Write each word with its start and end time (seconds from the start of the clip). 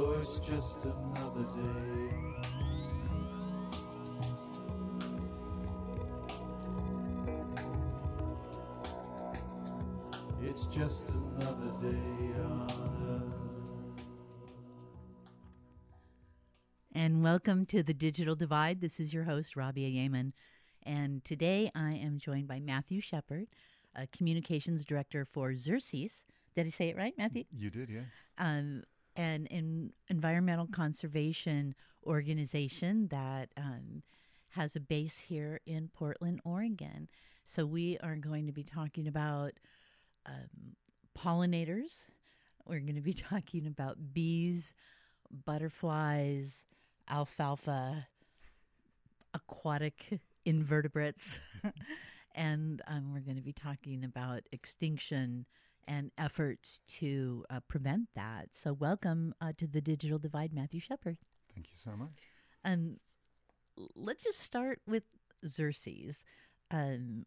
Oh, 0.00 0.12
it's 0.12 0.38
just 0.38 0.84
another 0.84 1.42
day. 1.42 2.14
It's 10.40 10.68
just 10.68 11.10
another 11.10 11.72
day 11.82 12.30
on 12.44 12.68
earth. 13.10 14.04
And 16.92 17.24
welcome 17.24 17.66
to 17.66 17.82
the 17.82 17.92
Digital 17.92 18.36
Divide. 18.36 18.80
This 18.80 19.00
is 19.00 19.12
your 19.12 19.24
host, 19.24 19.56
Rabia 19.56 19.88
Yeaman. 19.88 20.32
And 20.84 21.24
today 21.24 21.72
I 21.74 21.94
am 21.94 22.20
joined 22.20 22.46
by 22.46 22.60
Matthew 22.60 23.00
Shepherd, 23.00 23.48
a 23.96 24.06
communications 24.06 24.84
director 24.84 25.24
for 25.24 25.54
Xerces. 25.54 26.22
Did 26.54 26.68
I 26.68 26.70
say 26.70 26.88
it 26.90 26.96
right, 26.96 27.14
Matthew? 27.18 27.42
You 27.52 27.70
did, 27.70 27.90
yes. 27.90 28.04
Um, 28.38 28.84
an, 29.18 29.92
environmental 30.08 30.66
conservation 30.66 31.74
organization 32.06 33.08
that 33.08 33.50
um, 33.56 34.02
has 34.50 34.76
a 34.76 34.80
base 34.80 35.18
here 35.18 35.60
in 35.66 35.88
Portland, 35.88 36.40
Oregon. 36.44 37.08
So 37.44 37.66
we 37.66 37.98
are 38.02 38.16
going 38.16 38.46
to 38.46 38.52
be 38.52 38.62
talking 38.62 39.08
about 39.08 39.52
um, 40.26 40.76
pollinators. 41.18 42.06
We're 42.66 42.80
going 42.80 42.94
to 42.94 43.00
be 43.00 43.14
talking 43.30 43.66
about 43.66 43.96
bees, 44.12 44.72
butterflies, 45.44 46.50
alfalfa, 47.08 48.06
aquatic 49.34 50.20
invertebrates, 50.44 51.40
and 52.34 52.80
um, 52.86 53.12
we're 53.12 53.20
going 53.20 53.36
to 53.36 53.42
be 53.42 53.52
talking 53.52 54.04
about 54.04 54.42
extinction 54.52 55.44
and 55.88 56.12
efforts 56.18 56.80
to 57.00 57.44
uh, 57.50 57.60
prevent 57.68 58.08
that. 58.14 58.50
So, 58.52 58.74
welcome 58.74 59.34
uh, 59.40 59.52
to 59.58 59.66
the 59.66 59.80
Digital 59.80 60.18
Divide, 60.18 60.52
Matthew 60.52 60.80
Shepherd. 60.80 61.16
Thank 61.54 61.68
you 61.70 61.76
so 61.76 61.90
much. 61.96 62.10
Um, 62.64 62.98
let's 63.96 64.22
just 64.22 64.40
start 64.40 64.80
with 64.86 65.02
Xerces. 65.44 66.22
Um, 66.70 67.24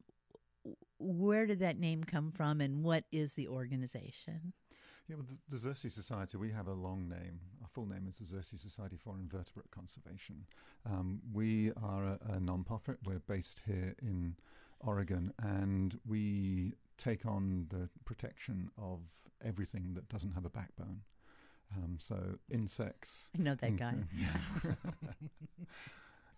where 0.99 1.47
did 1.47 1.59
that 1.59 1.79
name 1.79 2.03
come 2.03 2.31
from, 2.31 2.61
and 2.61 2.83
what 2.83 3.03
is 3.11 3.33
the 3.33 3.47
organization? 3.47 4.53
Yeah, 5.07 5.15
well, 5.15 5.25
the, 5.27 5.57
the 5.57 5.69
Xerces 5.69 5.91
Society, 5.91 6.37
we 6.37 6.51
have 6.51 6.67
a 6.67 6.73
long 6.73 7.09
name. 7.09 7.39
Our 7.61 7.67
full 7.73 7.87
name 7.87 8.07
is 8.07 8.15
the 8.15 8.35
Xerces 8.35 8.61
Society 8.61 8.97
for 9.03 9.15
Invertebrate 9.15 9.71
Conservation. 9.71 10.45
Um, 10.85 11.19
we 11.33 11.71
are 11.83 12.05
a, 12.05 12.19
a 12.35 12.39
non-profit. 12.39 12.97
We're 13.03 13.19
based 13.19 13.61
here 13.65 13.95
in 14.01 14.35
Oregon, 14.79 15.33
and 15.41 15.99
we 16.07 16.73
take 17.01 17.25
on 17.25 17.67
the 17.69 17.89
protection 18.05 18.69
of 18.77 18.99
everything 19.43 19.93
that 19.95 20.07
doesn't 20.09 20.33
have 20.33 20.45
a 20.45 20.49
backbone. 20.49 21.01
Um, 21.75 21.97
so 21.99 22.17
insects. 22.49 23.29
I 23.37 23.41
know 23.41 23.55
that 23.55 23.77
guy. 23.77 23.93
Yeah. 24.17 24.73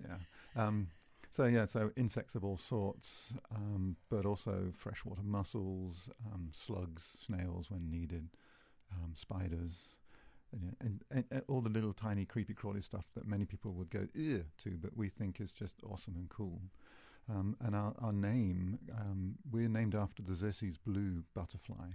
yeah. 0.07 0.17
Um, 0.55 0.87
so 1.31 1.45
yeah, 1.45 1.65
so 1.65 1.91
insects 1.97 2.35
of 2.35 2.45
all 2.45 2.57
sorts, 2.57 3.33
um, 3.53 3.95
but 4.09 4.25
also 4.25 4.71
freshwater 4.77 5.23
mussels, 5.23 6.09
um, 6.31 6.49
slugs, 6.51 7.01
snails 7.25 7.71
when 7.71 7.89
needed, 7.89 8.29
um, 8.91 9.13
spiders, 9.15 9.97
and, 10.51 10.75
and, 10.79 11.03
and, 11.09 11.23
and, 11.31 11.41
all 11.47 11.61
the 11.61 11.71
little 11.71 11.93
tiny 11.93 12.25
creepy 12.25 12.53
crawly 12.53 12.83
stuff 12.83 13.05
that 13.15 13.27
many 13.27 13.45
people 13.45 13.71
would 13.73 13.89
go 13.89 14.07
ear 14.13 14.45
to, 14.63 14.77
but 14.79 14.95
we 14.95 15.09
think 15.09 15.41
is 15.41 15.51
just 15.51 15.77
awesome 15.89 16.13
and 16.15 16.29
cool. 16.29 16.61
Um, 17.29 17.55
and 17.61 17.75
our, 17.75 17.93
our 18.01 18.11
name, 18.11 18.79
um, 18.99 19.35
we're 19.49 19.69
named 19.69 19.95
after 19.95 20.21
the 20.21 20.33
Xerces 20.33 20.75
blue 20.85 21.23
butterfly, 21.33 21.87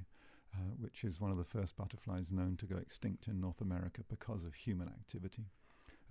uh, 0.55 0.73
which 0.79 1.05
is 1.05 1.21
one 1.21 1.31
of 1.31 1.37
the 1.37 1.45
first 1.45 1.77
butterflies 1.77 2.31
known 2.31 2.57
to 2.57 2.67
go 2.67 2.77
extinct 2.77 3.29
in 3.29 3.41
North 3.41 3.61
America 3.61 4.01
because 4.09 4.45
of 4.45 4.55
human 4.55 4.89
activity. 4.89 5.45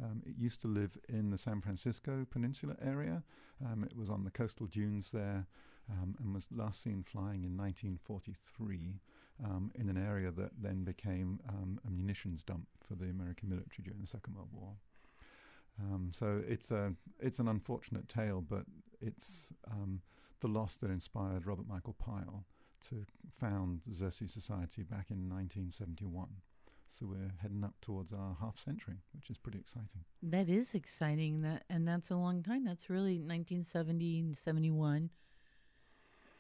Um, 0.04 0.22
it 0.26 0.36
used 0.38 0.62
to 0.62 0.68
live 0.68 0.98
in 1.10 1.32
the 1.32 1.38
San 1.38 1.62
Francisco 1.62 2.28
Peninsula 2.30 2.76
area. 2.86 3.24
Um, 3.66 3.84
it 3.84 3.98
was 3.98 4.12
on 4.12 4.24
the 4.24 4.30
coastal 4.30 4.68
dunes 4.68 5.10
there 5.12 5.48
um, 5.90 6.16
and 6.20 6.34
was 6.34 6.46
last 6.56 6.84
seen 6.84 7.04
flying 7.04 7.44
in 7.44 7.58
1943 7.58 9.00
um, 9.44 9.72
in 9.76 9.90
an 9.90 9.98
area 9.98 10.32
that 10.32 10.52
then 10.62 10.84
became 10.84 11.40
um, 11.50 11.80
a 11.88 11.90
munitions 11.90 12.44
dump 12.44 12.68
for 12.88 12.96
the 12.96 13.06
American 13.06 13.50
military 13.50 13.84
during 13.84 14.02
the 14.02 14.08
Second 14.08 14.36
World 14.36 14.50
War. 14.52 14.74
Um, 15.80 16.12
so 16.14 16.42
it's 16.48 16.72
a 16.72 16.94
it's 17.20 17.40
an 17.40 17.48
unfortunate 17.48 18.10
tale, 18.10 18.42
but 18.42 18.64
it's 19.02 19.50
the 20.40 20.48
loss 20.48 20.76
that 20.78 20.92
inspired 20.92 21.46
Robert 21.46 21.68
Michael 21.68 21.96
Pyle 21.98 22.46
to 22.90 23.06
found 23.40 23.82
the 23.86 23.96
Xerces 23.96 24.30
Society 24.30 24.84
back 24.84 25.10
in 25.10 25.30
1971. 25.30 26.28
So 26.90 27.06
we're 27.06 27.34
heading 27.42 27.64
up 27.64 27.76
towards 27.82 28.14
our 28.14 28.38
half 28.40 28.58
century, 28.58 28.96
which 29.14 29.30
is 29.30 29.38
pretty 29.38 29.60
exciting. 29.60 30.06
That 30.24 30.50
is 30.50 30.74
exciting. 30.74 31.42
That 31.42 31.64
and 31.70 31.88
that's 31.88 32.10
a 32.12 32.16
long 32.16 32.44
time. 32.44 32.64
That's 32.64 32.90
really 32.90 33.20
1970, 33.20 34.36
71. 34.44 35.10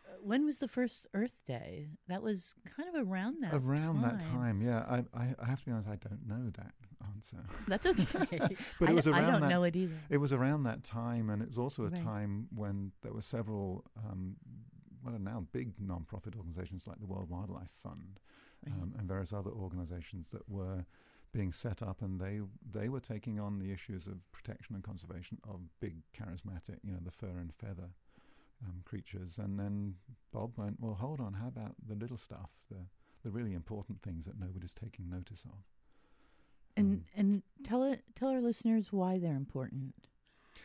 Uh, 0.06 0.12
when 0.22 0.46
was 0.46 0.58
the 0.58 0.68
first 0.68 1.06
Earth 1.14 1.38
Day? 1.46 1.88
That 2.08 2.24
was 2.24 2.56
kind 2.76 2.90
of 2.90 3.08
around 3.08 3.44
that. 3.44 3.54
Around 3.54 4.02
time. 4.02 4.18
that 4.18 4.20
time, 4.22 4.62
yeah. 4.62 4.86
I, 4.88 5.20
I, 5.20 5.36
I, 5.40 5.46
have 5.46 5.60
to 5.60 5.66
be 5.66 5.72
honest. 5.72 5.90
I 5.90 5.98
don't 5.98 6.28
know 6.28 6.50
that 6.58 6.72
answer. 7.06 7.44
That's 7.68 7.86
okay. 7.86 8.40
but 8.80 8.90
it 8.90 8.94
was 8.96 9.08
I, 9.08 9.12
around 9.12 9.24
I 9.24 9.32
don't 9.32 9.42
that, 9.42 9.50
know 9.50 9.64
it 9.64 9.76
either. 9.76 9.96
It 10.10 10.18
was 10.18 10.34
around 10.34 10.64
that 10.64 10.84
time, 10.84 11.30
and 11.30 11.42
it 11.42 11.48
was 11.50 11.58
also 11.58 11.84
a 11.84 11.90
Right. 11.90 12.04
time 12.04 12.48
when 12.56 12.92
there 13.02 13.14
were 13.14 13.22
several, 13.22 13.84
um, 13.98 14.36
what 15.02 15.14
are 15.14 15.20
now 15.20 15.46
big 15.52 15.74
non-profit 15.80 16.36
organisations 16.36 16.88
like 16.88 17.00
the 17.00 17.06
World 17.06 17.30
Wildlife 17.30 17.72
Fund 17.84 18.20
um, 18.68 18.94
and 18.98 19.08
various 19.08 19.32
other 19.34 19.52
organisations 19.52 20.28
that 20.32 20.48
were 20.50 20.86
being 21.34 21.52
set 21.52 21.82
up, 21.84 22.02
and 22.02 22.20
they 22.20 22.42
they 22.72 22.90
were 22.90 23.00
taking 23.02 23.40
on 23.40 23.60
the 23.60 23.72
issues 23.72 24.08
of 24.08 24.16
protection 24.32 24.76
and 24.76 24.84
conservation 24.84 25.38
of 25.48 25.60
big, 25.80 25.96
charismatic, 26.18 26.80
you 26.84 26.92
know, 26.92 27.00
the 27.04 27.12
fur 27.12 27.38
and 27.40 27.54
feather 27.54 27.90
um, 28.66 28.82
creatures. 28.86 29.38
And 29.38 29.60
then 29.60 29.96
Bob 30.34 30.54
went, 30.58 30.80
well, 30.80 30.96
hold 30.96 31.20
on, 31.20 31.34
how 31.34 31.48
about 31.48 31.76
the 31.86 31.96
little 31.96 32.18
stuff, 32.18 32.50
the 32.72 32.88
the 33.24 33.30
really 33.32 33.54
important 33.54 34.02
things 34.02 34.26
that 34.26 34.40
nobody's 34.40 34.74
taking 34.74 35.10
notice 35.10 35.44
of? 35.46 35.60
And 36.78 37.04
and 37.16 37.42
tell 37.64 37.84
it 37.84 38.04
tell 38.16 38.30
our 38.30 38.42
listeners 38.42 38.92
why 38.92 39.18
they're 39.20 39.36
important. 39.36 39.94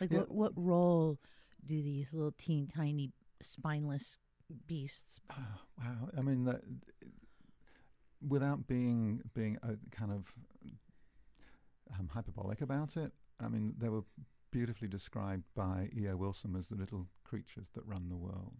Like 0.00 0.10
Yeah. 0.10 0.20
what 0.20 0.30
what 0.30 0.52
role 0.56 1.18
do 1.66 1.82
these 1.82 2.06
little 2.12 2.32
teeny 2.38 2.66
tiny 2.74 3.12
spineless 3.40 4.18
beasts? 4.66 5.20
Wow, 5.78 6.10
I 6.16 6.20
mean 6.22 6.44
that 6.44 6.60
without 8.26 8.66
being 8.68 9.20
being 9.34 9.58
kind 9.90 10.12
of 10.12 10.32
um, 11.98 12.08
hyperbolic 12.08 12.60
about 12.60 12.96
it. 12.96 13.12
I 13.40 13.48
mean 13.48 13.74
they 13.78 13.88
were 13.88 14.04
beautifully 14.50 14.88
described 14.88 15.44
by 15.54 15.88
E.O. 15.96 16.16
Wilson 16.16 16.54
as 16.56 16.66
the 16.66 16.76
little 16.76 17.06
creatures 17.24 17.66
that 17.74 17.86
run 17.86 18.08
the 18.08 18.16
world, 18.16 18.52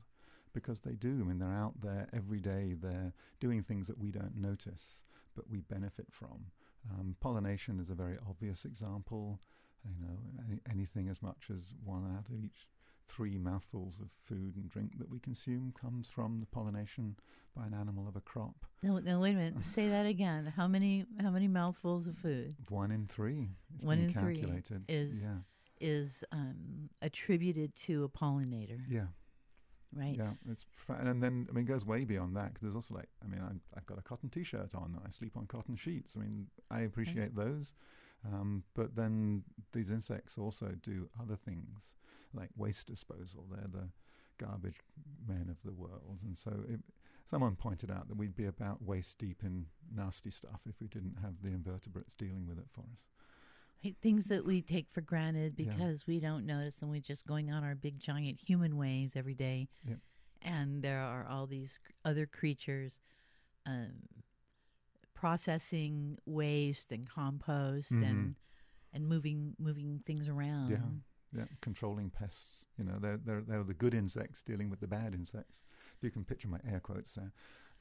because 0.53 0.81
they 0.81 0.95
do. 0.95 1.21
I 1.21 1.25
mean 1.29 1.39
they're 1.39 1.53
out 1.53 1.81
there 1.81 2.09
every 2.13 2.41
day. 2.41 2.75
They're 2.81 3.13
doing 3.41 3.63
things 3.63 3.87
that 3.87 3.99
we 3.99 4.11
don't 4.11 4.37
notice, 4.37 4.97
but 5.37 5.49
we 5.51 5.61
benefit 5.61 6.07
from. 6.11 6.47
Um, 6.91 7.17
pollination 7.21 7.79
is 7.81 7.91
a 7.91 7.95
very 7.95 8.17
obvious 8.29 8.65
example. 8.65 9.41
You 9.85 10.07
know, 10.07 10.17
any, 10.49 10.61
anything 10.71 11.09
as 11.09 11.21
much 11.23 11.45
as 11.51 11.75
one 11.85 12.05
out 12.17 12.27
of 12.29 12.45
each 12.45 12.67
three 13.09 13.37
mouthfuls 13.37 13.97
of 14.01 14.09
food 14.27 14.55
and 14.57 14.69
drink 14.71 14.99
that 14.99 15.11
we 15.11 15.19
consume 15.19 15.73
comes 15.79 16.09
from 16.09 16.41
the 16.41 16.47
pollination 16.47 17.17
by 17.57 17.67
an 17.67 17.75
animal 17.75 18.09
of 18.09 18.17
a 18.17 18.21
crop. 18.21 18.55
No, 18.83 18.99
no, 18.99 19.21
wait 19.21 19.33
a 19.35 19.37
minute. 19.37 19.55
Say 19.75 19.89
that 19.89 20.07
again. 20.07 20.53
How 20.57 20.67
many 20.69 21.05
how 21.21 21.31
many 21.31 21.49
mouthfuls 21.49 22.07
of 22.07 22.17
food 22.19 22.55
One 22.69 22.91
in 22.91 23.07
three. 23.07 23.49
It's 23.77 23.85
One 23.85 23.99
in 23.99 24.13
three 24.13 24.37
calculated. 24.37 24.85
is- 24.89 25.15
yeah, 25.21 25.39
is 25.81 26.23
um, 26.31 26.89
attributed 27.03 27.75
to 27.75 28.05
a 28.05 28.09
pollinator, 28.09 28.81
yeah, 28.89 29.07
right? 29.93 30.17
yeah. 30.17 30.31
It's 30.51 30.67
and 30.89 31.23
then 31.23 31.47
I 31.49 31.53
mean 31.53 31.65
it 31.65 31.69
goes 31.69 31.85
way 31.85 32.05
beyond 32.05 32.37
that 32.37 32.55
'cause 32.55 32.63
there's 32.63 32.75
also 32.75 32.95
like 32.95 33.09
I 33.23 33.27
mean 33.27 33.41
I, 33.41 33.53
I've 33.77 33.87
got 33.87 33.99
a 33.99 34.03
cotton 34.03 34.29
T-shirt 34.31 34.75
on 34.75 34.99
I 35.07 35.11
sleep 35.11 35.37
on 35.37 35.47
cotton 35.47 35.77
sheets. 35.77 36.15
I 36.17 36.21
mean 36.21 36.49
I 36.71 36.81
appreciate 36.81 37.35
those, 37.35 37.73
um, 38.25 38.65
but 38.75 38.95
then 38.97 39.45
these 39.73 39.91
insects 39.91 40.39
also 40.39 40.75
do 40.83 41.09
other 41.21 41.37
things 41.37 41.95
like 42.35 42.51
waste 42.57 42.87
disposal. 42.87 43.47
They're 43.51 43.69
the 43.69 43.89
garbage 44.39 44.81
men 45.27 45.49
of 45.51 45.63
the 45.65 45.73
world, 45.73 46.19
and 46.25 46.37
so 46.37 46.51
it, 46.69 46.81
someone 47.25 47.55
pointed 47.55 47.91
out 47.91 48.09
that 48.09 48.17
we'd 48.17 48.35
be 48.35 48.47
about 48.47 48.83
waist 48.83 49.19
deep 49.19 49.43
in 49.45 49.67
nasty 49.95 50.31
stuff 50.31 50.61
if 50.69 50.81
we 50.81 50.89
didn't 50.89 51.19
have 51.23 51.35
the 51.43 51.49
invertebrates 51.51 52.15
dealing 52.17 52.47
with 52.47 52.59
it 52.59 52.67
for 52.73 52.81
us. 52.93 53.07
Things 54.01 54.27
that 54.27 54.45
we 54.45 54.63
take 54.63 54.89
for 54.91 55.01
granted 55.01 55.55
Yeah. 55.57 55.73
because 55.73 56.07
we 56.07 56.21
don't 56.21 56.47
notice 56.47 56.81
and 56.83 56.91
we're 56.91 57.01
just 57.01 57.27
going 57.27 57.51
on 57.51 57.65
our 57.65 57.75
big 57.75 57.99
giant 57.99 58.39
human 58.41 58.77
ways 58.77 59.13
every 59.17 59.35
day. 59.35 59.69
Yep. 59.85 59.99
And 60.43 60.83
there 60.83 61.01
are 61.01 61.27
all 61.27 61.47
these 61.47 61.81
other 62.05 62.27
creatures 62.27 62.93
um, 63.67 63.93
processing 65.15 66.19
waste 66.27 66.93
and 66.93 67.09
compost 67.09 67.93
and 67.93 68.35
and 68.93 69.09
moving 69.09 69.55
moving 69.59 70.01
things 70.07 70.29
around. 70.29 70.71
Mm-hmm. 70.71 71.39
Yeah, 71.39 71.45
yeah, 71.45 71.49
controlling 71.61 72.11
pests. 72.11 72.65
You 72.79 72.85
know, 72.85 72.99
they're 73.01 73.19
they're 73.25 73.41
they're 73.43 73.65
the 73.65 73.75
good 73.75 73.95
insects 73.95 74.43
dealing 74.43 74.71
with 74.71 74.81
the 74.81 74.87
bad 74.89 75.15
insects. 75.15 75.63
If 75.97 76.03
you 76.05 76.11
can 76.11 76.25
picture 76.25 76.49
my 76.49 76.59
air 76.71 76.81
quotes 76.81 77.15
there. 77.15 77.33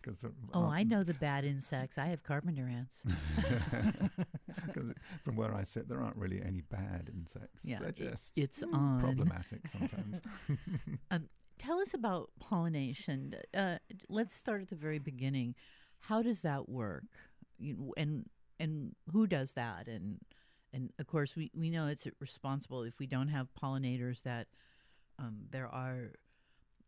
'Cause, 0.04 0.24
uh, 0.24 0.30
Oh, 0.54 0.64
I 0.66 0.82
know 0.82 1.04
the 1.04 1.14
bad 1.14 1.46
insects. 1.46 2.00
I 2.00 2.08
have 2.08 2.24
carpenter 2.24 2.68
ants. 2.68 3.04
from 5.24 5.36
where 5.36 5.54
I 5.54 5.64
sit, 5.64 5.88
there 5.88 6.02
aren't 6.02 6.18
really 6.18 6.42
any 6.42 6.62
bad 6.62 7.10
insects. 7.14 7.64
Yeah, 7.64 7.80
They're 7.80 7.92
just 7.92 8.32
it's 8.36 8.62
mm, 8.62 9.00
problematic 9.00 9.68
sometimes. 9.68 10.22
Tell 11.62 11.80
us 11.80 11.94
about 11.94 12.32
pollination. 12.40 13.36
Uh, 13.54 13.78
let's 14.10 14.34
start 14.34 14.64
at 14.64 14.70
the 14.70 14.76
very 14.76 14.98
beginning. 14.98 15.54
How 16.00 16.24
does 16.24 16.42
that 16.42 16.68
work? 16.68 17.04
You 17.60 17.94
and 17.98 18.28
and 18.60 18.96
who 19.12 19.28
does 19.28 19.52
that? 19.52 19.88
And 19.88 20.20
and 20.74 20.92
of 20.98 21.06
course, 21.06 21.36
we, 21.36 21.52
we 21.56 21.70
know 21.70 21.86
it's 21.86 22.08
responsible 22.20 22.82
if 22.82 22.98
we 22.98 23.06
don't 23.06 23.28
have 23.28 23.48
pollinators. 23.62 24.24
That 24.24 24.48
um, 25.20 25.42
there 25.52 25.68
are 25.68 26.14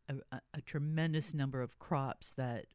a, 0.09 0.15
a, 0.31 0.41
a 0.55 0.61
tremendous 0.61 1.35
number 1.35 1.61
of 1.61 1.77
crops 1.77 2.33
that 2.37 2.65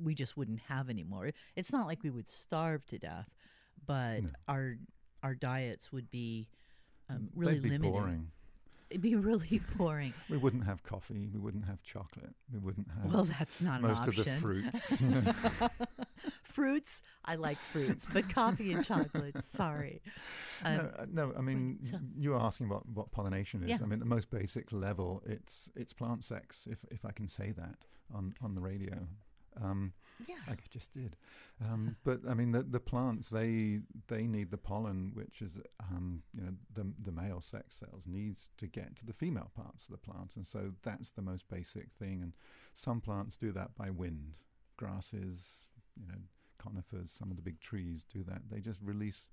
we 0.00 0.14
just 0.14 0.36
wouldn't 0.36 0.62
have 0.64 0.88
anymore. 0.88 1.32
It's 1.56 1.72
not 1.72 1.86
like 1.86 2.02
we 2.02 2.10
would 2.10 2.28
starve 2.28 2.86
to 2.86 2.98
death, 2.98 3.30
but 3.84 4.20
our 4.48 4.76
our 5.22 5.34
diets 5.34 5.92
would 5.92 6.10
be 6.10 6.48
um, 7.10 7.28
really 7.34 7.58
be 7.60 7.70
limited. 7.70 7.92
boring. 7.92 8.30
It'd 8.90 9.02
be 9.02 9.14
really 9.16 9.60
boring. 9.76 10.14
We 10.30 10.36
wouldn't 10.36 10.64
have 10.64 10.82
coffee. 10.82 11.28
We 11.32 11.40
wouldn't 11.40 11.66
have 11.66 11.82
chocolate. 11.82 12.34
We 12.52 12.58
wouldn't 12.58 12.88
have 12.90 13.12
Well, 13.12 13.24
that's 13.24 13.60
not 13.60 13.82
most 13.82 14.06
of 14.06 14.16
the 14.16 14.24
fruits. 14.24 14.96
fruits, 16.52 17.02
I 17.24 17.34
like 17.34 17.58
fruits, 17.58 18.06
but 18.12 18.28
coffee 18.32 18.72
and 18.72 18.84
chocolate, 18.84 19.36
sorry. 19.44 20.02
Um, 20.64 20.76
no, 20.76 20.82
uh, 20.98 21.06
no, 21.12 21.34
I 21.36 21.40
mean, 21.40 21.78
so- 21.90 21.98
you 22.16 22.30
were 22.30 22.40
asking 22.40 22.68
what, 22.68 22.88
what 22.88 23.10
pollination 23.10 23.62
is. 23.62 23.68
Yeah. 23.68 23.78
I 23.82 23.86
mean, 23.86 23.98
the 23.98 24.04
most 24.04 24.30
basic 24.30 24.72
level, 24.72 25.22
it's 25.26 25.68
it's 25.74 25.92
plant 25.92 26.24
sex, 26.24 26.60
if 26.66 26.78
if 26.90 27.04
I 27.04 27.12
can 27.12 27.28
say 27.28 27.52
that 27.52 27.76
on 28.14 28.34
on 28.42 28.54
the 28.54 28.60
radio. 28.60 29.06
Um, 29.62 29.92
yeah. 30.26 30.34
like 30.48 30.58
I 30.58 30.68
just 30.70 30.92
did. 30.94 31.16
Um, 31.64 31.96
but 32.04 32.20
I 32.28 32.34
mean, 32.34 32.52
the 32.52 32.62
the 32.62 32.80
plants 32.80 33.28
they 33.28 33.80
they 34.08 34.26
need 34.26 34.50
the 34.50 34.56
pollen, 34.58 35.12
which 35.14 35.42
is 35.42 35.52
um, 35.80 36.22
you 36.34 36.42
know 36.42 36.52
the 36.74 36.86
the 37.04 37.12
male 37.12 37.40
sex 37.40 37.76
cells 37.76 38.04
needs 38.06 38.50
to 38.58 38.66
get 38.66 38.96
to 38.96 39.06
the 39.06 39.12
female 39.12 39.50
parts 39.54 39.84
of 39.84 39.90
the 39.92 39.98
plant, 39.98 40.36
and 40.36 40.46
so 40.46 40.72
that's 40.82 41.10
the 41.10 41.22
most 41.22 41.48
basic 41.48 41.88
thing. 41.98 42.22
And 42.22 42.32
some 42.74 43.00
plants 43.00 43.36
do 43.36 43.52
that 43.52 43.74
by 43.76 43.90
wind. 43.90 44.34
Grasses, 44.76 45.40
you 45.98 46.06
know, 46.08 46.18
conifers, 46.58 47.10
some 47.10 47.30
of 47.30 47.36
the 47.36 47.42
big 47.42 47.60
trees 47.60 48.04
do 48.12 48.22
that. 48.24 48.42
They 48.50 48.60
just 48.60 48.80
release 48.82 49.28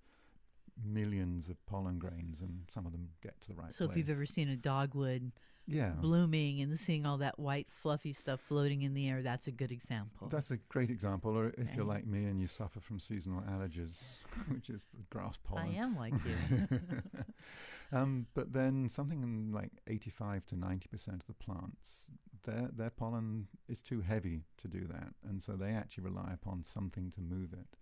millions 0.84 1.50
of 1.50 1.64
pollen 1.66 2.00
grains, 2.00 2.40
and 2.42 2.62
some 2.74 2.86
of 2.86 2.92
them 2.94 3.10
get 3.22 3.40
to 3.42 3.48
the 3.50 3.56
right 3.56 3.74
So 3.74 3.86
place. 3.86 3.92
if 3.92 3.98
you've 3.98 4.10
ever 4.10 4.26
seen 4.26 4.50
a 4.50 4.56
dogwood 4.56 5.32
yeah, 5.68 5.92
blooming 5.92 6.62
and 6.62 6.78
seeing 6.80 7.06
all 7.06 7.18
that 7.18 7.40
white 7.40 7.68
fluffy 7.70 8.14
stuff 8.14 8.42
floating 8.42 8.82
in 8.82 8.94
the 8.94 9.08
air, 9.08 9.22
that's 9.22 9.48
a 9.48 9.52
good 9.52 9.72
example. 9.72 10.28
That's 10.30 10.52
a 10.52 10.58
great 10.70 10.90
example. 10.90 11.38
Or 11.38 11.54
if 11.58 11.76
you're 11.76 11.86
like 11.86 12.06
me 12.06 12.26
and 12.26 12.40
you 12.40 12.48
suffer 12.48 12.80
from 12.80 13.00
seasonal 13.00 13.42
allergies, 13.42 13.98
which 14.50 14.70
is 14.70 14.86
grass 15.10 15.38
pollen. 15.44 15.68
I 15.68 15.76
am 15.76 15.96
like 15.96 16.14
you. 16.26 16.80
um, 17.98 18.28
but 18.34 18.52
then 18.54 18.90
something 18.90 19.24
in 19.24 19.52
like 19.54 19.72
85 19.88 20.46
to 20.48 20.56
90 20.56 20.88
percent 20.88 21.22
of 21.22 21.28
the 21.28 21.34
plants, 21.34 22.06
their 22.44 22.70
their 22.76 22.90
pollen 22.90 23.48
is 23.70 23.82
too 23.82 24.02
heavy 24.02 24.42
to 24.58 24.68
do 24.68 24.86
that, 24.88 25.14
and 25.28 25.42
so 25.42 25.54
they 25.54 25.72
actually 25.72 26.04
rely 26.04 26.32
upon 26.34 26.64
something 26.64 27.12
to 27.12 27.22
move 27.22 27.54
it. 27.54 27.78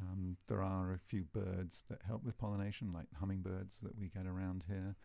Um, 0.00 0.36
there 0.48 0.62
are 0.62 0.92
a 0.92 0.98
few 0.98 1.24
birds 1.24 1.84
that 1.88 2.00
help 2.06 2.24
with 2.24 2.38
pollination, 2.38 2.92
like 2.92 3.06
hummingbirds 3.18 3.78
that 3.82 3.98
we 3.98 4.08
get 4.08 4.26
around 4.26 4.64
here. 4.68 4.96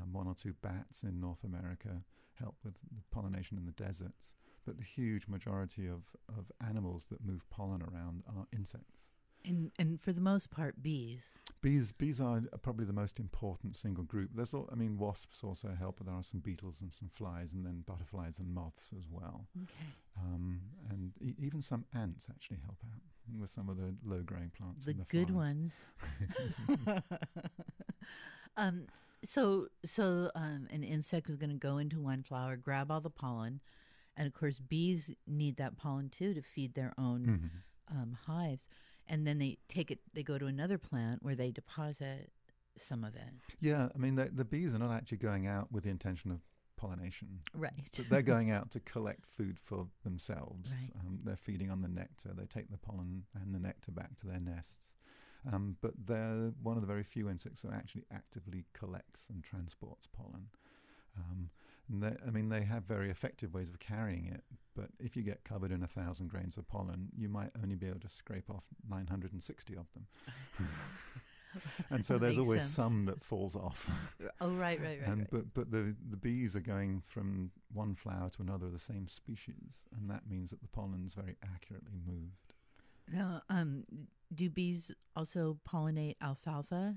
Um, 0.00 0.12
one 0.12 0.26
or 0.26 0.34
two 0.34 0.54
bats 0.62 1.02
in 1.02 1.20
North 1.20 1.42
America 1.44 2.02
help 2.38 2.56
with 2.64 2.74
pollination 3.10 3.56
in 3.56 3.64
the 3.66 3.72
deserts. 3.72 4.26
But 4.66 4.76
the 4.78 4.84
huge 4.84 5.26
majority 5.28 5.86
of, 5.86 6.02
of 6.28 6.50
animals 6.66 7.04
that 7.10 7.24
move 7.24 7.48
pollen 7.50 7.82
around 7.82 8.24
are 8.28 8.46
insects. 8.52 8.98
and 9.44 9.70
and 9.78 10.00
for 10.00 10.12
the 10.12 10.20
most 10.20 10.50
part, 10.50 10.82
bees. 10.82 11.38
Bees, 11.62 11.92
bees 11.92 12.20
are 12.20 12.42
probably 12.62 12.84
the 12.84 12.92
most 12.92 13.18
important 13.20 13.76
single 13.76 14.04
group. 14.04 14.30
There's, 14.34 14.52
al- 14.52 14.68
I 14.70 14.74
mean, 14.74 14.98
wasps 14.98 15.38
also 15.44 15.68
help, 15.78 15.96
but 15.98 16.06
there 16.06 16.14
are 16.16 16.24
some 16.24 16.40
beetles 16.40 16.80
and 16.80 16.92
some 16.92 17.08
flies, 17.14 17.52
and 17.54 17.64
then 17.64 17.84
butterflies 17.86 18.34
and 18.38 18.52
moths 18.52 18.90
as 18.98 19.06
well. 19.10 19.46
Okay. 19.62 19.86
Um, 20.20 20.60
and 20.90 21.12
e- 21.20 21.36
even 21.46 21.62
some 21.62 21.84
ants 21.94 22.24
actually 22.28 22.58
help 22.64 22.78
out 22.92 23.00
with 23.40 23.50
some 23.54 23.68
of 23.68 23.76
the 23.76 23.94
low-growing 24.04 24.50
plants. 24.58 24.84
The 24.84 24.90
in 24.92 24.98
the 24.98 25.04
good 25.04 25.30
forest. 25.30 25.36
ones. 25.36 25.72
um, 28.56 28.86
so 29.26 29.66
so 29.84 30.30
um, 30.34 30.66
an 30.70 30.82
insect 30.82 31.28
is 31.28 31.36
going 31.36 31.50
to 31.50 31.56
go 31.56 31.78
into 31.78 32.00
one 32.00 32.22
flower, 32.22 32.56
grab 32.56 32.90
all 32.90 33.00
the 33.00 33.10
pollen, 33.10 33.60
and 34.16 34.26
of 34.26 34.32
course 34.32 34.58
bees 34.60 35.10
need 35.26 35.56
that 35.58 35.76
pollen 35.76 36.08
too 36.08 36.32
to 36.34 36.42
feed 36.42 36.74
their 36.74 36.92
own 36.96 37.26
Mhm. 37.90 37.94
um, 37.96 38.18
hives, 38.26 38.66
and 39.06 39.26
then 39.26 39.38
they 39.38 39.58
take 39.68 39.90
it. 39.90 40.00
They 40.14 40.22
go 40.22 40.38
to 40.38 40.46
another 40.46 40.78
plant 40.78 41.22
where 41.22 41.34
they 41.34 41.50
deposit 41.50 42.32
some 42.78 43.04
of 43.04 43.14
it. 43.14 43.32
Yeah, 43.60 43.88
I 43.94 43.98
mean, 43.98 44.16
the, 44.16 44.26
the 44.32 44.44
bees 44.44 44.74
are 44.74 44.78
not 44.78 44.90
actually 44.92 45.18
going 45.18 45.46
out 45.46 45.72
with 45.72 45.84
the 45.84 45.90
intention 45.90 46.30
of 46.30 46.40
pollination. 46.76 47.40
Right. 47.54 47.88
But 47.96 48.10
they're 48.10 48.20
going 48.22 48.50
out 48.56 48.70
to 48.72 48.80
collect 48.80 49.24
food 49.26 49.58
for 49.58 49.86
themselves. 50.04 50.70
Right. 50.70 50.90
Um, 51.00 51.20
they're 51.24 51.36
feeding 51.38 51.70
on 51.70 51.80
the 51.80 51.88
nectar. 51.88 52.32
They 52.36 52.44
take 52.44 52.70
the 52.70 52.76
pollen 52.76 53.24
and 53.34 53.54
the 53.54 53.58
nectar 53.58 53.92
back 53.92 54.18
to 54.20 54.26
their 54.26 54.40
nests. 54.40 54.80
Um, 55.52 55.76
but 55.80 55.92
they're 56.06 56.52
one 56.62 56.76
of 56.76 56.80
the 56.80 56.86
very 56.86 57.04
few 57.04 57.28
insects 57.28 57.62
that 57.62 57.72
actually 57.72 58.04
actively 58.12 58.64
collects 58.72 59.26
and 59.30 59.44
transports 59.44 60.08
pollen. 60.12 60.48
Um, 61.16 61.50
and 61.88 62.02
they, 62.02 62.16
I 62.26 62.30
mean, 62.30 62.48
they 62.48 62.62
have 62.62 62.84
very 62.84 63.10
effective 63.10 63.54
ways 63.54 63.68
of 63.68 63.78
carrying 63.78 64.26
it. 64.26 64.42
But 64.74 64.88
if 64.98 65.16
you 65.16 65.22
get 65.22 65.44
covered 65.44 65.70
in 65.70 65.82
a 65.82 65.86
thousand 65.86 66.28
grains 66.28 66.56
of 66.56 66.68
pollen, 66.68 67.08
you 67.16 67.28
might 67.28 67.50
only 67.62 67.76
be 67.76 67.86
able 67.86 68.00
to 68.00 68.08
scrape 68.08 68.50
off 68.50 68.64
960 68.88 69.76
of 69.76 69.86
them. 69.94 70.06
and 71.90 72.04
so 72.04 72.18
there's 72.18 72.38
always 72.38 72.62
sense. 72.62 72.74
some 72.74 73.06
that 73.06 73.22
falls 73.22 73.54
off. 73.54 73.88
Oh, 74.40 74.50
right, 74.50 74.78
right, 74.80 75.00
right. 75.00 75.08
and 75.08 75.20
right. 75.20 75.28
but 75.30 75.54
but 75.54 75.70
the 75.70 75.94
the 76.10 76.16
bees 76.16 76.54
are 76.54 76.60
going 76.60 77.02
from 77.06 77.50
one 77.72 77.94
flower 77.94 78.28
to 78.36 78.42
another 78.42 78.66
of 78.66 78.72
the 78.72 78.78
same 78.78 79.08
species, 79.08 79.80
and 79.96 80.10
that 80.10 80.28
means 80.28 80.50
that 80.50 80.60
the 80.60 80.68
pollen's 80.68 81.14
very 81.14 81.36
accurately 81.42 81.98
moved. 82.06 82.52
Now, 83.12 83.42
um, 83.48 83.84
do 84.34 84.50
bees 84.50 84.90
also 85.14 85.58
pollinate 85.68 86.16
alfalfa? 86.20 86.96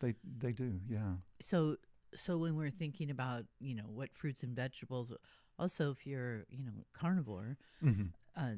They 0.00 0.14
they 0.38 0.52
do, 0.52 0.78
yeah. 0.88 1.14
So, 1.40 1.76
so 2.14 2.36
when 2.38 2.56
we're 2.56 2.70
thinking 2.70 3.10
about 3.10 3.44
you 3.60 3.74
know 3.74 3.84
what 3.88 4.12
fruits 4.14 4.42
and 4.42 4.54
vegetables, 4.54 5.12
also 5.58 5.90
if 5.90 6.06
you're 6.06 6.44
you 6.50 6.62
know 6.64 6.84
carnivore, 6.92 7.56
Mm-hmm. 7.82 8.06
uh, 8.36 8.54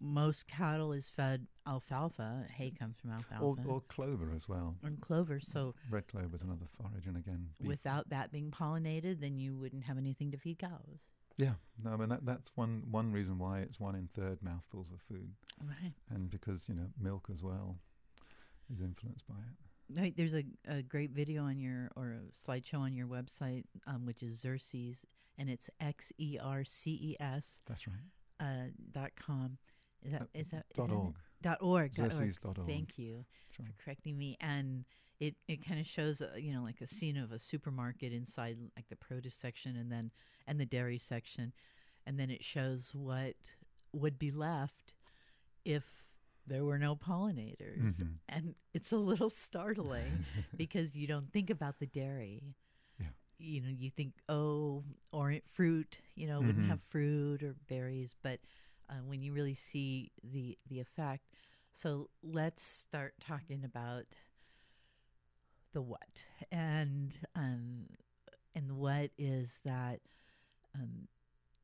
most 0.00 0.46
cattle 0.46 0.92
is 0.92 1.08
fed 1.14 1.46
alfalfa. 1.66 2.44
Hay 2.56 2.70
comes 2.70 2.96
from 3.00 3.10
Or, 3.10 3.14
alfalfa 3.16 3.62
or 3.68 3.80
clover 3.88 4.32
as 4.34 4.48
well. 4.48 4.76
and 4.82 5.00
clover. 5.00 5.40
So 5.40 5.74
Red 5.90 6.06
clover 6.06 6.36
is 6.36 6.42
another 6.42 6.66
forage, 6.76 7.06
and 7.06 7.16
again, 7.16 7.50
beef. 7.60 7.68
without 7.68 8.08
that 8.10 8.30
being 8.30 8.50
pollinated, 8.50 9.20
then 9.20 9.38
you 9.38 9.56
wouldn't 9.56 9.84
have 9.84 9.98
anything 9.98 10.30
to 10.32 10.38
feed 10.38 10.58
cows. 10.58 11.00
Yeah, 11.38 11.54
no, 11.82 11.92
I 11.92 11.96
mean 11.96 12.08
that 12.10 12.26
that's 12.26 12.50
one 12.54 12.82
one 12.90 13.12
reason 13.12 13.38
why 13.38 13.60
it's 13.60 13.80
one 13.80 13.94
in 13.94 14.08
third 14.14 14.42
mouthfuls 14.42 14.88
of 14.92 15.00
food, 15.08 15.30
Right. 15.64 15.92
and 16.10 16.28
because 16.30 16.68
you 16.68 16.74
know 16.74 16.88
milk 17.00 17.28
as 17.32 17.42
well 17.42 17.78
is 18.72 18.80
influenced 18.80 19.26
by 19.26 19.34
it. 19.36 19.98
Right, 19.98 20.14
there's 20.14 20.34
a, 20.34 20.44
a 20.68 20.82
great 20.82 21.12
video 21.12 21.44
on 21.44 21.58
your 21.58 21.90
or 21.96 22.16
a 22.18 22.50
slideshow 22.50 22.80
on 22.80 22.94
your 22.94 23.06
website, 23.06 23.64
um, 23.86 24.04
which 24.04 24.22
is 24.22 24.38
Xerces, 24.42 24.96
and 25.38 25.48
it's 25.48 25.70
X 25.80 26.12
E 26.18 26.36
R 26.42 26.62
C 26.64 26.90
E 26.90 27.16
S 27.20 27.62
That's 27.66 27.86
right. 27.88 27.96
uh, 28.40 28.66
dot 28.92 29.12
com. 29.24 29.56
Is 30.02 30.12
that 30.12 30.22
Uh, 30.22 30.26
is 30.34 30.46
that 30.50 30.66
is 30.70 30.76
dot 30.76 30.88
that 30.90 30.94
org. 30.94 31.14
Dot 31.42 31.58
org. 31.62 31.94
dot 31.94 32.12
org. 32.12 32.12
Xerces 32.12 32.40
dot 32.40 32.58
org. 32.58 32.68
Thank 32.68 32.98
you 32.98 33.24
right. 33.58 33.66
for 33.68 33.82
correcting 33.82 34.18
me. 34.18 34.36
And 34.40 34.84
it 35.20 35.34
it 35.48 35.64
kind 35.66 35.80
of 35.80 35.86
shows 35.86 36.20
uh, 36.20 36.30
you 36.36 36.52
know 36.52 36.62
like 36.62 36.80
a 36.80 36.86
scene 36.86 37.16
of 37.16 37.32
a 37.32 37.38
supermarket 37.38 38.12
inside 38.12 38.58
like 38.76 38.88
the 38.88 38.96
produce 38.96 39.34
section 39.34 39.76
and 39.76 39.90
then 39.90 40.10
and 40.46 40.58
the 40.60 40.66
dairy 40.66 40.98
section, 40.98 41.52
and 42.06 42.18
then 42.18 42.30
it 42.30 42.44
shows 42.44 42.90
what 42.94 43.36
would 43.92 44.18
be 44.18 44.30
left 44.30 44.94
if 45.64 45.84
there 46.46 46.64
were 46.64 46.78
no 46.78 46.96
pollinators. 46.96 48.00
Mhm. 48.00 48.18
And 48.28 48.54
it's 48.74 48.92
a 48.92 48.96
little 48.96 49.30
startling 49.30 50.26
because 50.56 50.94
you 50.94 51.06
don't 51.06 51.32
think 51.32 51.50
about 51.50 51.78
the 51.78 51.86
dairy. 51.86 52.54
Yeah. 52.98 53.08
You 53.38 53.60
know, 53.62 53.68
you 53.70 53.90
think, 53.90 54.14
oh, 54.28 54.84
or 55.12 55.34
fruit, 55.52 55.98
you 56.16 56.26
know, 56.26 56.40
wouldn't 56.42 56.64
Mhm. 56.64 56.68
have 56.68 56.80
fruit 56.82 57.42
or 57.42 57.54
berries, 57.68 58.14
but 58.22 58.40
uh, 58.90 58.94
when 59.04 59.22
you 59.22 59.32
really 59.32 59.54
see 59.54 60.10
the 60.22 60.58
the 60.68 60.80
effect. 60.80 61.24
So 61.72 62.08
let's 62.22 62.62
start 62.64 63.14
talking 63.20 63.64
about 63.64 64.04
the 65.72 65.82
what, 65.82 66.22
and 66.50 67.12
um, 67.34 67.86
and 68.54 68.68
the 68.68 68.74
what 68.74 69.10
is 69.18 69.60
that. 69.64 70.00
Um, 70.74 71.08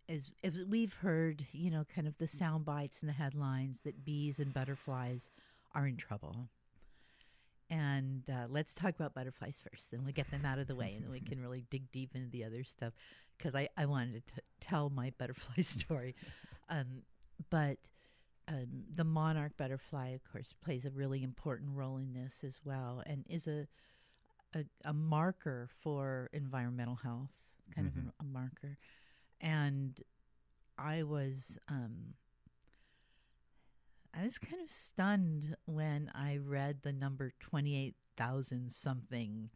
as, 0.06 0.30
as 0.42 0.52
we've 0.68 0.92
heard, 0.92 1.46
you 1.52 1.70
know, 1.70 1.86
kind 1.94 2.06
of 2.06 2.18
the 2.18 2.28
sound 2.28 2.66
bites 2.66 2.98
and 3.00 3.08
the 3.08 3.14
headlines 3.14 3.80
that 3.84 4.04
bees 4.04 4.38
and 4.38 4.52
butterflies 4.52 5.30
are 5.74 5.86
in 5.86 5.96
trouble. 5.96 6.48
And 7.70 8.22
uh, 8.28 8.46
let's 8.50 8.74
talk 8.74 8.94
about 8.94 9.14
butterflies 9.14 9.56
first, 9.70 9.92
and 9.92 10.04
we'll 10.04 10.12
get 10.12 10.30
them 10.30 10.44
out 10.44 10.58
of 10.58 10.66
the 10.66 10.74
way, 10.74 10.92
and 10.94 11.04
then 11.04 11.10
we 11.10 11.20
can 11.20 11.40
really 11.40 11.64
dig 11.70 11.90
deep 11.90 12.10
into 12.14 12.28
the 12.30 12.44
other 12.44 12.62
stuff. 12.62 12.92
Because 13.36 13.54
I, 13.54 13.68
I 13.76 13.86
wanted 13.86 14.26
to 14.26 14.34
t- 14.34 14.42
tell 14.60 14.90
my 14.90 15.12
butterfly 15.18 15.62
story. 15.62 16.14
Um, 16.68 17.02
but 17.50 17.78
um, 18.46 18.84
the 18.94 19.04
monarch 19.04 19.52
butterfly, 19.56 20.10
of 20.10 20.20
course, 20.30 20.54
plays 20.62 20.84
a 20.84 20.90
really 20.90 21.22
important 21.22 21.70
role 21.74 21.96
in 21.96 22.12
this 22.12 22.34
as 22.44 22.60
well, 22.64 23.02
and 23.06 23.24
is 23.28 23.46
a 23.46 23.66
a, 24.54 24.64
a 24.84 24.92
marker 24.94 25.68
for 25.80 26.30
environmental 26.32 26.96
health, 26.96 27.30
kind 27.74 27.86
Mhm. 27.86 27.98
of 27.98 28.06
a, 28.06 28.12
a 28.20 28.24
marker. 28.24 28.78
And 29.40 30.00
I 30.78 31.02
was 31.04 31.58
um, 31.68 32.14
I 34.14 34.24
was 34.24 34.38
kind 34.38 34.62
of 34.62 34.70
stunned 34.70 35.56
when 35.66 36.10
I 36.14 36.36
read 36.38 36.82
the 36.82 36.92
number 36.92 37.32
twenty 37.40 37.76
eight 37.76 37.96
thousand 38.16 38.70
something 38.72 39.50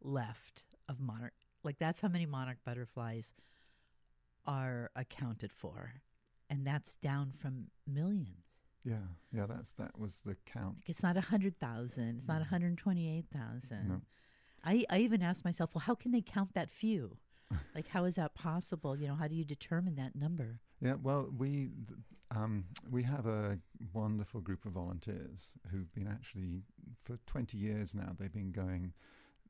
left 0.00 0.64
of 0.88 1.00
monarch. 1.00 1.34
Like 1.62 1.78
that's 1.78 2.00
how 2.00 2.08
many 2.08 2.26
monarch 2.26 2.58
butterflies 2.64 3.32
are 4.46 4.90
accounted 4.96 5.52
for, 5.52 5.92
and 6.48 6.66
that's 6.66 6.96
down 6.96 7.32
from 7.32 7.68
millions. 7.86 8.49
Yeah, 8.84 8.94
yeah, 9.32 9.46
that's 9.46 9.70
that 9.78 9.98
was 9.98 10.18
the 10.24 10.36
count. 10.46 10.76
Like 10.78 10.88
it's 10.90 11.02
not 11.02 11.16
a 11.16 11.20
hundred 11.20 11.58
thousand. 11.58 12.18
It's 12.20 12.28
not 12.28 12.34
No. 12.34 12.40
one 12.40 12.48
hundred 12.48 12.78
twenty-eight 12.78 13.26
thousand. 13.32 13.88
No. 13.88 14.00
I 14.64 14.84
I 14.90 14.98
even 14.98 15.22
asked 15.22 15.44
myself, 15.44 15.74
well, 15.74 15.82
how 15.82 15.94
can 15.94 16.12
they 16.12 16.22
count 16.22 16.54
that 16.54 16.70
few? 16.70 17.16
like, 17.74 17.88
how 17.88 18.04
is 18.04 18.14
that 18.14 18.34
possible? 18.34 18.96
You 18.96 19.08
know, 19.08 19.16
how 19.16 19.26
do 19.28 19.34
you 19.34 19.44
determine 19.44 19.96
that 19.96 20.14
number? 20.14 20.60
Yeah, 20.80 20.94
well, 21.02 21.28
we 21.36 21.50
th- 21.50 21.98
um, 22.30 22.64
we 22.90 23.02
have 23.02 23.26
a 23.26 23.58
wonderful 23.92 24.40
group 24.40 24.64
of 24.64 24.72
volunteers 24.72 25.48
who've 25.70 25.92
been 25.92 26.06
actually 26.06 26.62
for 27.04 27.18
20 27.26 27.58
years 27.58 27.92
now. 27.94 28.14
They've 28.18 28.32
been 28.32 28.52
going 28.52 28.92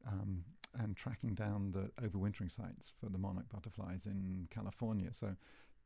um, 0.08 0.44
and 0.78 0.96
tracking 0.96 1.34
down 1.34 1.72
the 1.72 1.90
overwintering 2.04 2.50
sites 2.50 2.90
for 2.98 3.10
the 3.10 3.18
monarch 3.18 3.48
butterflies 3.52 4.06
in 4.06 4.48
California. 4.50 5.12
So, 5.12 5.36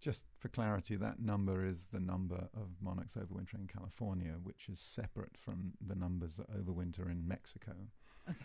just 0.01 0.25
for 0.39 0.49
clarity, 0.49 0.97
that 0.97 1.21
number 1.21 1.65
is 1.65 1.79
the 1.93 2.01
number 2.01 2.49
of 2.55 2.69
monarchs 2.81 3.15
overwintering 3.15 3.61
in 3.61 3.67
California, 3.67 4.35
which 4.43 4.69
is 4.71 4.81
separate 4.81 5.37
from 5.37 5.73
the 5.87 5.95
numbers 5.95 6.37
that 6.37 6.51
overwinter 6.51 7.11
in 7.11 7.27
Mexico. 7.27 7.73
Okay. 8.29 8.39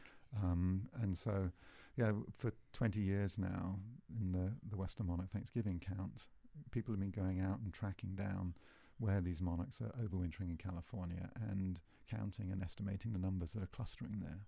Um, 0.44 0.88
and 1.02 1.18
so, 1.18 1.50
yeah, 1.98 2.12
for 2.32 2.52
20 2.74 3.00
years 3.00 3.38
now, 3.38 3.78
in 4.20 4.32
the, 4.32 4.52
the 4.70 4.78
Western 4.78 5.08
Monarch 5.08 5.32
Thanksgiving 5.32 5.80
count, 5.80 6.26
people 6.72 6.94
have 6.94 7.00
been 7.00 7.12
going 7.12 7.40
out 7.40 7.60
and 7.64 7.74
tracking 7.74 8.16
down 8.16 8.54
where 9.00 9.22
these 9.22 9.42
monarchs 9.42 9.82
are 9.82 9.94
overwintering 10.04 10.50
in 10.50 10.58
California 10.58 11.30
and 11.50 11.80
counting 12.10 12.52
and 12.52 12.62
estimating 12.62 13.14
the 13.14 13.20
numbers 13.20 13.52
that 13.54 13.64
are 13.64 13.68
clustering 13.68 14.20
there. 14.22 14.40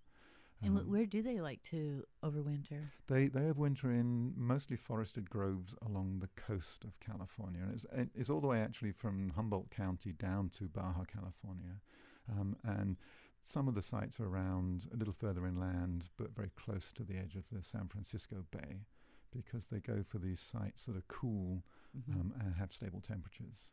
And 0.64 0.78
Um, 0.78 0.90
where 0.92 1.06
do 1.08 1.22
they 1.24 1.40
like 1.42 1.64
to 1.72 2.06
overwinter? 2.24 2.92
they 3.08 3.28
they 3.28 3.42
overwinter 3.42 3.86
in 3.86 4.34
mostly 4.38 4.78
forested 4.78 5.30
groves 5.30 5.76
along 5.82 6.20
the 6.20 6.28
coast 6.36 6.84
of 6.86 7.00
California, 7.00 7.62
and 7.64 7.74
it's 7.74 7.86
it's 8.16 8.30
all 8.30 8.42
the 8.42 8.48
way 8.48 8.62
actually 8.62 8.92
from 8.92 9.32
Humboldt 9.32 9.72
County 9.72 10.12
down 10.14 10.50
to 10.50 10.68
Baja 10.70 11.04
California, 11.06 11.82
um, 12.30 12.56
and 12.64 12.98
some 13.44 13.68
of 13.68 13.74
the 13.74 13.82
sites 13.82 14.20
are 14.20 14.28
around 14.28 14.88
a 14.94 14.98
little 14.98 15.14
further 15.16 15.48
inland, 15.48 16.10
but 16.16 16.36
very 16.36 16.52
close 16.52 16.94
to 16.94 17.04
the 17.04 17.18
edge 17.18 17.36
of 17.36 17.50
the 17.50 17.64
San 17.64 17.88
Francisco 17.88 18.46
Bay, 18.52 18.86
because 19.32 19.66
they 19.68 19.80
go 19.80 20.04
for 20.04 20.20
these 20.20 20.40
sites 20.40 20.86
that 20.86 20.96
are 20.96 21.04
cool 21.08 21.64
Mhm. 21.98 22.14
um, 22.20 22.34
and 22.40 22.54
have 22.56 22.72
stable 22.72 23.02
temperatures 23.02 23.66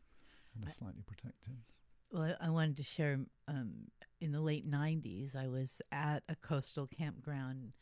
and 0.55 0.63
are 0.63 0.69
I- 0.69 0.73
slightly 0.73 1.03
protected. 1.03 1.61
Well, 2.11 2.35
I 2.41 2.49
wanted 2.49 2.77
to 2.77 2.83
share. 2.83 3.19
Um, 3.47 3.91
in 4.21 4.31
the 4.31 4.41
late 4.41 4.69
'90s, 4.69 5.35
I 5.35 5.47
was 5.47 5.81
at 5.91 6.23
a 6.27 6.35
coastal 6.35 6.87
campground 6.87 7.73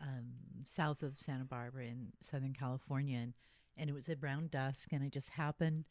um, 0.00 0.32
south 0.64 1.02
of 1.02 1.18
Santa 1.18 1.44
Barbara 1.44 1.84
in 1.84 2.12
Southern 2.22 2.52
California, 2.52 3.18
and, 3.18 3.34
and 3.76 3.90
it 3.90 3.92
was 3.92 4.08
at 4.08 4.20
brown 4.20 4.48
dusk, 4.48 4.92
and 4.92 5.02
I 5.02 5.08
just 5.08 5.30
happened, 5.30 5.86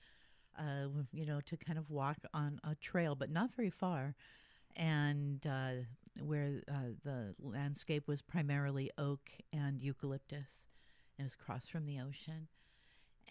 uh, 0.58 0.88
you 1.12 1.26
know, 1.26 1.42
to 1.42 1.58
kind 1.58 1.78
of 1.78 1.90
walk 1.90 2.18
on 2.34 2.60
a 2.64 2.76
trail, 2.76 3.16
but 3.16 3.30
not 3.32 3.54
very 3.54 3.70
far, 3.70 4.16
and 4.76 5.46
uh, 5.46 5.72
where 6.22 6.62
uh, 6.72 6.94
the 7.04 7.36
landscape 7.42 8.08
was 8.08 8.22
primarily 8.22 8.92
oak 8.98 9.32
and 9.52 9.82
eucalyptus. 9.82 10.66
It 11.18 11.24
was 11.24 11.34
across 11.34 11.68
from 11.68 11.86
the 11.86 12.00
ocean, 12.00 12.48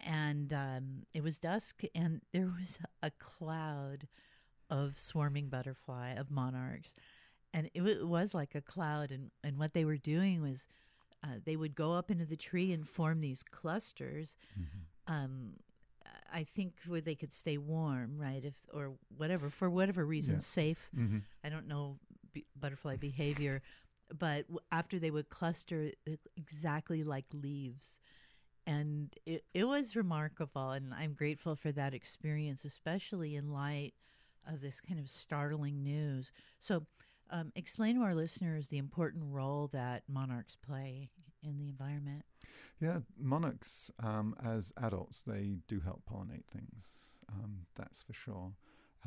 and 0.05 0.53
um, 0.53 1.05
it 1.13 1.23
was 1.23 1.39
dusk, 1.39 1.81
and 1.95 2.21
there 2.33 2.47
was 2.47 2.77
a 3.01 3.11
cloud 3.19 4.07
of 4.69 4.97
swarming 4.99 5.49
butterfly 5.49 6.11
of 6.13 6.29
monarchs, 6.31 6.95
and 7.53 7.67
it, 7.73 7.79
w- 7.79 7.99
it 7.99 8.07
was 8.07 8.33
like 8.33 8.55
a 8.55 8.61
cloud. 8.61 9.11
And 9.11 9.31
and 9.43 9.57
what 9.57 9.73
they 9.73 9.85
were 9.85 9.97
doing 9.97 10.41
was, 10.41 10.63
uh, 11.23 11.39
they 11.45 11.55
would 11.55 11.75
go 11.75 11.93
up 11.93 12.11
into 12.11 12.25
the 12.25 12.37
tree 12.37 12.71
and 12.71 12.87
form 12.87 13.21
these 13.21 13.43
clusters. 13.43 14.35
Um, 15.07 15.53
I 16.31 16.43
think 16.43 16.73
where 16.87 17.01
they 17.01 17.15
could 17.15 17.33
stay 17.33 17.57
warm, 17.57 18.17
right? 18.17 18.43
If 18.43 18.53
or 18.73 18.93
whatever 19.17 19.49
for 19.49 19.69
whatever 19.69 20.05
reason, 20.05 20.35
Yeah. 20.35 20.39
safe. 20.41 20.89
Mm-hmm. 20.95 21.19
I 21.43 21.49
don't 21.49 21.67
know 21.67 21.97
be- 22.33 22.45
butterfly 22.59 22.97
behavior, 22.97 23.61
but 24.17 24.43
w- 24.47 24.59
after 24.71 24.99
they 24.99 25.09
would 25.11 25.29
cluster 25.29 25.91
exactly 26.37 27.03
like 27.03 27.25
leaves. 27.33 27.95
And 28.67 29.11
it, 29.25 29.45
it 29.55 29.63
was 29.63 29.95
remarkable, 29.95 30.71
and 30.71 30.93
I'm 30.93 31.13
grateful 31.13 31.55
for 31.55 31.71
that 31.71 31.95
experience, 31.95 32.63
especially 32.65 33.35
in 33.35 33.51
light 33.51 33.95
of 34.53 34.61
this 34.61 34.81
kind 34.85 34.99
of 34.99 35.09
startling 35.09 35.83
news. 35.83 36.31
So, 36.59 36.85
um, 37.31 37.51
explain 37.55 37.95
to 37.95 38.01
our 38.01 38.15
listeners 38.15 38.67
the 38.67 38.79
important 38.79 39.23
role 39.27 39.69
that 39.71 40.03
monarchs 40.07 40.55
play 40.55 41.09
in 41.43 41.57
the 41.57 41.69
environment. 41.69 42.23
Yeah, 42.81 42.99
monarchs, 43.17 43.91
um, 44.01 44.35
as 44.43 44.71
adults, 44.81 45.21
they 45.27 45.57
do 45.67 45.79
help 45.79 46.01
pollinate 46.11 46.45
things. 46.51 46.85
Um, 47.31 47.65
that's 47.75 48.01
for 48.01 48.13
sure. 48.13 48.51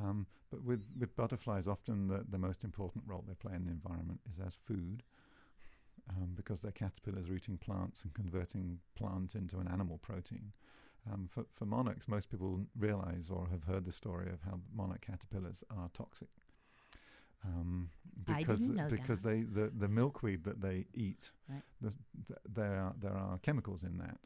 Um, 0.01 0.27
but 0.51 0.63
with, 0.63 0.87
with 0.99 1.17
butterflies, 1.17 1.67
often 1.67 2.09
the, 2.09 2.25
the 2.29 2.39
most 2.39 2.65
important 2.65 3.05
role 3.07 3.25
they 3.27 3.35
play 3.35 3.55
in 3.55 3.65
the 3.65 3.71
environment 3.71 4.21
is 4.31 4.39
as 4.45 4.55
food, 4.67 5.03
um, 6.11 6.31
because 6.35 6.61
they're 6.61 6.73
caterpillars 6.73 7.29
rooting 7.29 7.59
plants 7.59 8.03
and 8.03 8.15
converting 8.15 8.79
plant 8.97 9.35
into 9.35 9.59
an 9.59 9.69
animal 9.69 9.99
protein. 9.99 10.53
Um, 11.11 11.29
for, 11.29 11.45
for 11.55 11.67
monarchs, 11.67 12.07
most 12.07 12.31
people 12.31 12.61
realize 12.79 13.29
or 13.29 13.49
have 13.51 13.65
heard 13.65 13.85
the 13.85 13.93
story 13.93 14.31
of 14.33 14.41
how 14.43 14.61
monarch 14.73 15.05
caterpillars 15.05 15.65
are 15.71 15.91
toxic. 15.95 16.29
Um, 17.45 17.91
because 18.25 18.61
because 18.89 19.23
that. 19.23 19.29
they 19.29 19.41
the, 19.43 19.73
the 19.77 19.89
milkweed 19.89 20.45
that 20.45 20.61
they 20.61 20.87
eat, 20.95 21.31
Right. 21.49 21.63
the, 21.81 21.93
th- 22.29 22.39
there 22.49 22.75
are 22.77 22.95
there 23.01 23.13
are 23.13 23.39
chemicals 23.39 23.83
in 23.83 23.99
that, 23.99 24.19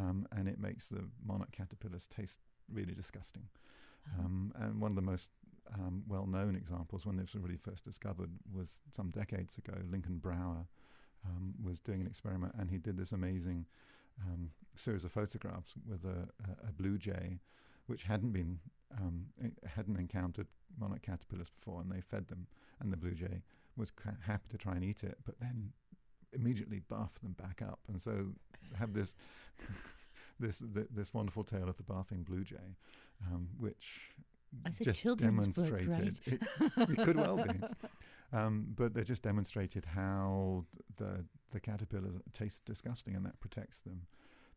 um, 0.00 0.26
and 0.32 0.48
it 0.48 0.58
makes 0.58 0.88
the 0.88 1.04
monarch 1.24 1.52
caterpillars 1.52 2.08
taste 2.08 2.40
really 2.72 2.94
disgusting. 2.94 3.44
Uh-huh. 4.08 4.24
Um, 4.24 4.52
and 4.56 4.80
one 4.80 4.90
of 4.90 4.96
the 4.96 5.02
most 5.02 5.30
um, 5.74 6.02
well-known 6.08 6.56
examples, 6.56 7.06
when 7.06 7.16
this 7.16 7.34
was 7.34 7.42
really 7.42 7.58
first 7.58 7.84
discovered, 7.84 8.30
was 8.52 8.80
some 8.94 9.10
decades 9.10 9.56
ago. 9.58 9.74
Lincoln 9.88 10.18
Brower 10.18 10.66
um, 11.26 11.54
was 11.62 11.78
doing 11.78 12.00
an 12.00 12.06
experiment, 12.08 12.54
and 12.58 12.70
he 12.70 12.78
did 12.78 12.96
this 12.96 13.12
amazing 13.12 13.66
um, 14.26 14.50
series 14.76 15.04
of 15.04 15.12
photographs 15.12 15.72
with 15.88 16.04
a, 16.04 16.28
a, 16.68 16.72
blue 16.72 16.98
jay, 16.98 17.40
which 17.86 18.04
hadn't 18.04 18.32
been 18.32 18.58
um, 18.96 19.26
hadn't 19.66 19.98
encountered 19.98 20.46
monarch 20.78 21.02
caterpillars 21.02 21.48
before, 21.50 21.80
and 21.80 21.90
they 21.90 22.00
fed 22.00 22.26
them, 22.28 22.46
and 22.80 22.92
the 22.92 22.96
blue 22.96 23.12
jay 23.12 23.42
was 23.76 23.92
happy 24.20 24.48
to 24.50 24.56
try 24.56 24.74
and 24.74 24.84
eat 24.84 25.02
it, 25.02 25.18
but 25.24 25.38
then 25.40 25.72
immediately 26.32 26.80
buff 26.88 27.18
them 27.22 27.32
back 27.32 27.62
up, 27.62 27.80
and 27.88 28.00
so 28.00 28.26
have 28.78 28.92
this 28.92 29.14
this 30.40 30.58
th- 30.58 30.88
this 30.94 31.12
wonderful 31.12 31.44
tale 31.44 31.68
of 31.68 31.76
the 31.76 31.82
barfing 31.82 32.24
blue 32.24 32.44
jay, 32.44 32.76
um, 33.26 33.48
which 33.58 34.12
That's 34.64 34.80
a 34.80 34.84
just 34.84 35.18
demonstrated 35.18 36.18
it, 36.26 36.42
it 36.76 37.04
could 37.04 37.16
well 37.16 37.36
be. 37.36 37.52
Um, 38.32 38.74
but 38.76 38.92
they 38.94 39.04
just 39.04 39.22
demonstrated 39.22 39.84
how 39.86 40.64
the 40.96 41.24
the 41.50 41.60
caterpillars 41.60 42.20
taste 42.32 42.64
disgusting, 42.66 43.14
and 43.16 43.24
that 43.24 43.40
protects 43.40 43.80
them. 43.80 44.06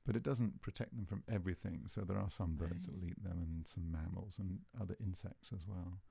But 0.05 0.15
it 0.15 0.23
doesn't 0.23 0.61
protect 0.61 0.95
them 0.95 1.05
from 1.05 1.23
everything. 1.29 1.83
So 1.87 2.01
there 2.01 2.17
are 2.17 2.29
some 2.29 2.55
birds 2.55 2.85
that 2.85 2.93
will 2.93 3.05
eat 3.07 3.23
them, 3.23 3.37
and 3.39 3.65
some 3.67 3.91
mammals 3.91 4.35
and 4.39 4.59
other 4.81 4.95
insects 4.99 5.51
as 5.53 5.65
well. 5.67 6.01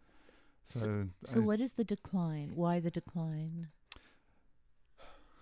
So, 0.65 1.09
So, 1.27 1.41
I- 1.41 1.45
what 1.45 1.61
is 1.61 1.73
the 1.73 1.85
decline? 1.85 2.55
Why 2.55 2.81
the 2.81 2.91
decline? 2.91 3.69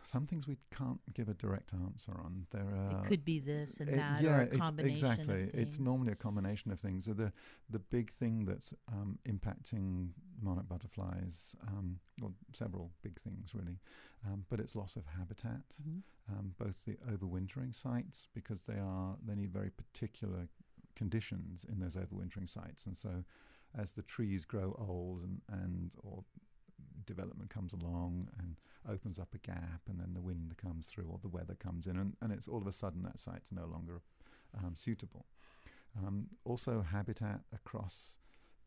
Some 0.09 0.27
things 0.27 0.47
we 0.49 0.57
can't 0.71 1.00
give 1.15 1.29
a 1.29 1.35
direct 1.35 1.73
answer 1.75 2.12
on. 2.25 2.47
There 2.50 2.62
are 2.75 3.05
it 3.05 3.09
could 3.09 3.25
be 3.25 3.38
this 3.41 3.79
and 3.81 3.88
it- 3.91 3.97
that, 3.97 4.23
yeah, 4.23 4.38
or 4.38 4.41
a 4.43 4.47
combination 4.59 4.95
exactly. 4.95 5.50
It's 5.62 5.79
normally 5.79 6.12
a 6.12 6.17
combination 6.17 6.71
of 6.73 6.81
things. 6.81 7.05
So 7.05 7.12
the 7.12 7.33
the 7.71 7.79
big 7.79 8.12
thing 8.12 8.45
that's 8.47 8.73
um, 8.91 9.19
impacting 9.29 10.11
monarch 10.41 10.69
butterflies, 10.69 11.37
um, 11.67 11.99
well, 12.21 12.33
several 12.53 12.91
big 13.03 13.21
things 13.21 13.55
really, 13.55 13.79
um, 14.27 14.45
but 14.49 14.61
it's 14.61 14.75
loss 14.75 14.97
of 14.97 15.05
habitat. 15.07 15.65
Mhm. 15.83 16.03
Um, 16.31 16.55
both 16.59 16.77
the 16.85 16.97
overwintering 17.12 17.75
sites 17.75 18.29
because 18.35 18.62
they 18.62 18.79
are 18.79 19.17
they 19.27 19.35
need 19.35 19.53
very 19.53 19.71
particular 19.71 20.49
conditions 20.95 21.65
in 21.71 21.79
those 21.81 21.97
overwintering 21.97 22.49
sites, 22.49 22.87
and 22.87 22.97
so 22.97 23.25
as 23.77 23.93
the 23.93 24.03
trees 24.03 24.45
grow 24.47 24.75
old 24.79 25.23
and 25.23 25.43
and 25.49 25.91
or 26.03 26.25
development 27.07 27.50
comes 27.50 27.73
along 27.73 28.29
and 28.38 28.57
opens 28.90 29.18
up 29.18 29.28
a 29.35 29.38
gap 29.38 29.80
and 29.88 29.99
then 30.00 30.14
the 30.14 30.20
wind 30.20 30.54
comes 30.56 30.87
through 30.87 31.06
or 31.11 31.18
the 31.23 31.28
weather 31.28 31.54
comes 31.58 31.87
in 31.87 31.97
and, 31.97 32.16
and 32.20 32.32
it's 32.32 32.49
all 32.49 32.61
of 32.61 32.66
a 32.66 32.73
sudden 32.73 33.02
that 33.02 33.18
site's 33.18 33.50
no 33.52 33.66
longer 33.66 34.00
um, 34.56 34.75
suitable. 34.76 35.26
Um, 35.97 36.26
also, 36.44 36.82
habitat 36.82 37.40
across 37.52 38.18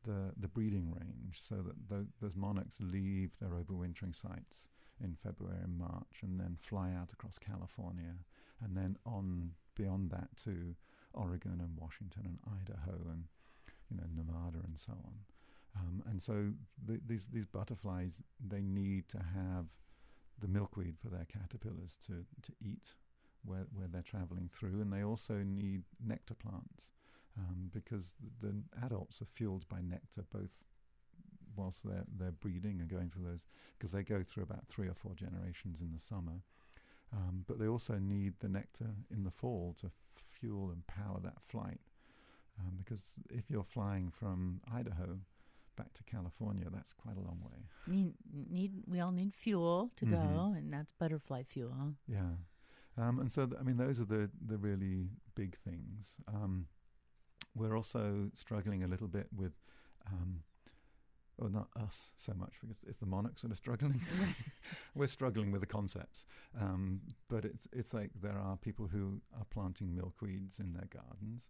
the 0.03 0.31
the 0.37 0.47
breeding 0.47 0.91
range, 0.91 1.39
so 1.47 1.55
that 1.55 1.75
tho- 1.89 2.07
those 2.21 2.35
monarchs 2.35 2.75
leave 2.79 3.31
their 3.39 3.51
overwintering 3.51 4.15
sites 4.15 4.67
in 5.03 5.15
February 5.23 5.59
and 5.63 5.77
March, 5.77 6.21
and 6.23 6.39
then 6.39 6.57
fly 6.59 6.91
out 6.93 7.11
across 7.13 7.37
California, 7.37 8.15
and 8.63 8.75
then 8.75 8.97
on 9.05 9.51
beyond 9.75 10.09
that 10.11 10.29
to 10.43 10.75
Oregon 11.13 11.59
and 11.59 11.77
Washington 11.77 12.23
and 12.25 12.39
Idaho 12.61 12.97
and 13.11 13.25
you 13.89 13.97
know 13.97 14.07
Nevada 14.15 14.59
and 14.65 14.79
so 14.79 14.93
on. 14.93 15.13
Um, 15.77 16.03
and 16.09 16.21
so 16.21 16.51
th- 16.87 17.01
these 17.07 17.25
these 17.31 17.45
butterflies 17.45 18.21
they 18.45 18.61
need 18.61 19.07
to 19.09 19.17
have 19.17 19.67
the 20.41 20.47
milkweed 20.47 20.95
for 21.01 21.09
their 21.09 21.25
caterpillars 21.25 21.97
to, 22.07 22.25
to 22.41 22.51
eat 22.61 22.93
where, 23.45 23.65
where 23.73 23.87
they're 23.87 24.01
traveling 24.01 24.49
through, 24.53 24.81
and 24.81 24.91
they 24.91 25.03
also 25.03 25.35
need 25.45 25.83
nectar 26.05 26.35
plants 26.35 26.85
um, 27.37 27.69
because 27.73 28.03
the 28.41 28.53
adults 28.83 29.21
are 29.21 29.27
fueled 29.33 29.67
by 29.69 29.81
nectar 29.81 30.23
both 30.31 30.49
whilst 31.55 31.83
they're 31.83 32.05
they're 32.17 32.31
breeding 32.31 32.79
and 32.79 32.89
going 32.89 33.09
through 33.09 33.25
those 33.25 33.45
because 33.77 33.91
they 33.91 34.03
go 34.03 34.23
through 34.23 34.43
about 34.43 34.65
three 34.69 34.87
or 34.87 34.93
four 34.93 35.13
generations 35.15 35.81
in 35.81 35.91
the 35.93 35.99
summer, 35.99 36.39
um, 37.13 37.43
but 37.47 37.59
they 37.59 37.67
also 37.67 37.97
need 37.99 38.33
the 38.39 38.47
nectar 38.47 38.91
in 39.11 39.23
the 39.23 39.31
fall 39.31 39.75
to 39.81 39.89
fuel 40.39 40.71
and 40.71 40.85
power 40.87 41.19
that 41.23 41.41
flight. 41.47 41.79
Um, 42.59 42.73
because 42.77 42.99
if 43.29 43.49
you're 43.49 43.63
flying 43.63 44.11
from 44.11 44.61
Idaho 44.71 45.17
back 45.81 45.93
to 45.93 46.03
California, 46.03 46.65
that's 46.71 46.93
quite 46.93 47.17
a 47.17 47.21
long 47.21 47.39
way. 47.49 47.59
Need, 47.87 48.13
need 48.49 48.71
we 48.87 48.99
all 48.99 49.11
need 49.11 49.33
fuel 49.33 49.91
to 49.97 50.05
Mhm. 50.05 50.11
go, 50.11 50.53
and 50.57 50.71
that's 50.73 50.91
butterfly 50.99 51.43
fuel. 51.43 51.95
Yeah, 52.07 52.35
um, 52.97 53.19
and 53.19 53.31
so 53.31 53.45
th- 53.47 53.59
I 53.59 53.63
mean 53.63 53.77
those 53.77 53.99
are 53.99 54.05
the 54.05 54.29
the 54.51 54.57
really 54.57 55.09
big 55.35 55.57
things. 55.57 56.15
Um, 56.27 56.67
we're 57.55 57.75
also 57.75 58.29
struggling 58.35 58.83
a 58.83 58.87
little 58.87 59.07
bit 59.09 59.27
with, 59.33 59.53
um, 60.07 60.43
well, 61.37 61.49
not 61.49 61.67
us 61.75 62.11
so 62.15 62.33
much 62.33 62.53
because 62.61 62.77
it's 62.87 62.99
the 62.99 63.05
monarchs 63.05 63.41
that 63.41 63.51
are 63.51 63.55
struggling. 63.55 63.99
we're 64.95 65.07
struggling 65.07 65.51
with 65.51 65.61
the 65.61 65.67
concepts, 65.67 66.25
um, 66.59 67.01
but 67.27 67.43
it's 67.45 67.67
it's 67.73 67.93
like 67.93 68.11
there 68.21 68.37
are 68.37 68.55
people 68.57 68.87
who 68.87 69.21
are 69.37 69.45
planting 69.45 69.89
milkweeds 69.99 70.59
in 70.59 70.73
their 70.73 70.87
gardens, 70.99 71.41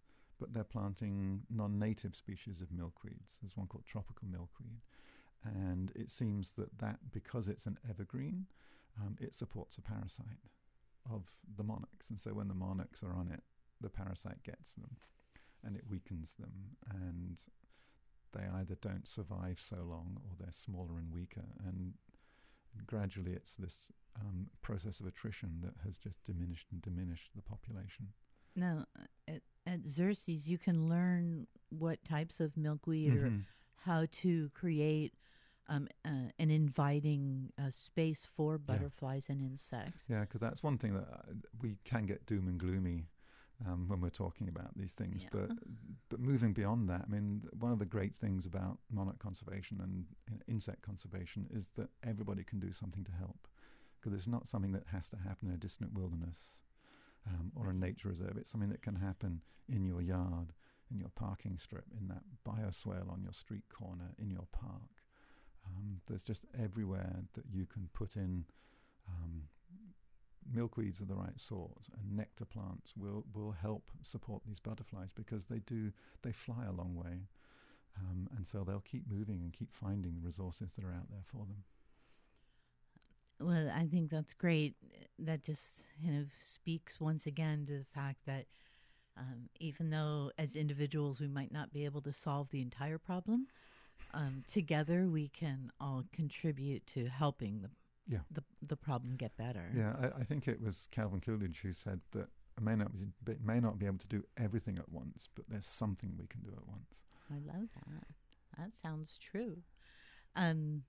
but 0.41 0.53
they're 0.53 0.63
planting 0.63 1.43
non-native 1.51 2.15
species 2.15 2.61
of 2.61 2.69
milkweeds. 2.69 3.37
There's 3.39 3.55
one 3.55 3.67
called 3.67 3.85
tropical 3.85 4.27
milkweed, 4.27 4.81
and 5.45 5.91
it 5.95 6.09
seems 6.09 6.51
that 6.57 6.79
that 6.79 6.97
because 7.13 7.47
it's 7.47 7.67
an 7.67 7.77
evergreen, 7.87 8.47
um, 8.99 9.15
it 9.21 9.35
supports 9.35 9.77
a 9.77 9.81
parasite 9.81 10.41
of 11.09 11.23
the 11.57 11.63
monarchs, 11.63 12.09
and 12.09 12.19
so 12.19 12.31
when 12.31 12.47
the 12.47 12.55
monarchs 12.55 13.03
are 13.03 13.13
on 13.13 13.29
it, 13.31 13.43
the 13.79 13.89
parasite 13.89 14.41
gets 14.43 14.73
them, 14.73 14.97
and 15.63 15.75
it 15.75 15.83
weakens 15.87 16.33
them, 16.39 16.75
and 16.89 17.37
they 18.33 18.47
either 18.59 18.75
don't 18.81 19.07
survive 19.07 19.59
so 19.59 19.77
long 19.77 20.17
or 20.25 20.31
they're 20.39 20.53
smaller 20.53 20.97
and 20.97 21.13
weaker, 21.13 21.45
and 21.67 21.93
gradually 22.87 23.33
it's 23.33 23.53
this 23.59 23.81
um, 24.19 24.47
process 24.61 24.99
of 24.99 25.05
attrition 25.05 25.61
that 25.61 25.73
has 25.85 25.97
just 25.97 26.23
diminished 26.25 26.67
and 26.71 26.81
diminished 26.81 27.29
the 27.35 27.41
population. 27.41 28.07
Now, 28.55 28.85
uh, 29.29 29.33
at, 29.71 29.83
Xerces, 29.83 30.45
you 30.47 30.57
can 30.57 30.89
learn 30.89 31.47
what 31.69 32.03
types 32.03 32.39
of 32.39 32.55
milkweed 32.57 33.13
or 33.13 33.27
Mhm. 33.27 33.45
how 33.85 34.05
to 34.11 34.49
create 34.53 35.13
um, 35.67 35.87
uh, 36.03 36.29
an 36.37 36.49
inviting 36.51 37.51
uh, 37.57 37.69
space 37.69 38.25
for 38.35 38.57
butterflies 38.57 39.29
and 39.29 39.41
insects. 39.41 40.03
Yeah, 40.09 40.21
because 40.21 40.41
that's 40.41 40.63
one 40.63 40.77
thing 40.77 40.93
that 40.95 41.07
uh, 41.07 41.33
we 41.61 41.77
can 41.85 42.05
get 42.05 42.25
doom 42.25 42.47
and 42.47 42.59
gloomy 42.59 43.07
um, 43.65 43.87
when 43.87 44.01
we're 44.01 44.09
talking 44.09 44.49
about 44.49 44.75
these 44.75 44.91
things. 44.93 45.21
Yeah. 45.23 45.29
But 45.31 45.51
but 46.09 46.19
moving 46.19 46.51
beyond 46.53 46.89
that, 46.89 47.03
I 47.07 47.09
mean, 47.09 47.43
one 47.53 47.71
of 47.71 47.79
the 47.79 47.85
great 47.85 48.15
things 48.15 48.45
about 48.45 48.79
monarch 48.89 49.19
conservation 49.19 49.79
and 49.81 50.05
you 50.29 50.35
know, 50.35 50.41
insect 50.47 50.81
conservation 50.81 51.47
is 51.51 51.69
that 51.77 51.89
everybody 52.03 52.43
can 52.43 52.59
do 52.59 52.73
something 52.73 53.03
to 53.05 53.11
help. 53.11 53.47
Because 54.01 54.17
it's 54.17 54.27
not 54.27 54.47
something 54.47 54.71
that 54.73 54.87
has 54.87 55.07
to 55.09 55.17
happen 55.17 55.47
in 55.47 55.53
a 55.53 55.57
distant 55.57 55.93
wilderness 55.93 56.37
um, 57.27 57.51
or 57.55 57.69
a 57.69 57.73
nature 57.73 58.09
reserve. 58.09 58.35
It's 58.37 58.49
something 58.49 58.69
that 58.69 58.81
can 58.81 58.95
happen 58.95 59.41
in 59.69 59.85
your 59.85 60.01
yard, 60.01 60.53
in 60.91 60.99
your 60.99 61.11
parking 61.15 61.57
strip, 61.61 61.85
in 61.99 62.07
that 62.07 62.23
bioswale 62.47 63.11
on 63.11 63.21
your 63.23 63.33
street 63.33 63.63
corner, 63.69 64.13
in 64.19 64.29
your 64.29 64.47
park. 64.51 64.89
Um, 65.65 66.01
there's 66.07 66.23
just 66.23 66.45
everywhere 66.59 67.23
that 67.33 67.45
you 67.51 67.65
can 67.65 67.89
put 67.93 68.15
in 68.15 68.45
um, 69.07 69.43
milkweeds 70.49 70.99
of 70.99 71.07
the 71.07 71.15
right 71.15 71.39
sort 71.39 71.87
and 71.99 72.17
nectar 72.17 72.45
plants 72.45 72.93
will, 72.97 73.23
will 73.33 73.51
help 73.51 73.83
support 74.03 74.41
these 74.45 74.59
butterflies 74.59 75.09
because 75.15 75.43
they 75.49 75.59
do 75.59 75.91
they 76.23 76.31
fly 76.31 76.65
a 76.67 76.71
long 76.71 76.95
way 76.95 77.27
um, 77.99 78.27
and 78.35 78.47
so 78.47 78.63
they'll 78.63 78.83
keep 78.89 79.03
moving 79.09 79.41
and 79.41 79.53
keep 79.53 79.71
finding 79.71 80.15
the 80.15 80.25
resources 80.25 80.71
that 80.75 80.83
are 80.83 80.93
out 80.93 81.09
there 81.11 81.23
for 81.23 81.45
them 81.45 81.63
Well, 83.41 83.69
I 83.75 83.87
think 83.87 84.09
that's 84.09 84.33
great. 84.33 84.75
That 85.19 85.43
just 85.43 85.83
kind 86.03 86.19
of 86.21 86.27
speaks 86.37 86.99
once 86.99 87.25
again 87.25 87.65
to 87.67 87.77
the 87.79 87.85
fact 87.93 88.19
that 88.25 88.45
um, 89.17 89.49
even 89.59 89.89
though 89.89 90.31
as 90.37 90.55
individuals 90.55 91.19
we 91.19 91.27
might 91.27 91.51
not 91.51 91.73
be 91.73 91.85
able 91.85 92.01
to 92.03 92.13
solve 92.13 92.49
the 92.49 92.61
entire 92.61 92.97
problem, 92.97 93.47
um, 94.13 94.43
together 94.51 95.07
we 95.07 95.29
can 95.29 95.71
all 95.79 96.03
contribute 96.13 96.85
to 96.87 97.07
helping 97.07 97.61
the 97.61 97.69
Yeah. 98.07 98.19
the 98.31 98.43
the 98.67 98.75
problem 98.77 99.15
get 99.15 99.35
better. 99.37 99.71
yeah 99.75 99.93
I, 100.01 100.21
I 100.21 100.23
think 100.23 100.47
it 100.47 100.61
was 100.61 100.87
Calvin 100.91 101.21
Coolidge 101.21 101.59
who 101.61 101.73
said 101.73 101.99
that 102.11 102.27
I 102.57 102.61
may 102.61 102.75
not 102.75 102.91
be, 103.25 103.35
may 103.43 103.59
not 103.59 103.79
be 103.79 103.85
able 103.85 103.99
to 103.99 104.07
do 104.07 104.23
everything 104.37 104.77
at 104.77 104.89
once 104.89 105.29
but 105.35 105.45
there's 105.49 105.65
something 105.65 106.17
we 106.17 106.27
can 106.27 106.41
do 106.41 106.51
at 106.51 106.67
once 106.67 106.95
I 107.29 107.35
love 107.45 107.69
that. 107.87 108.07
That 108.57 108.71
sounds 108.81 109.17
true. 109.17 109.57
Um, 110.35 110.83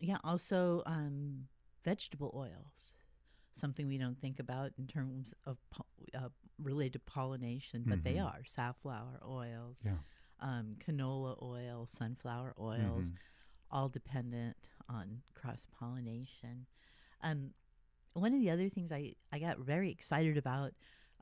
yeah. 0.00 0.18
Also, 0.24 0.82
um, 0.86 1.46
vegetable 1.84 2.32
oils, 2.34 2.94
something 3.54 3.86
we 3.86 3.98
don't 3.98 4.20
think 4.20 4.38
about 4.38 4.72
in 4.78 4.86
terms 4.86 5.34
of 5.46 5.58
po- 5.70 5.86
uh, 6.14 6.28
related 6.62 6.94
to 6.94 6.98
pollination, 7.00 7.84
but 7.88 8.02
they 8.04 8.18
Mhm. 8.18 8.24
are 8.24 8.44
safflower 8.44 9.20
oils, 9.26 9.78
yeah 9.84 9.98
um, 10.40 10.76
canola 10.84 11.40
oil, 11.42 11.86
sunflower 11.86 12.54
oils, 12.58 13.06
Mhm. 13.06 13.16
all 13.70 13.88
dependent 13.88 14.56
on 14.88 15.22
cross 15.34 15.66
pollination. 15.78 16.66
Um, 17.22 17.52
one 18.14 18.34
of 18.34 18.40
the 18.40 18.50
other 18.50 18.68
things 18.68 18.92
I, 18.92 19.14
I 19.32 19.38
got 19.38 19.58
very 19.58 19.90
excited 19.90 20.36
about 20.36 20.72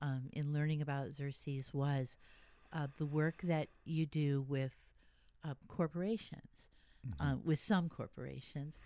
um, 0.00 0.28
in 0.32 0.52
learning 0.52 0.80
about 0.82 1.10
Xerces 1.10 1.72
was 1.72 2.16
uh, 2.72 2.86
the 2.98 3.06
work 3.06 3.42
that 3.42 3.68
you 3.84 4.06
do 4.06 4.42
with 4.48 4.78
uh, 5.44 5.54
corporations, 5.68 6.68
uh, 7.20 7.36
with 7.42 7.58
some 7.60 7.88
corporations 7.88 8.78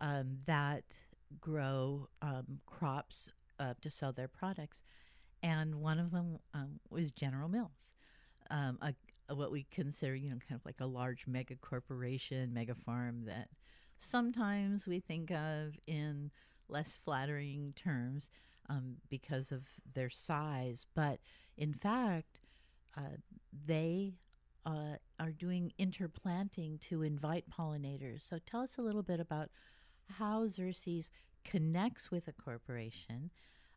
um, 0.00 0.38
that 0.46 0.84
grow 1.40 2.08
um, 2.22 2.60
crops 2.66 3.28
uh, 3.58 3.74
to 3.80 3.90
sell 3.90 4.12
their 4.12 4.28
products. 4.28 4.82
And 5.42 5.76
one 5.76 5.98
of 5.98 6.10
them 6.12 6.38
um, 6.54 6.80
was 6.90 7.12
General 7.12 7.48
Mills, 7.48 7.86
um, 8.50 8.78
a, 8.82 8.94
a- 9.28 9.34
what 9.34 9.50
we 9.52 9.66
consider, 9.70 10.14
you 10.14 10.30
know, 10.30 10.38
kind 10.48 10.58
of 10.60 10.64
like 10.64 10.80
a 10.80 10.86
large 10.86 11.26
mega 11.26 11.56
corporation, 11.56 12.52
mega 12.52 12.74
farm 12.74 13.24
that 13.26 13.48
sometimes 14.00 14.86
we 14.86 15.00
think 15.00 15.30
of 15.30 15.74
in 15.86 16.30
less 16.68 16.98
flattering 17.04 17.72
terms 17.76 18.28
um, 18.68 18.96
because 19.08 19.52
of 19.52 19.62
their 19.94 20.10
size. 20.10 20.86
But 20.94 21.20
in 21.56 21.74
fact, 21.74 22.40
uh, 22.96 23.16
they 23.66 24.14
uh, 24.64 24.96
are 25.18 25.32
doing 25.32 25.72
interplanting 25.78 26.78
to 26.88 27.02
invite 27.02 27.44
pollinators. 27.50 28.28
So 28.28 28.38
tell 28.46 28.60
us 28.60 28.78
a 28.78 28.82
little 28.82 29.02
bit 29.02 29.20
about 29.20 29.50
how 30.08 30.46
Xerces 30.46 31.08
connects 31.44 32.10
with 32.10 32.28
a 32.28 32.32
corporation. 32.32 33.30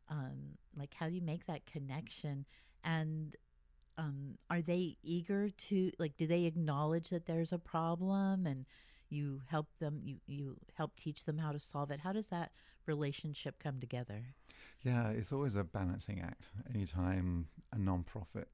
Um, 0.10 0.58
like, 0.78 0.94
how 0.94 1.08
do 1.08 1.16
you 1.16 1.22
make 1.22 1.46
that 1.48 1.66
connection? 1.66 2.46
And 2.84 3.36
um, 3.98 4.38
are 4.50 4.62
they 4.62 4.98
eager 5.04 5.50
to 5.50 5.92
like? 5.98 6.18
Do 6.18 6.28
they 6.28 6.46
acknowledge 6.46 7.10
that 7.10 7.26
there's 7.26 7.54
a 7.54 7.58
problem 7.58 8.46
and 8.46 8.66
you 9.10 9.42
help 9.48 9.68
them? 9.80 10.02
You 10.04 10.18
you 10.28 10.58
help 10.74 10.92
teach 10.96 11.26
them 11.26 11.38
how 11.38 11.52
to 11.52 11.60
solve 11.60 11.92
it. 11.92 12.00
How 12.00 12.12
does 12.12 12.28
that 12.28 12.52
relationship 12.86 13.56
come 13.64 13.80
together? 13.80 14.24
Yeah, 14.84 15.10
it's 15.10 15.32
always 15.32 15.56
a 15.56 15.64
balancing 15.64 16.22
act. 16.22 16.44
Anytime 16.74 17.48
a 17.74 17.78
non-profit 17.78 18.48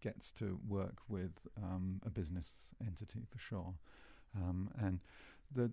gets 0.00 0.30
to 0.32 0.58
work 0.68 0.98
with 1.08 1.32
um, 1.56 2.00
a 2.04 2.10
business 2.10 2.52
entity, 2.80 3.24
for 3.30 3.38
sure, 3.38 3.74
um, 4.36 4.70
and 4.78 5.00
the 5.54 5.70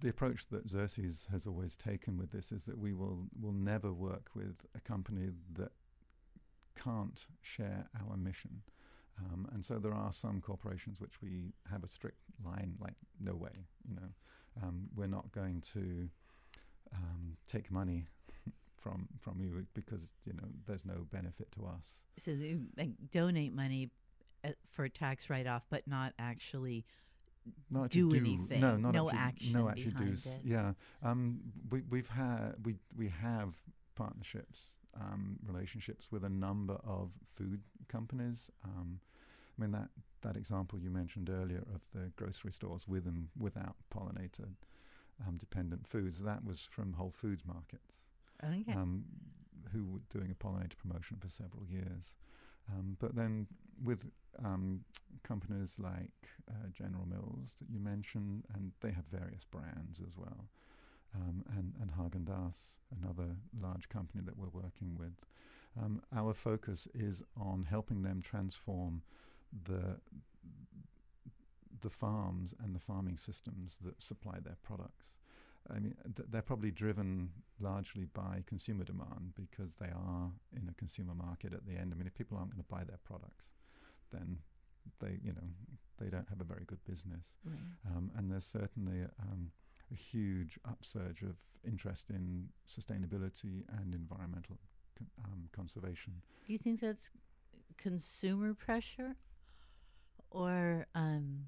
the 0.00 0.08
approach 0.08 0.46
that 0.50 0.66
Xerces 0.66 1.30
has 1.30 1.46
always 1.46 1.76
taken 1.76 2.16
with 2.16 2.30
this 2.30 2.52
is 2.52 2.62
that 2.62 2.78
we 2.78 2.94
will 2.94 3.26
will 3.40 3.52
never 3.52 3.92
work 3.92 4.30
with 4.34 4.56
a 4.74 4.80
company 4.80 5.28
that 5.56 5.72
can't 6.82 7.26
share 7.42 7.86
our 8.00 8.16
mission. 8.16 8.62
Um, 9.18 9.46
and 9.52 9.64
so 9.64 9.78
there 9.78 9.92
are 9.92 10.12
some 10.12 10.40
corporations 10.40 10.98
which 10.98 11.20
we 11.20 11.52
have 11.70 11.84
a 11.84 11.88
strict 11.88 12.20
line, 12.42 12.74
like 12.80 12.94
no 13.20 13.34
way, 13.34 13.66
you 13.86 13.94
know, 13.94 14.62
um, 14.62 14.88
we're 14.96 15.06
not 15.06 15.30
going 15.32 15.62
to 15.74 16.08
um, 16.94 17.36
take 17.46 17.70
money 17.70 18.06
from 18.76 19.08
from 19.20 19.40
you 19.40 19.66
because 19.74 20.00
you 20.24 20.32
know 20.32 20.48
there's 20.66 20.84
no 20.84 21.06
benefit 21.12 21.50
to 21.52 21.66
us. 21.66 21.96
So 22.24 22.34
they 22.34 22.56
like, 22.76 22.90
donate 23.12 23.54
money, 23.54 23.90
uh, 24.44 24.50
for 24.70 24.88
tax 24.88 25.30
write-off, 25.30 25.62
but 25.70 25.86
not 25.86 26.12
actually. 26.18 26.84
Not 27.70 27.90
do 27.90 28.06
actually 28.08 28.18
anything. 28.18 28.60
No, 28.60 28.76
not 28.76 28.94
No 28.94 29.08
actually, 29.10 29.18
action 29.18 29.52
No, 29.52 29.68
actually 29.68 29.84
behind 29.90 30.10
do's. 30.10 30.26
it. 30.26 30.40
Yeah, 30.44 30.72
um, 31.02 31.40
we 31.70 31.82
we've 31.82 32.08
had 32.08 32.54
we 32.64 32.76
we 32.96 33.08
have 33.08 33.54
partnerships, 33.94 34.60
um, 34.98 35.38
relationships 35.46 36.08
with 36.10 36.24
a 36.24 36.28
number 36.28 36.78
of 36.84 37.10
food 37.36 37.60
companies. 37.88 38.50
Um, 38.64 39.00
I 39.58 39.62
mean 39.62 39.72
that 39.72 39.88
that 40.22 40.36
example 40.36 40.78
you 40.78 40.90
mentioned 40.90 41.30
earlier 41.30 41.64
of 41.74 41.80
the 41.94 42.10
grocery 42.16 42.52
stores 42.52 42.86
with 42.86 43.06
and 43.06 43.28
without 43.38 43.76
pollinator 43.94 44.48
um, 45.26 45.36
dependent 45.38 45.86
foods. 45.86 46.18
That 46.18 46.44
was 46.44 46.60
from 46.70 46.92
Whole 46.94 47.12
Foods 47.20 47.42
markets. 47.46 47.92
Okay. 48.42 48.72
um, 48.72 49.04
who 49.72 49.84
were 49.84 50.00
doing 50.18 50.30
a 50.30 50.34
pollinator 50.34 50.76
promotion 50.76 51.18
for 51.20 51.28
several 51.28 51.64
years. 51.66 52.14
Um, 52.72 52.96
but 53.00 53.14
then 53.14 53.46
with 53.82 54.04
um, 54.44 54.84
companies 55.22 55.70
like 55.78 56.28
uh, 56.48 56.68
General 56.72 57.06
Mills 57.06 57.50
that 57.60 57.70
you 57.70 57.80
mentioned, 57.80 58.44
and 58.54 58.72
they 58.80 58.90
have 58.90 59.04
various 59.10 59.44
brands 59.44 59.98
as 60.06 60.16
well, 60.16 60.46
um, 61.14 61.44
and, 61.56 61.74
and 61.80 61.90
Haagen 61.90 62.24
Dazs, 62.24 62.54
another 63.02 63.36
large 63.60 63.88
company 63.88 64.22
that 64.24 64.36
we're 64.36 64.48
working 64.52 64.96
with. 64.98 65.12
Um, 65.80 66.02
our 66.14 66.34
focus 66.34 66.88
is 66.94 67.22
on 67.36 67.66
helping 67.68 68.02
them 68.02 68.22
transform 68.22 69.02
the 69.64 69.98
the 71.82 71.90
farms 71.90 72.52
and 72.62 72.74
the 72.74 72.80
farming 72.80 73.16
systems 73.16 73.76
that 73.82 74.02
supply 74.02 74.38
their 74.44 74.56
products. 74.62 75.06
I 75.68 75.78
mean, 75.78 75.94
th- 76.16 76.28
they're 76.30 76.42
probably 76.42 76.70
driven 76.70 77.30
largely 77.60 78.04
by 78.06 78.42
consumer 78.46 78.84
demand 78.84 79.34
because 79.34 79.74
they 79.80 79.88
are 79.94 80.30
in 80.56 80.68
a 80.68 80.74
consumer 80.74 81.14
market 81.14 81.52
at 81.52 81.66
the 81.66 81.72
end. 81.76 81.92
I 81.92 81.96
mean, 81.96 82.06
if 82.06 82.14
people 82.14 82.38
aren't 82.38 82.50
going 82.50 82.62
to 82.64 82.68
buy 82.68 82.84
their 82.84 82.98
products, 83.04 83.44
then 84.12 84.38
they, 85.00 85.18
you 85.22 85.32
know, 85.32 85.48
they 85.98 86.08
don't 86.08 86.28
have 86.28 86.40
a 86.40 86.44
very 86.44 86.64
good 86.66 86.82
business. 86.86 87.24
right. 87.44 87.56
Um, 87.86 88.10
and 88.16 88.30
there's 88.30 88.46
certainly 88.46 89.02
um, 89.20 89.50
a 89.92 89.94
huge 89.94 90.58
upsurge 90.68 91.22
of 91.22 91.36
interest 91.66 92.10
in 92.10 92.48
sustainability 92.68 93.64
and 93.78 93.94
environmental 93.94 94.58
con- 94.96 95.10
um, 95.24 95.48
conservation. 95.52 96.14
Do 96.46 96.52
you 96.52 96.58
think 96.58 96.80
that's 96.80 97.10
consumer 97.76 98.54
pressure, 98.54 99.16
or 100.30 100.86
um, 100.94 101.46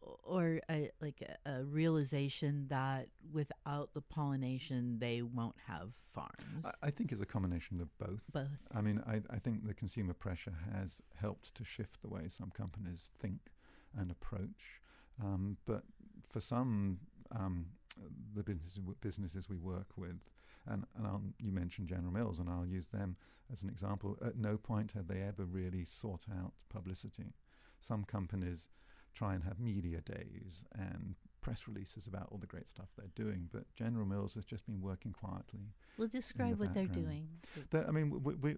or 0.00 0.60
a, 0.70 0.90
like 1.00 1.22
a, 1.46 1.50
a 1.50 1.64
realization 1.64 2.66
that 2.68 3.08
without 3.32 3.92
the 3.94 4.00
pollination 4.00 4.98
they 4.98 5.22
won't 5.22 5.56
have 5.66 5.90
farms? 6.06 6.64
I, 6.64 6.88
I 6.88 6.90
think 6.90 7.12
it's 7.12 7.22
a 7.22 7.26
combination 7.26 7.80
of 7.80 7.88
both. 7.98 8.22
Both. 8.32 8.68
I 8.74 8.80
mean, 8.80 9.02
I, 9.06 9.20
I 9.34 9.38
think 9.38 9.66
the 9.66 9.74
consumer 9.74 10.14
pressure 10.14 10.54
has 10.72 11.00
helped 11.20 11.54
to 11.56 11.64
shift 11.64 12.02
the 12.02 12.08
way 12.08 12.22
some 12.28 12.50
companies 12.50 13.10
think 13.20 13.38
and 13.98 14.10
approach. 14.10 14.80
Um, 15.22 15.56
but 15.66 15.82
for 16.30 16.40
some, 16.40 16.98
um, 17.34 17.66
the 18.34 18.42
businesses, 18.42 18.80
businesses 19.00 19.48
we 19.48 19.56
work 19.56 19.88
with, 19.96 20.18
and, 20.66 20.84
and 20.96 21.06
I'll, 21.06 21.22
you 21.38 21.52
mentioned 21.52 21.88
General 21.88 22.12
Mills, 22.12 22.38
and 22.38 22.48
I'll 22.48 22.66
use 22.66 22.86
them 22.92 23.16
as 23.52 23.62
an 23.62 23.68
example. 23.68 24.16
At 24.24 24.36
no 24.36 24.56
point 24.56 24.92
have 24.94 25.08
they 25.08 25.20
ever 25.20 25.44
really 25.44 25.84
sought 25.84 26.22
out 26.38 26.52
publicity. 26.68 27.34
Some 27.80 28.04
companies 28.04 28.68
try 29.14 29.34
and 29.34 29.44
have 29.44 29.58
media 29.58 30.00
days 30.00 30.64
and 30.74 31.14
press 31.40 31.66
releases 31.66 32.06
about 32.06 32.28
all 32.30 32.38
the 32.38 32.46
great 32.46 32.68
stuff 32.68 32.88
they're 32.96 33.06
doing, 33.14 33.48
but 33.52 33.64
General 33.74 34.06
Mills 34.06 34.34
has 34.34 34.44
just 34.44 34.66
been 34.66 34.80
working 34.80 35.12
quietly 35.12 35.72
Well, 35.98 36.08
describe 36.08 36.58
what 36.58 36.74
they're 36.74 36.86
doing. 36.86 37.28
So- 37.54 37.60
the, 37.70 37.86
I 37.86 37.90
mean, 37.90 38.22
we, 38.22 38.34
we 38.34 38.56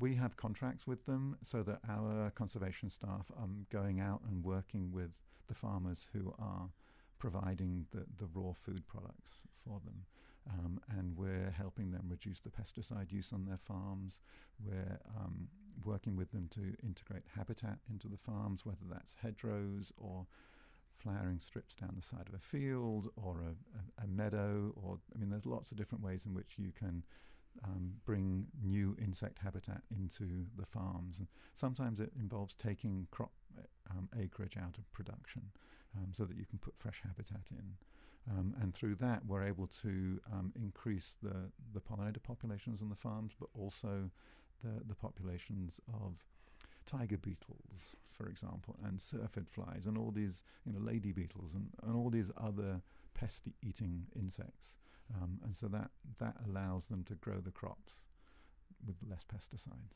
we 0.00 0.14
have 0.14 0.36
contracts 0.36 0.86
with 0.86 1.04
them 1.06 1.36
so 1.44 1.62
that 1.64 1.80
our 1.88 2.30
conservation 2.30 2.88
staff 2.90 3.26
are 3.36 3.48
going 3.70 4.00
out 4.00 4.20
and 4.28 4.44
working 4.44 4.92
with 4.92 5.10
the 5.48 5.54
farmers 5.54 6.06
who 6.12 6.32
are 6.38 6.68
providing 7.18 7.84
the, 7.92 8.04
the 8.18 8.28
raw 8.32 8.52
food 8.64 8.86
products 8.86 9.38
for 9.64 9.80
them. 9.84 10.04
Um, 10.50 10.80
and 10.96 11.16
we're 11.16 11.52
helping 11.56 11.90
them 11.90 12.04
reduce 12.08 12.40
the 12.40 12.50
pesticide 12.50 13.12
use 13.12 13.32
on 13.32 13.44
their 13.44 13.58
farms. 13.58 14.20
We're 14.64 14.98
um, 15.18 15.48
working 15.84 16.16
with 16.16 16.30
them 16.32 16.48
to 16.54 16.74
integrate 16.82 17.24
habitat 17.36 17.78
into 17.90 18.08
the 18.08 18.16
farms, 18.16 18.64
whether 18.64 18.86
that's 18.90 19.14
hedgerows 19.22 19.92
or 19.98 20.26
flowering 20.96 21.38
strips 21.38 21.74
down 21.74 21.94
the 21.96 22.02
side 22.02 22.26
of 22.28 22.34
a 22.34 22.38
field 22.38 23.08
or 23.16 23.42
a, 23.42 24.02
a, 24.02 24.04
a 24.04 24.06
meadow. 24.06 24.72
Or 24.82 24.98
I 25.14 25.18
mean, 25.18 25.30
there's 25.30 25.46
lots 25.46 25.70
of 25.70 25.76
different 25.76 26.02
ways 26.02 26.22
in 26.26 26.34
which 26.34 26.54
you 26.56 26.72
can 26.76 27.04
um, 27.64 27.92
bring 28.04 28.46
new 28.62 28.96
insect 29.02 29.38
habitat 29.38 29.82
into 29.90 30.46
the 30.56 30.66
farms. 30.66 31.18
And 31.18 31.28
sometimes 31.54 32.00
it 32.00 32.12
involves 32.18 32.54
taking 32.54 33.06
crop 33.10 33.32
um, 33.90 34.08
acreage 34.18 34.56
out 34.56 34.76
of 34.78 34.90
production 34.92 35.42
um, 35.96 36.12
so 36.12 36.24
that 36.24 36.36
you 36.36 36.44
can 36.46 36.58
put 36.58 36.74
fresh 36.78 37.02
habitat 37.02 37.42
in. 37.50 37.76
Um, 38.30 38.54
and 38.60 38.74
through 38.74 38.96
that, 38.96 39.24
we're 39.26 39.44
able 39.44 39.68
to 39.82 40.20
um, 40.32 40.52
increase 40.56 41.16
the, 41.22 41.50
the 41.72 41.80
pollinator 41.80 42.22
populations 42.22 42.82
on 42.82 42.88
the 42.90 42.96
farms, 42.96 43.32
but 43.38 43.48
also 43.58 44.10
the, 44.62 44.84
the 44.86 44.94
populations 44.94 45.80
of 45.94 46.12
tiger 46.86 47.16
beetles, 47.18 47.94
for 48.10 48.26
example, 48.28 48.76
and 48.84 49.00
syrphid 49.00 49.48
flies, 49.48 49.86
and 49.86 49.96
all 49.96 50.10
these, 50.10 50.42
you 50.66 50.72
know, 50.72 50.80
lady 50.80 51.12
beetles, 51.12 51.52
and, 51.54 51.68
and 51.84 51.96
all 51.96 52.10
these 52.10 52.30
other 52.36 52.80
pest-eating 53.14 54.06
insects. 54.14 54.74
Um, 55.16 55.38
and 55.44 55.56
so 55.56 55.68
that, 55.68 55.90
that 56.18 56.36
allows 56.48 56.86
them 56.88 57.04
to 57.04 57.14
grow 57.14 57.40
the 57.40 57.50
crops 57.50 57.92
with 58.86 58.96
less 59.08 59.24
pesticides. 59.24 59.94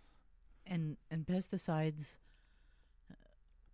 and 0.66 0.96
and 1.10 1.26
pesticides 1.26 2.04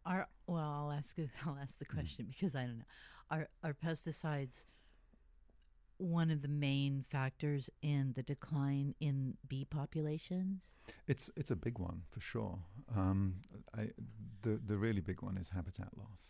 are 0.09 0.29
well 0.49 0.71
I'll 0.79 0.93
ask 0.93 1.17
I'll 1.47 1.59
ask 1.63 1.79
the 1.79 1.87
Mm. 1.95 1.95
question 1.95 2.27
because 2.29 2.57
I 2.57 2.67
don't 2.67 2.79
know 2.79 2.85
are 3.31 3.49
are 3.63 3.75
pesticides 3.75 4.63
one 5.99 6.31
of 6.31 6.43
the 6.43 6.49
main 6.49 7.05
factors 7.11 7.69
in 7.83 8.13
the 8.15 8.23
decline 8.23 8.95
in 9.01 9.37
bee 9.49 9.65
populations 9.65 10.63
It's 11.07 11.31
it's 11.37 11.51
a 11.51 11.57
big 11.57 11.79
one 11.79 12.03
for 12.11 12.21
sure. 12.21 12.59
Um, 12.97 13.43
I, 13.77 13.91
the 14.43 14.61
the 14.65 14.79
really 14.79 15.01
big 15.03 15.23
one 15.23 15.37
is 15.39 15.51
habitat 15.51 15.97
loss, 15.97 16.23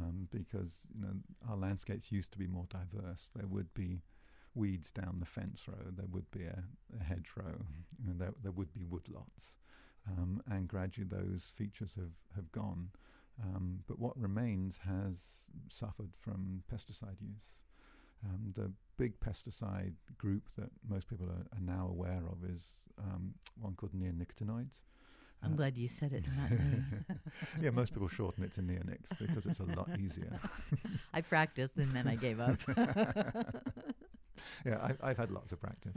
um, 0.00 0.28
because 0.30 0.72
you 0.94 1.00
know 1.00 1.14
our 1.48 1.56
landscapes 1.56 2.12
used 2.12 2.32
to 2.32 2.38
be 2.38 2.46
more 2.46 2.66
diverse. 2.68 3.30
There 3.34 3.46
would 3.48 3.72
be 3.74 4.02
weeds 4.54 4.90
down 4.92 5.20
the 5.20 5.26
fence 5.26 5.68
row. 5.68 5.90
There 5.90 6.08
would 6.10 6.30
be 6.30 6.44
a, 6.44 6.64
a 7.00 7.04
hedgerow. 7.04 7.64
You 7.98 8.06
know, 8.08 8.14
there 8.18 8.34
there 8.42 8.52
would 8.52 8.72
be 8.72 8.84
woodlots, 8.84 9.54
um, 10.08 10.42
and 10.50 10.68
gradually 10.68 11.06
those 11.08 11.52
features 11.56 11.92
have 11.96 12.12
have 12.36 12.50
gone. 12.52 12.90
Um, 13.42 13.80
but 13.88 13.98
what 13.98 14.18
remains 14.20 14.78
has 14.86 15.16
suffered 15.68 16.10
from 16.20 16.62
pesticide 16.72 17.20
use. 17.20 17.54
Um, 18.22 18.52
the 18.54 18.70
big 18.98 19.18
pesticide 19.18 19.94
group 20.18 20.42
that 20.58 20.68
most 20.86 21.08
people 21.08 21.26
are, 21.26 21.46
are 21.56 21.62
now 21.62 21.86
aware 21.88 22.22
of 22.30 22.44
is 22.54 22.64
um, 22.98 23.32
one 23.58 23.74
called 23.74 23.92
neonicotinoids. 23.94 24.82
I'm 25.42 25.54
Uh, 25.54 25.56
glad 25.56 25.78
you 25.78 25.88
said 25.88 26.12
it 26.12 26.24
yeah, 27.62 27.70
most 27.70 27.94
people 27.94 28.08
shorten 28.08 28.44
it 28.44 28.52
to 28.52 28.60
neonics 28.60 29.08
because 29.18 29.46
it's 29.46 29.60
a 29.60 29.64
lot 29.64 29.88
easier. 29.98 30.38
I 31.14 31.22
practiced 31.22 31.76
and 31.78 31.92
then 31.92 32.06
I 32.06 32.14
gave 32.16 32.40
up 32.40 32.58
yeah, 34.66 34.78
I, 35.02 35.10
I've 35.10 35.16
had 35.16 35.30
lots 35.30 35.52
of 35.52 35.60
practice. 35.60 35.96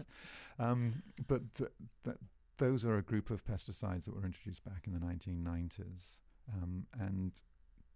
Um, 0.59 1.01
but 1.27 1.41
th- 1.55 1.69
th- 2.05 2.17
those 2.57 2.85
are 2.85 2.97
a 2.97 3.01
group 3.01 3.29
of 3.29 3.45
pesticides 3.45 4.05
that 4.05 4.15
were 4.15 4.25
introduced 4.25 4.63
back 4.63 4.85
in 4.87 4.93
the 4.93 4.99
1990s. 4.99 6.17
Um, 6.53 6.85
and 6.99 7.31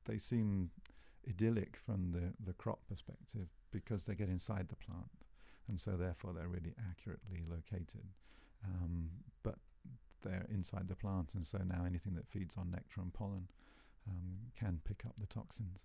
they 0.06 0.18
seem 0.18 0.72
idyllic 1.28 1.78
from 1.86 2.12
the, 2.12 2.34
the 2.46 2.54
crop 2.54 2.80
perspective 2.88 3.48
because 3.72 4.04
they 4.04 4.16
get 4.16 4.30
inside 4.30 4.68
the 4.70 4.76
plant. 4.76 5.10
And 5.68 5.80
so, 5.80 5.92
therefore, 5.92 6.34
they're 6.34 6.48
really 6.48 6.74
accurately 6.90 7.44
located. 7.50 8.08
Um, 8.64 9.10
but 9.44 9.56
they're 10.24 10.46
inside 10.50 10.88
the 10.88 10.96
plant, 10.96 11.32
and 11.36 11.46
so 11.46 11.60
now 11.60 11.84
anything 11.86 12.16
that 12.16 12.28
feeds 12.28 12.56
on 12.58 12.72
nectar 12.72 13.02
and 13.02 13.14
pollen 13.14 13.48
um, 14.10 14.38
can 14.58 14.80
pick 14.86 15.04
up 15.06 15.14
the 15.20 15.28
toxins. 15.28 15.80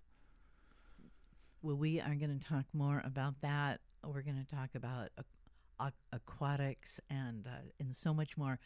Well, 1.61 1.75
we 1.75 2.01
are 2.01 2.15
going 2.15 2.37
to 2.37 2.45
talk 2.45 2.65
more 2.73 3.01
about 3.05 3.35
that. 3.41 3.79
We're 4.03 4.21
going 4.21 4.43
to 4.43 4.55
talk 4.55 4.69
about 4.75 5.09
aqu- 5.19 5.42
aquatics 6.11 6.99
and 7.09 7.47
uh, 7.47 7.61
and 7.79 7.95
so 7.95 8.13
much 8.13 8.37
more. 8.37 8.59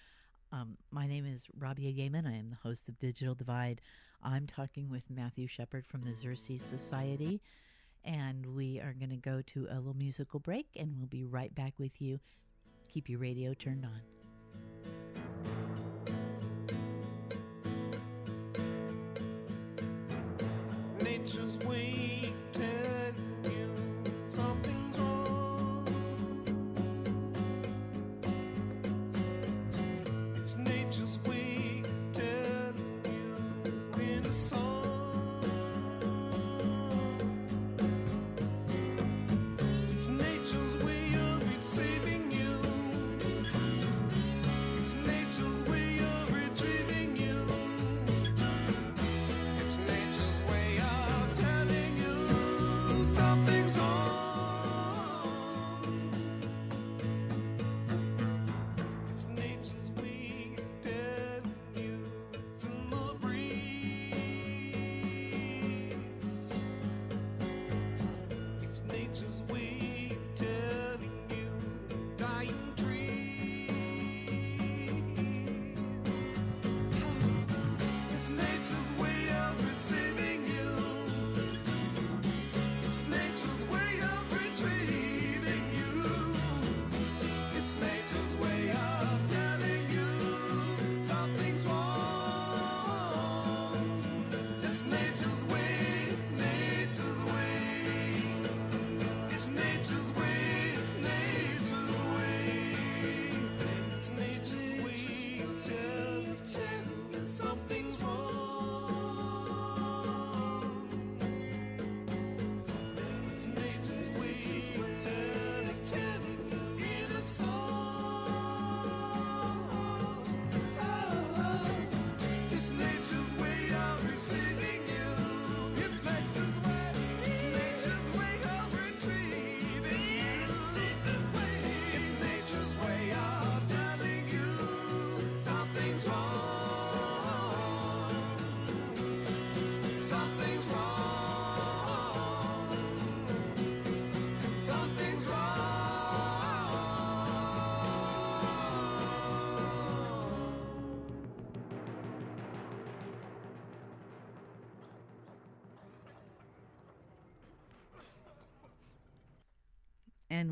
Um, 0.52 0.78
my 0.92 1.08
name 1.08 1.26
is 1.26 1.42
Rabia 1.58 1.90
Yeaman. 1.90 2.26
I 2.26 2.38
am 2.38 2.50
the 2.50 2.58
host 2.68 2.88
of 2.88 2.98
Digital 3.00 3.36
Divide. 3.36 3.82
I'm 4.24 4.48
talking 4.48 4.90
with 4.90 5.04
Matthew 5.10 5.48
Shepherd 5.48 5.86
from 5.86 6.02
the 6.04 6.12
Xerces 6.12 6.62
Society, 6.62 7.42
and 8.06 8.46
we 8.56 8.80
are 8.80 8.94
going 8.94 9.10
to 9.10 9.18
go 9.18 9.42
to 9.54 9.68
a 9.70 9.76
little 9.76 9.94
musical 9.94 10.40
break, 10.40 10.68
and 10.78 10.96
we'll 10.98 11.08
be 11.08 11.24
right 11.26 11.54
back 11.54 11.74
with 11.78 12.02
you. 12.02 12.20
Keep 12.88 13.10
your 13.10 13.20
radio 13.20 13.54
turned 13.54 13.86
on. 13.86 14.02
Nature's 21.04 21.60
way 21.60 22.32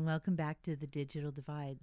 welcome 0.06 0.36
back 0.36 0.62
to 0.62 0.76
the 0.76 0.86
Digital 0.86 1.32
Divide. 1.32 1.78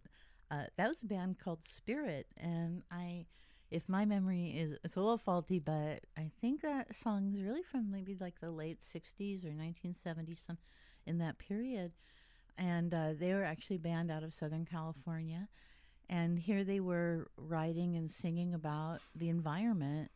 Uh, 0.50 0.64
that 0.78 0.88
was 0.88 1.04
a 1.04 1.06
band 1.06 1.38
called 1.44 1.60
Spirit, 1.66 2.26
and 2.38 2.82
I, 2.90 3.26
if 3.70 3.90
my 3.90 4.06
memory 4.06 4.56
is 4.58 4.78
it's 4.86 4.96
a 4.96 5.02
little 5.02 5.18
faulty, 5.18 5.60
but 5.60 6.00
I 6.18 6.32
think 6.40 6.62
that 6.62 6.96
song's 7.04 7.42
really 7.42 7.64
from 7.64 7.92
maybe 7.92 8.16
like 8.22 8.40
the 8.40 8.50
late 8.50 8.80
'60s 8.96 9.44
or 9.44 9.50
1970s, 9.50 10.38
some 10.48 10.58
in 11.06 11.18
that 11.18 11.38
period. 11.38 11.92
And 12.58 12.94
uh, 12.94 13.10
they 13.20 13.34
were 13.34 13.44
actually 13.44 13.76
a 13.76 13.80
band 13.80 14.10
out 14.10 14.24
of 14.24 14.34
Southern 14.34 14.66
California, 14.66 15.50
and 16.10 16.40
here 16.40 16.64
they 16.64 16.80
were 16.80 17.28
writing 17.36 17.98
and 17.98 18.10
singing 18.10 18.54
about 18.54 19.00
the 19.14 19.28
environment. 19.28 20.12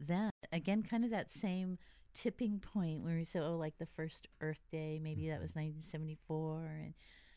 Then 0.00 0.30
again, 0.50 0.82
kind 0.82 1.04
of 1.04 1.10
that 1.10 1.30
same 1.30 1.76
tipping 2.14 2.58
point 2.58 3.02
where 3.02 3.16
we 3.16 3.24
said, 3.24 3.42
oh, 3.42 3.56
like 3.56 3.76
the 3.78 3.86
first 3.86 4.28
Earth 4.40 4.62
Day, 4.72 4.98
maybe 5.02 5.28
that 5.28 5.42
was 5.42 5.54
1974, 5.54 6.70
and 6.84 6.94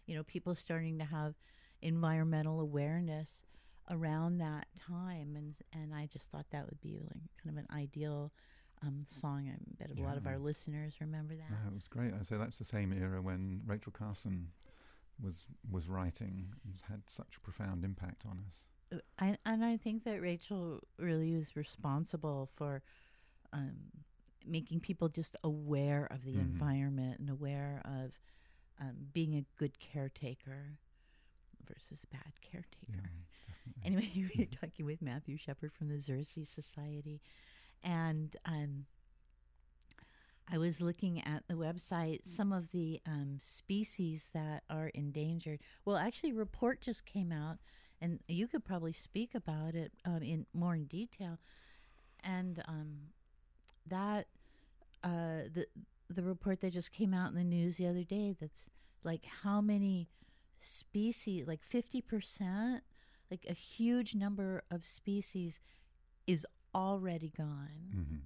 you 0.08 0.16
know, 0.16 0.24
people 0.24 0.56
starting 0.56 0.98
to 1.00 1.06
have 1.06 1.36
environmental 1.82 2.60
awareness 2.60 3.32
around 3.90 4.40
that 4.40 4.68
time, 4.88 5.36
and 5.36 5.56
and 5.74 5.94
I 5.94 6.08
just 6.08 6.26
thought 6.32 6.46
that 6.52 6.66
would 6.66 6.82
be 6.82 7.00
like 7.00 7.22
kind 7.44 7.58
of 7.58 7.64
an 7.64 7.68
ideal 7.76 8.32
um, 8.84 9.06
song. 9.22 9.50
I 9.50 9.58
bet 9.80 9.92
a 9.98 10.02
lot 10.02 10.18
of 10.18 10.26
our 10.28 10.38
listeners 10.38 10.96
remember 11.00 11.36
that. 11.36 11.68
It 11.68 11.74
was 11.74 11.88
great. 11.88 12.14
I 12.20 12.24
say 12.24 12.38
that's 12.38 12.58
the 12.58 12.66
same 12.66 12.94
era 12.94 13.22
when 13.22 13.62
Rachel 13.66 13.92
Carson 13.92 14.50
was 15.22 15.36
was 15.72 15.88
writing 15.88 16.48
and 16.64 16.76
had 16.90 17.02
such 17.08 17.38
a 17.38 17.40
profound 17.42 17.84
impact 17.84 18.24
on 18.26 18.40
us. 18.48 18.54
Uh, 18.94 19.02
I, 19.20 19.38
and 19.46 19.64
I 19.66 19.78
think 19.78 20.04
that 20.06 20.22
Rachel 20.22 20.80
really 20.98 21.36
was 21.36 21.56
responsible 21.56 22.50
for 22.56 22.82
um, 23.54 23.76
making 24.46 24.80
people 24.82 25.10
just 25.10 25.36
aware 25.44 26.08
of 26.12 26.24
the 26.24 26.34
Mhm. 26.36 26.40
environment 26.42 27.20
and 27.20 27.30
aware 27.30 27.82
of 27.86 28.14
um, 28.80 28.96
being 29.14 29.36
a 29.36 29.46
good 29.58 29.80
caretaker 29.80 30.78
versus 31.68 32.00
a 32.04 32.08
bad 32.16 32.34
caretaker. 32.42 33.12
Yeah. 33.12 33.86
Anyway, 33.86 34.10
you 34.14 34.30
were 34.38 34.46
talking 34.46 34.86
with 34.86 35.02
Matthew 35.02 35.38
Shepherd 35.38 35.72
from 35.74 35.90
the 35.90 35.96
Xerces 35.96 36.48
Society, 36.54 37.22
and 37.84 38.36
um, 38.46 38.86
I 40.50 40.58
was 40.58 40.80
looking 40.82 41.22
at 41.24 41.44
the 41.48 41.56
website 41.56 42.22
some 42.26 42.52
of 42.54 42.72
the 42.72 43.02
um, 43.06 43.40
species 43.42 44.30
that 44.34 44.64
are 44.70 44.90
endangered. 44.90 45.60
Well, 45.86 45.98
actually, 45.98 46.32
a 46.32 46.36
report 46.36 46.82
just 46.82 47.06
came 47.06 47.32
out, 47.32 47.58
and 48.02 48.20
you 48.28 48.48
could 48.48 48.64
probably 48.64 48.94
speak 48.94 49.36
about 49.36 49.76
it 49.76 49.92
um, 50.06 50.22
in 50.24 50.46
more 50.54 50.76
in 50.76 50.86
detail. 50.86 51.40
And 52.24 52.64
um, 52.68 52.98
that 53.88 54.28
uh, 55.04 55.50
the 55.54 55.68
the 56.10 56.24
report 56.24 56.62
that 56.62 56.72
just 56.74 56.92
came 56.92 57.14
out 57.14 57.30
in 57.30 57.36
the 57.36 57.44
news 57.44 57.78
the 57.78 57.88
other 57.88 58.04
day 58.04 58.36
that's 58.40 58.66
like 59.04 59.26
how 59.44 59.62
many 59.62 60.08
species, 60.62 61.48
like 61.48 61.62
fifty 61.64 62.02
percent, 62.02 62.84
like 63.30 63.46
a 63.50 63.54
huge 63.54 64.16
number 64.16 64.64
of 64.72 64.86
species 64.86 65.60
is 66.26 66.46
already 66.74 67.32
gone. 67.36 67.92
Mhm. 67.96 68.20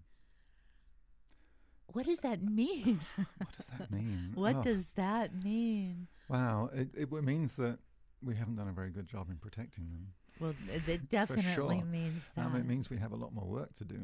What 1.87 2.05
does 2.05 2.19
that 2.21 2.41
mean? 2.41 3.01
What 3.37 3.57
does 3.57 3.67
that 3.77 3.91
mean? 3.91 4.31
what 4.33 4.55
Oh, 4.57 4.63
does 4.63 4.89
that 4.95 5.43
mean? 5.43 6.07
Wow, 6.29 6.69
it, 6.73 6.89
it 6.95 7.11
means 7.11 7.57
that 7.57 7.79
we 8.23 8.35
haven't 8.35 8.55
done 8.55 8.69
a 8.69 8.71
very 8.71 8.91
good 8.91 9.07
job 9.07 9.29
in 9.29 9.37
protecting 9.37 9.89
them. 9.89 10.13
Well, 10.39 10.53
it- 10.69 10.87
it 10.87 11.09
definitely 11.09 11.53
sure. 11.53 11.85
means 11.85 12.29
that. 12.35 12.45
Um, 12.45 12.55
it 12.55 12.65
means 12.65 12.89
we 12.89 12.97
have 12.97 13.11
a 13.11 13.15
lot 13.17 13.33
more 13.33 13.45
work 13.45 13.73
to 13.75 13.83
do. 13.85 13.99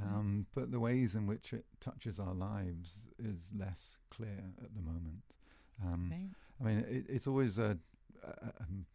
Um, 0.00 0.46
But 0.54 0.70
the 0.70 0.80
ways 0.80 1.14
in 1.14 1.26
which 1.26 1.52
it 1.52 1.64
touches 1.80 2.18
our 2.18 2.34
lives 2.34 2.96
is 3.18 3.50
less 3.54 3.96
clear 4.10 4.52
at 4.62 4.74
the 4.74 4.80
moment. 4.82 5.22
Um, 5.82 6.10
right? 6.10 6.30
I 6.60 6.64
mean, 6.64 6.78
it, 6.88 7.06
it's 7.08 7.26
always 7.26 7.58
a, 7.58 7.78
a, 8.24 8.52
um, 8.60 8.86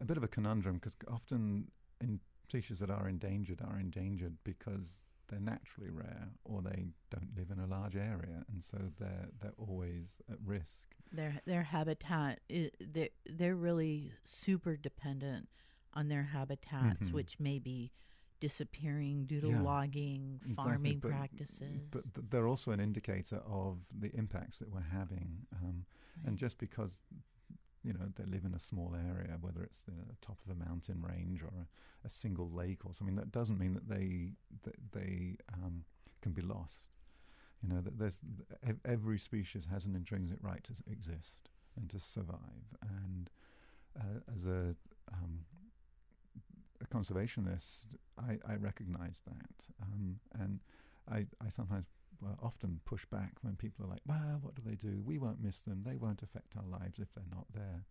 a 0.00 0.04
bit 0.04 0.16
of 0.16 0.22
a 0.24 0.28
conundrum 0.28 0.76
because 0.76 0.92
often 1.08 1.70
in 2.00 2.20
species 2.48 2.78
that 2.78 2.90
are 2.90 3.08
endangered 3.08 3.60
are 3.62 3.78
endangered 3.78 4.36
because 4.44 4.86
they're 5.28 5.40
naturally 5.40 5.90
rare 5.90 6.28
or 6.44 6.62
they 6.62 6.86
don't 7.10 7.36
live 7.36 7.50
in 7.50 7.58
a 7.58 7.66
large 7.66 7.96
area, 7.96 8.44
and 8.48 8.62
so 8.62 8.78
they're 9.00 9.28
they're 9.40 9.54
always 9.58 10.20
at 10.30 10.38
risk. 10.44 10.94
Their 11.12 11.40
their 11.46 11.64
habitat 11.64 12.40
they're 12.80 13.08
they're 13.26 13.56
really 13.56 14.12
super 14.24 14.76
dependent 14.76 15.48
on 15.94 16.08
their 16.08 16.22
habitats, 16.24 17.06
Mhm. 17.08 17.12
which 17.12 17.40
may 17.40 17.58
be 17.58 17.90
disappearing 18.40 19.26
due 19.26 19.40
to 19.40 19.48
Yeah, 19.48 19.60
logging, 19.62 20.40
Exactly, 20.44 20.54
farming 20.54 20.98
but- 21.00 21.10
practices. 21.10 21.88
But 21.90 22.14
th- 22.14 22.26
they're 22.30 22.46
also 22.48 22.70
an 22.72 22.80
indicator 22.80 23.36
of 23.46 23.78
the 23.98 24.10
impacts 24.14 24.58
that 24.58 24.70
we're 24.72 24.80
having. 24.80 25.46
Um, 25.62 25.86
Right. 26.18 26.28
And 26.28 26.38
just 26.38 26.56
because 26.58 26.92
you 27.84 27.92
know 27.92 28.06
they 28.16 28.24
live 28.24 28.44
in 28.44 28.54
a 28.54 28.58
small 28.58 28.94
area, 28.94 29.36
whether 29.40 29.62
it's 29.62 29.78
you 29.86 29.94
know, 29.94 30.02
the 30.08 30.16
top 30.26 30.38
of 30.44 30.50
a 30.50 30.58
mountain 30.68 31.02
range 31.02 31.42
or 31.42 31.48
a, 31.48 32.06
a 32.06 32.08
single 32.10 32.50
lake 32.50 32.84
or 32.86 32.94
something, 32.94 33.16
that 33.16 33.30
doesn't 33.30 33.58
mean 33.58 33.74
that 33.74 33.86
they 33.88 34.32
that 34.64 34.76
they 34.92 35.36
um, 35.52 35.84
can 36.22 36.32
be 36.32 36.40
lost. 36.42 36.86
You 37.62 37.68
know 37.68 37.80
that 37.82 37.98
there's 37.98 38.18
every 38.84 39.18
species 39.18 39.64
has 39.70 39.84
an 39.84 39.94
intrinsic 39.94 40.38
right 40.42 40.62
to 40.64 40.72
exist 40.90 41.50
and 41.76 41.88
to 41.90 41.98
survive. 42.00 42.64
And 42.82 43.28
uh, 43.98 44.20
as 44.34 44.46
a 44.46 44.74
um, 45.12 45.44
a 46.82 46.86
conservationist, 46.86 47.84
I, 48.18 48.38
I 48.46 48.56
recognise 48.56 49.16
that, 49.26 49.66
um, 49.82 50.18
and 50.38 50.60
I, 51.10 51.26
I 51.44 51.48
sometimes 51.50 51.86
well, 52.20 52.38
often 52.42 52.80
push 52.84 53.04
back 53.06 53.32
when 53.42 53.56
people 53.56 53.84
are 53.84 53.88
like, 53.88 54.02
"Well, 54.06 54.38
what 54.42 54.54
do 54.54 54.62
they 54.64 54.76
do? 54.76 55.02
We 55.04 55.18
won't 55.18 55.42
miss 55.42 55.60
them. 55.60 55.82
They 55.84 55.96
won't 55.96 56.22
affect 56.22 56.54
our 56.56 56.64
lives 56.66 56.98
if 56.98 57.08
they're 57.14 57.24
not 57.30 57.46
there." 57.54 57.84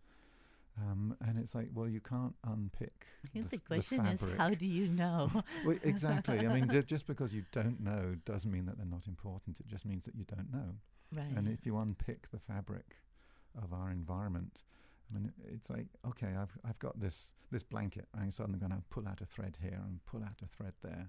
Um, 0.78 1.16
and 1.26 1.38
it's 1.38 1.54
like, 1.54 1.68
well, 1.72 1.88
you 1.88 2.00
can't 2.00 2.34
unpick. 2.46 3.06
I 3.24 3.28
think 3.28 3.50
the, 3.50 3.56
f- 3.56 3.64
question 3.64 4.06
is, 4.06 4.22
how 4.36 4.50
do 4.50 4.66
you 4.66 4.88
know? 4.88 5.30
Well, 5.64 5.76
exactly. 5.82 6.46
I 6.46 6.52
mean, 6.52 6.68
ju- 6.68 6.82
just 6.82 7.06
because 7.06 7.32
you 7.32 7.44
don't 7.50 7.80
know 7.80 8.14
doesn't 8.26 8.50
mean 8.50 8.66
that 8.66 8.76
they're 8.76 8.84
not 8.84 9.06
important. 9.06 9.56
It 9.58 9.66
just 9.68 9.86
means 9.86 10.04
that 10.04 10.14
you 10.14 10.24
don't 10.24 10.52
know. 10.52 10.74
right. 11.14 11.34
And 11.34 11.48
if 11.48 11.64
you 11.64 11.78
unpick 11.78 12.30
the 12.30 12.38
fabric 12.38 12.96
of 13.62 13.72
our 13.72 13.90
environment, 13.90 14.58
I 15.10 15.18
mean, 15.18 15.32
it's 15.52 15.70
like, 15.70 15.86
okay, 16.06 16.34
I've 16.38 16.56
I've 16.64 16.78
got 16.78 16.98
this 17.00 17.30
this 17.50 17.62
blanket. 17.62 18.06
I'm 18.18 18.30
suddenly 18.32 18.58
going 18.58 18.72
to 18.72 18.82
pull 18.90 19.06
out 19.06 19.20
a 19.20 19.26
thread 19.26 19.56
here 19.60 19.80
and 19.86 20.04
pull 20.06 20.22
out 20.22 20.40
a 20.42 20.46
thread 20.48 20.74
there. 20.82 21.08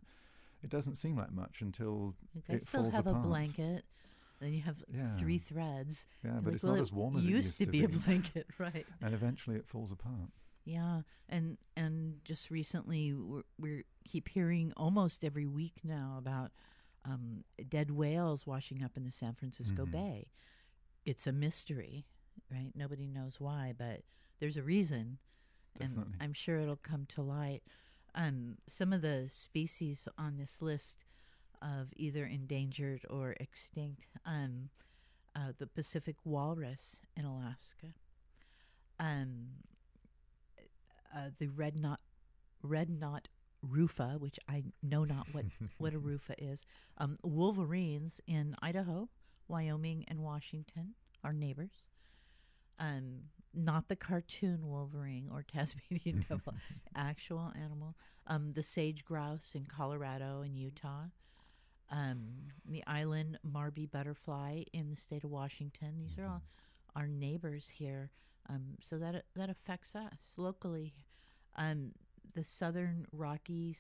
It 0.64 0.70
doesn't 0.70 0.96
seem 0.96 1.16
like 1.16 1.32
much 1.32 1.62
until 1.62 2.16
Like, 2.36 2.44
I 2.50 2.54
it 2.56 2.62
still 2.68 2.82
falls 2.84 2.94
have 2.94 3.08
apart. 3.08 3.26
a 3.26 3.28
blanket. 3.28 3.86
Then 4.40 4.54
you 4.54 4.62
have 4.62 4.84
Yeah. 4.94 5.18
three 5.18 5.40
threads. 5.40 6.06
yeah, 6.24 6.34
but 6.36 6.46
like, 6.46 6.56
it's 6.56 6.64
well, 6.64 6.76
not 6.76 6.82
as 6.82 6.92
warm 6.92 7.18
as 7.18 7.24
used, 7.26 7.40
it 7.40 7.44
used 7.46 7.58
to 7.58 7.66
be 7.68 7.84
a 7.84 7.90
blanket, 8.06 8.48
right? 8.60 8.88
and 9.02 9.14
eventually 9.16 9.56
it 9.56 9.68
falls 9.68 9.92
apart. 9.92 10.30
Yeah, 10.66 11.02
and 11.30 11.58
and 11.76 12.24
just 12.24 12.52
recently 12.52 13.14
we're, 13.14 13.44
we 13.58 13.84
keep 14.08 14.28
hearing 14.30 14.74
almost 14.78 15.24
every 15.24 15.48
week 15.48 15.80
now 15.84 16.16
about 16.20 16.52
um, 17.06 17.44
dead 17.70 17.90
whales 17.90 18.46
washing 18.46 18.84
up 18.84 18.92
in 18.98 19.04
the 19.06 19.12
San 19.12 19.34
Francisco 19.34 19.86
Mhm. 19.86 19.92
Bay. 19.92 20.28
It's 21.06 21.26
a 21.26 21.32
mystery, 21.32 22.06
right? 22.52 22.72
Nobody 22.76 23.08
knows 23.08 23.40
why, 23.40 23.74
but 23.78 24.02
there's 24.40 24.58
a 24.58 24.64
reason, 24.64 25.18
Definitely. 25.78 26.14
and 26.14 26.22
I'm 26.22 26.34
sure 26.34 26.60
it'll 26.60 26.78
come 26.78 27.06
to 27.10 27.22
light. 27.22 27.64
Um, 28.16 28.58
some 28.68 28.94
of 28.94 29.02
the 29.02 29.30
species 29.32 30.08
on 30.18 30.38
this 30.38 30.62
list 30.62 31.06
of 31.62 31.88
either 31.96 32.26
endangered 32.26 33.06
or 33.10 33.36
extinct, 33.40 34.04
um, 34.26 34.70
uh, 35.36 35.52
the 35.60 35.68
Pacific 35.68 36.16
walrus 36.26 36.98
in 37.16 37.26
Alaska. 37.26 37.94
Um, 39.00 39.48
uh, 41.16 41.30
the 41.40 41.48
red 41.48 41.80
knot 41.80 42.00
red 42.62 42.90
knot 42.90 43.28
rufa, 43.62 44.16
which 44.20 44.40
I 44.48 44.64
know 44.84 45.04
not 45.04 45.28
what 45.34 45.46
what 45.78 45.94
a 45.94 46.00
rufa 46.00 46.36
is. 46.44 46.62
Um, 46.98 47.18
wolverines 47.24 48.20
in 48.28 48.56
Idaho, 48.62 49.10
Wyoming, 49.48 50.06
and 50.08 50.20
Washington 50.24 50.96
are 51.24 51.34
neighbors. 51.34 51.87
Um, 52.80 53.22
not 53.54 53.88
the 53.88 53.96
cartoon 53.96 54.68
wolverine 54.70 55.30
or 55.32 55.44
Tasmanian 55.52 56.26
devil, 56.30 56.54
actual 56.96 57.52
animal. 57.56 57.96
Um, 58.28 58.52
the 58.54 58.64
sage 58.64 59.04
grouse 59.06 59.52
in 59.54 59.66
Colorado 59.66 60.42
and 60.42 60.56
Utah. 60.58 61.06
Um, 61.90 62.20
the 62.70 62.84
island 62.86 63.40
marble 63.44 63.88
butterfly 63.92 64.64
in 64.74 64.90
the 64.90 64.98
state 64.98 65.24
of 65.24 65.32
Washington. 65.32 65.96
These 65.98 66.18
are 66.20 66.26
all 66.28 66.44
our 66.96 67.08
neighbors 67.08 67.68
here. 67.72 68.10
Um, 68.50 68.76
so 68.90 68.98
that 68.98 69.26
that 69.36 69.50
affects 69.50 69.96
us 69.96 70.18
locally. 70.36 70.94
Um, 71.56 71.92
the 72.34 72.44
southern 72.44 73.06
Rockies 73.12 73.78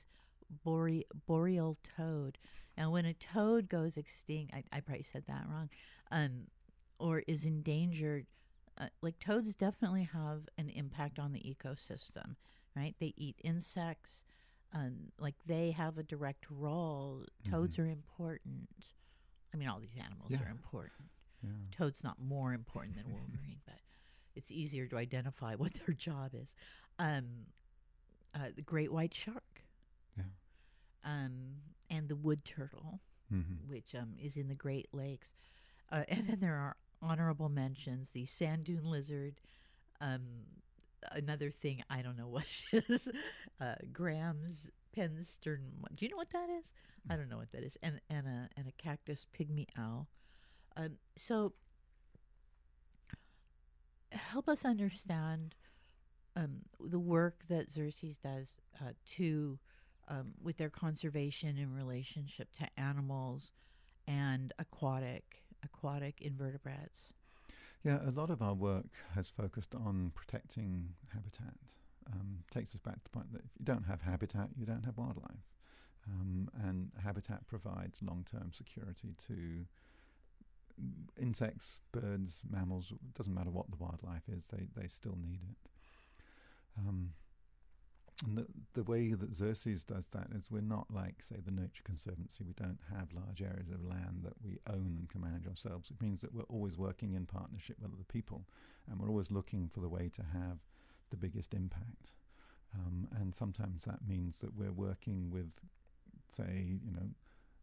bore- 0.63 1.03
boreal 1.25 1.77
toad. 1.95 2.37
Now, 2.77 2.91
when 2.91 3.05
a 3.05 3.13
toad 3.13 3.69
goes 3.69 3.97
extinct, 3.97 4.53
I, 4.53 4.63
I 4.71 4.79
probably 4.81 5.05
said 5.11 5.23
that 5.27 5.45
wrong, 5.49 5.69
um, 6.11 6.47
or 6.99 7.23
is 7.27 7.45
endangered, 7.45 8.25
uh, 8.79 8.87
like 9.01 9.19
toads 9.19 9.53
definitely 9.55 10.03
have 10.13 10.47
an 10.57 10.69
impact 10.69 11.19
on 11.19 11.33
the 11.33 11.39
ecosystem, 11.39 12.35
right? 12.75 12.95
They 12.99 13.13
eat 13.17 13.35
insects. 13.43 14.21
Um, 14.73 15.11
like 15.17 15.35
they 15.45 15.71
have 15.71 15.97
a 15.97 16.03
direct 16.03 16.45
role. 16.49 17.23
Toads 17.49 17.79
are 17.79 17.87
important. 17.87 18.67
I 19.53 19.57
mean, 19.57 19.69
all 19.69 19.79
these 19.79 19.95
animals 19.97 20.29
Yeah. 20.31 20.43
are 20.43 20.49
important. 20.49 21.09
Yeah. 21.41 21.51
Toad's 21.71 22.03
not 22.03 22.19
more 22.19 22.53
important 22.53 22.95
than 22.95 23.05
Wolverine, 23.11 23.61
but 23.65 23.79
it's 24.35 24.51
easier 24.51 24.85
to 24.87 24.97
identify 24.97 25.55
what 25.55 25.71
their 25.85 25.95
job 25.95 26.31
is. 26.33 26.47
Um, 26.99 27.25
uh, 28.35 28.49
the 28.55 28.61
great 28.61 28.91
white 28.91 29.13
shark. 29.15 29.63
Yeah. 30.17 30.23
Um, 31.03 31.61
and 31.89 32.09
the 32.09 32.15
wood 32.15 32.43
turtle, 32.45 32.99
Mm-hmm. 33.33 33.69
which 33.69 33.93
um, 33.93 34.13
is 34.21 34.37
in 34.37 34.47
the 34.47 34.55
Great 34.55 34.87
Lakes. 34.93 35.27
Uh, 35.91 36.03
and 36.09 36.27
then 36.27 36.39
there 36.39 36.55
are 36.55 36.75
honorable 37.01 37.49
mentions: 37.49 38.09
the 38.13 38.25
sand 38.25 38.65
dune 38.65 38.85
lizard. 38.85 39.39
Um, 40.01 40.21
another 41.11 41.51
thing 41.51 41.83
I 41.89 42.01
don't 42.01 42.17
know 42.17 42.27
what 42.27 42.45
it 42.71 42.85
is. 42.89 43.07
Uh, 43.61 43.75
Graham's 43.93 44.67
penstemon. 44.95 45.95
Do 45.95 46.05
you 46.05 46.09
know 46.09 46.17
what 46.17 46.31
that 46.31 46.49
is? 46.49 46.65
I 47.09 47.15
don't 47.15 47.29
know 47.29 47.37
what 47.37 47.51
that 47.51 47.63
is. 47.63 47.77
And 47.81 47.99
and 48.09 48.27
a 48.27 48.49
and 48.57 48.67
a 48.67 48.71
cactus 48.81 49.25
pygmy 49.37 49.67
owl. 49.77 50.07
Um, 50.75 50.91
so 51.17 51.53
help 54.11 54.47
us 54.47 54.65
understand 54.65 55.55
um, 56.35 56.57
the 56.79 56.99
work 56.99 57.43
that 57.49 57.71
Xerces 57.73 58.15
does 58.23 58.47
uh, 58.81 58.91
to 59.15 59.57
um, 60.07 60.33
with 60.41 60.57
their 60.57 60.69
conservation 60.69 61.57
in 61.57 61.73
relationship 61.73 62.49
to 62.59 62.67
animals 62.79 63.51
and 64.07 64.53
aquatic 64.59 65.43
aquatic 65.63 66.21
invertebrates. 66.21 67.13
Yeah, 67.83 67.99
a 68.05 68.11
lot 68.11 68.29
of 68.29 68.41
our 68.41 68.53
work 68.53 68.89
has 69.15 69.29
focused 69.29 69.75
on 69.75 70.11
protecting 70.15 70.89
habitat. 71.13 71.55
Um, 72.11 72.39
takes 72.51 72.73
us 72.73 72.79
back 72.79 72.95
to 72.95 73.03
the 73.03 73.09
point 73.09 73.31
that 73.33 73.43
if 73.43 73.51
you 73.59 73.65
don't 73.65 73.85
have 73.85 74.01
habitat, 74.01 74.49
you 74.57 74.65
don't 74.65 74.85
have 74.85 74.97
wildlife. 74.97 75.45
Um, 76.09 76.49
and 76.63 76.91
habitat 77.03 77.45
provides 77.47 77.99
long 78.01 78.25
term 78.31 78.51
security 78.53 79.15
to 79.27 79.65
insects, 81.19 81.79
birds, 81.91 82.41
mammals, 82.49 82.91
it 82.91 83.13
doesn't 83.17 83.33
matter 83.33 83.49
what 83.49 83.69
the 83.69 83.77
wildlife 83.77 84.23
is, 84.31 84.43
they, 84.51 84.67
they 84.79 84.87
still 84.87 85.17
need 85.19 85.39
it. 85.49 85.57
Um, 86.77 87.11
and 88.25 88.37
the, 88.37 88.45
the 88.73 88.83
way 88.83 89.13
that 89.13 89.33
Xerces 89.33 89.85
does 89.85 90.05
that 90.11 90.27
is 90.35 90.49
we're 90.49 90.61
not 90.61 90.87
like, 90.93 91.21
say, 91.21 91.35
the 91.45 91.51
Nature 91.51 91.83
Conservancy. 91.83 92.43
We 92.43 92.53
don't 92.53 92.79
have 92.89 93.13
large 93.13 93.41
areas 93.41 93.69
of 93.69 93.85
land 93.85 94.21
that 94.23 94.33
we 94.43 94.57
own 94.67 94.95
and 94.97 95.07
can 95.07 95.21
manage 95.21 95.45
ourselves. 95.45 95.91
It 95.91 96.01
means 96.01 96.21
that 96.21 96.33
we're 96.33 96.43
always 96.49 96.77
working 96.77 97.13
in 97.13 97.27
partnership 97.27 97.77
with 97.79 97.91
other 97.93 98.03
people, 98.11 98.45
and 98.89 98.99
we're 98.99 99.09
always 99.09 99.29
looking 99.29 99.69
for 99.71 99.81
the 99.81 99.89
way 99.89 100.09
to 100.15 100.23
have 100.33 100.57
the 101.11 101.17
biggest 101.17 101.53
impact. 101.53 102.11
Um, 102.73 103.07
and 103.19 103.33
sometimes 103.33 103.83
that 103.85 103.99
means 104.07 104.35
that 104.39 104.55
we're 104.57 104.71
working 104.71 105.29
with, 105.29 105.51
say, 106.35 106.79
you 106.83 106.91
know, 106.91 107.07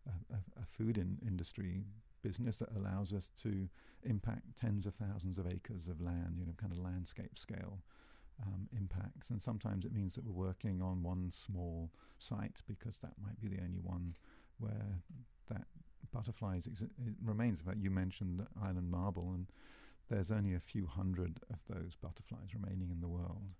a, 0.06 0.34
a, 0.34 0.62
a 0.62 0.66
food 0.66 0.98
in 0.98 1.18
industry 1.26 1.84
business 2.22 2.56
that 2.56 2.74
allows 2.76 3.12
us 3.12 3.28
to 3.42 3.68
impact 4.04 4.42
tens 4.58 4.86
of 4.86 4.94
thousands 4.94 5.36
of 5.36 5.46
acres 5.46 5.88
of 5.88 6.00
land, 6.00 6.36
you 6.38 6.46
know, 6.46 6.52
kind 6.56 6.72
of 6.72 6.78
landscape 6.78 7.38
scale 7.38 7.80
um, 8.42 8.68
impacts. 8.76 9.30
And 9.30 9.40
sometimes 9.40 9.84
it 9.84 9.92
means 9.92 10.14
that 10.14 10.24
we're 10.24 10.46
working 10.46 10.82
on 10.82 11.02
one 11.02 11.32
small 11.34 11.90
site 12.18 12.58
because 12.66 12.96
that 13.02 13.12
might 13.22 13.40
be 13.40 13.48
the 13.48 13.62
only 13.62 13.80
one 13.82 14.16
where 14.58 15.00
that 15.50 15.66
butterflies 16.12 16.64
exi- 16.64 16.90
it 17.06 17.14
remains. 17.22 17.60
But 17.62 17.78
you 17.78 17.90
mentioned 17.90 18.40
the 18.40 18.46
island 18.62 18.90
marble, 18.90 19.32
and 19.34 19.46
there's 20.08 20.30
only 20.30 20.54
a 20.54 20.60
few 20.60 20.86
hundred 20.86 21.40
of 21.50 21.58
those 21.68 21.94
butterflies 21.94 22.54
remaining 22.54 22.90
in 22.90 23.00
the 23.00 23.08
world, 23.08 23.50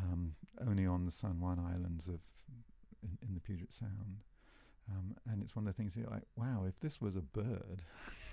um, 0.00 0.34
only 0.66 0.86
on 0.86 1.06
the 1.06 1.12
San 1.12 1.40
Juan 1.40 1.58
Islands 1.58 2.06
of 2.08 2.20
in, 3.02 3.18
in 3.28 3.34
the 3.34 3.40
Puget 3.40 3.72
Sound. 3.72 4.22
Um, 4.90 5.14
and 5.30 5.42
it's 5.42 5.56
one 5.56 5.66
of 5.66 5.74
the 5.74 5.76
things 5.76 5.94
you're 5.96 6.10
like, 6.10 6.26
wow, 6.36 6.64
if 6.68 6.78
this 6.80 7.00
was 7.00 7.16
a 7.16 7.22
bird, 7.22 7.82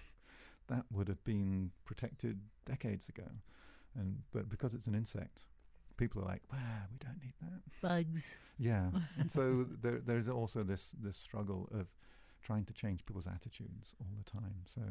that 0.68 0.84
would 0.92 1.08
have 1.08 1.24
been 1.24 1.72
protected 1.86 2.40
decades 2.66 3.08
ago. 3.08 3.28
And 3.96 4.24
but 4.32 4.50
because 4.50 4.74
it's 4.74 4.88
an 4.88 4.96
insect, 4.96 5.40
people 6.02 6.24
are 6.24 6.26
like, 6.26 6.42
wow, 6.52 6.58
we 6.92 6.98
don't 6.98 7.20
need 7.22 7.34
that. 7.42 7.62
Bugs. 7.82 8.24
Yeah, 8.58 8.90
and 9.20 9.32
so 9.38 9.68
there, 9.84 10.02
there's 10.06 10.28
also 10.28 10.64
this 10.64 10.90
this 11.02 11.16
struggle 11.16 11.70
of 11.74 11.88
trying 12.44 12.66
to 12.66 12.74
change 12.74 13.06
people's 13.06 13.28
attitudes 13.28 13.94
all 14.00 14.08
the 14.18 14.30
time. 14.30 14.56
So 14.74 14.82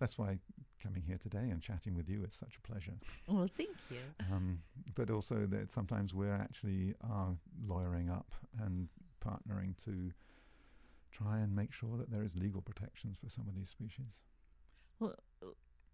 that's 0.00 0.18
why 0.18 0.38
coming 0.82 1.04
here 1.06 1.18
today 1.22 1.50
and 1.50 1.62
chatting 1.62 1.94
with 1.94 2.08
you 2.08 2.24
is 2.24 2.34
such 2.34 2.56
a 2.56 2.66
pleasure. 2.66 2.94
Well, 3.28 3.48
thank 3.56 3.76
you. 3.88 4.00
Um, 4.32 4.58
but 4.96 5.10
also 5.10 5.46
that 5.46 5.70
sometimes 5.70 6.12
we're 6.12 6.34
actually 6.34 6.94
are 7.08 7.36
lawyering 7.66 8.10
up 8.10 8.32
and 8.60 8.88
partnering 9.24 9.76
to 9.84 10.10
try 11.12 11.38
and 11.38 11.54
make 11.54 11.72
sure 11.72 11.96
that 11.98 12.10
there 12.10 12.24
is 12.24 12.34
legal 12.34 12.62
protections 12.62 13.16
for 13.22 13.30
some 13.30 13.46
of 13.48 13.54
these 13.54 13.70
species. 13.70 14.12
Well, 14.98 15.14
uh, 15.40 15.46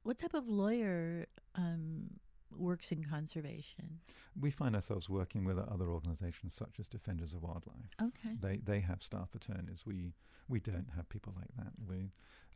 what 0.04 0.18
type 0.18 0.34
of 0.34 0.48
lawyer 0.48 1.26
um, 1.54 2.08
works 2.56 2.92
in 2.92 3.04
conservation? 3.04 4.00
We 4.40 4.50
find 4.50 4.74
ourselves 4.74 5.08
working 5.08 5.44
with 5.44 5.58
other 5.58 5.88
organisations 5.90 6.54
such 6.54 6.78
as 6.78 6.86
Defenders 6.86 7.32
of 7.32 7.42
Wildlife. 7.42 7.90
Okay. 8.00 8.36
They 8.40 8.56
they 8.58 8.80
have 8.80 9.02
staff 9.02 9.34
attorneys. 9.34 9.84
We 9.86 10.12
we 10.48 10.60
don't 10.60 10.88
have 10.96 11.08
people 11.08 11.32
like 11.36 11.48
that. 11.56 11.72
We 11.88 12.10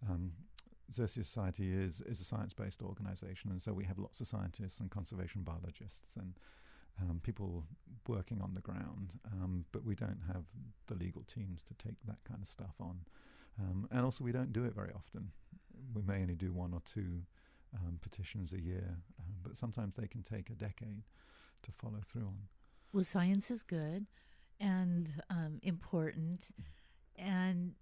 um, 0.08 0.32
Xerces 0.92 1.24
Society 1.24 1.72
is 1.72 2.00
is 2.02 2.20
a 2.20 2.24
science 2.24 2.54
based 2.54 2.82
organisation, 2.82 3.50
and 3.50 3.62
so 3.62 3.72
we 3.72 3.84
have 3.84 3.98
lots 3.98 4.20
of 4.20 4.26
scientists 4.26 4.80
and 4.80 4.90
conservation 4.90 5.42
biologists 5.42 6.16
and 6.16 6.34
um, 7.00 7.20
people 7.22 7.64
working 8.06 8.40
on 8.40 8.54
the 8.54 8.60
ground. 8.60 9.18
Um, 9.32 9.64
but 9.72 9.84
we 9.84 9.94
don't 9.94 10.22
have 10.26 10.44
the 10.86 10.94
legal 10.94 11.22
teams 11.32 11.62
to 11.64 11.74
take 11.74 11.96
that 12.06 12.18
kind 12.26 12.42
of 12.42 12.48
stuff 12.48 12.74
on, 12.80 13.00
um, 13.60 13.88
and 13.90 14.00
also 14.00 14.24
we 14.24 14.32
don't 14.32 14.52
do 14.52 14.64
it 14.64 14.74
very 14.74 14.92
often. 14.94 15.30
We 15.94 16.02
may 16.02 16.22
only 16.22 16.34
do 16.34 16.52
one 16.52 16.72
or 16.72 16.82
two 16.92 17.22
um, 17.74 17.98
petitions 18.00 18.52
a 18.52 18.60
year, 18.60 18.96
um, 19.20 19.34
but 19.42 19.56
sometimes 19.56 19.94
they 19.94 20.06
can 20.08 20.22
take 20.22 20.50
a 20.50 20.54
decade 20.54 21.02
to 21.62 21.72
follow 21.72 22.00
through 22.10 22.26
on. 22.26 22.48
Well, 22.92 23.04
science 23.04 23.50
is 23.50 23.62
good 23.62 24.06
and 24.60 25.08
um, 25.30 25.58
important, 25.62 26.48
and 27.16 27.74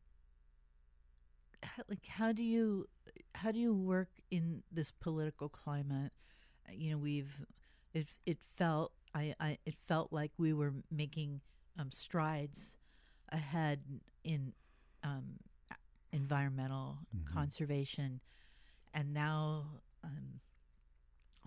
how, 1.63 1.83
like 1.89 2.05
how 2.07 2.33
do 2.33 2.43
you 2.43 2.89
how 3.35 3.51
do 3.53 3.59
you 3.59 3.75
work 3.75 4.09
in 4.31 4.63
this 4.71 4.93
political 5.01 5.49
climate? 5.49 6.13
Uh, 6.69 6.73
You 6.73 6.93
know, 6.93 6.99
we've 6.99 7.33
it 7.95 8.09
it 8.27 8.39
felt 8.57 8.93
I, 9.15 9.35
I 9.41 9.59
it 9.65 9.75
felt 9.87 10.13
like 10.13 10.33
we 10.39 10.53
were 10.53 10.75
making 10.91 11.41
um, 11.79 11.91
strides 11.93 12.71
ahead 13.31 13.81
in 14.25 14.53
um, 15.03 15.39
environmental 16.13 16.99
Mhm. 17.17 17.33
conservation, 17.33 18.21
and 18.97 19.15
now 19.15 19.67
um, 20.03 20.41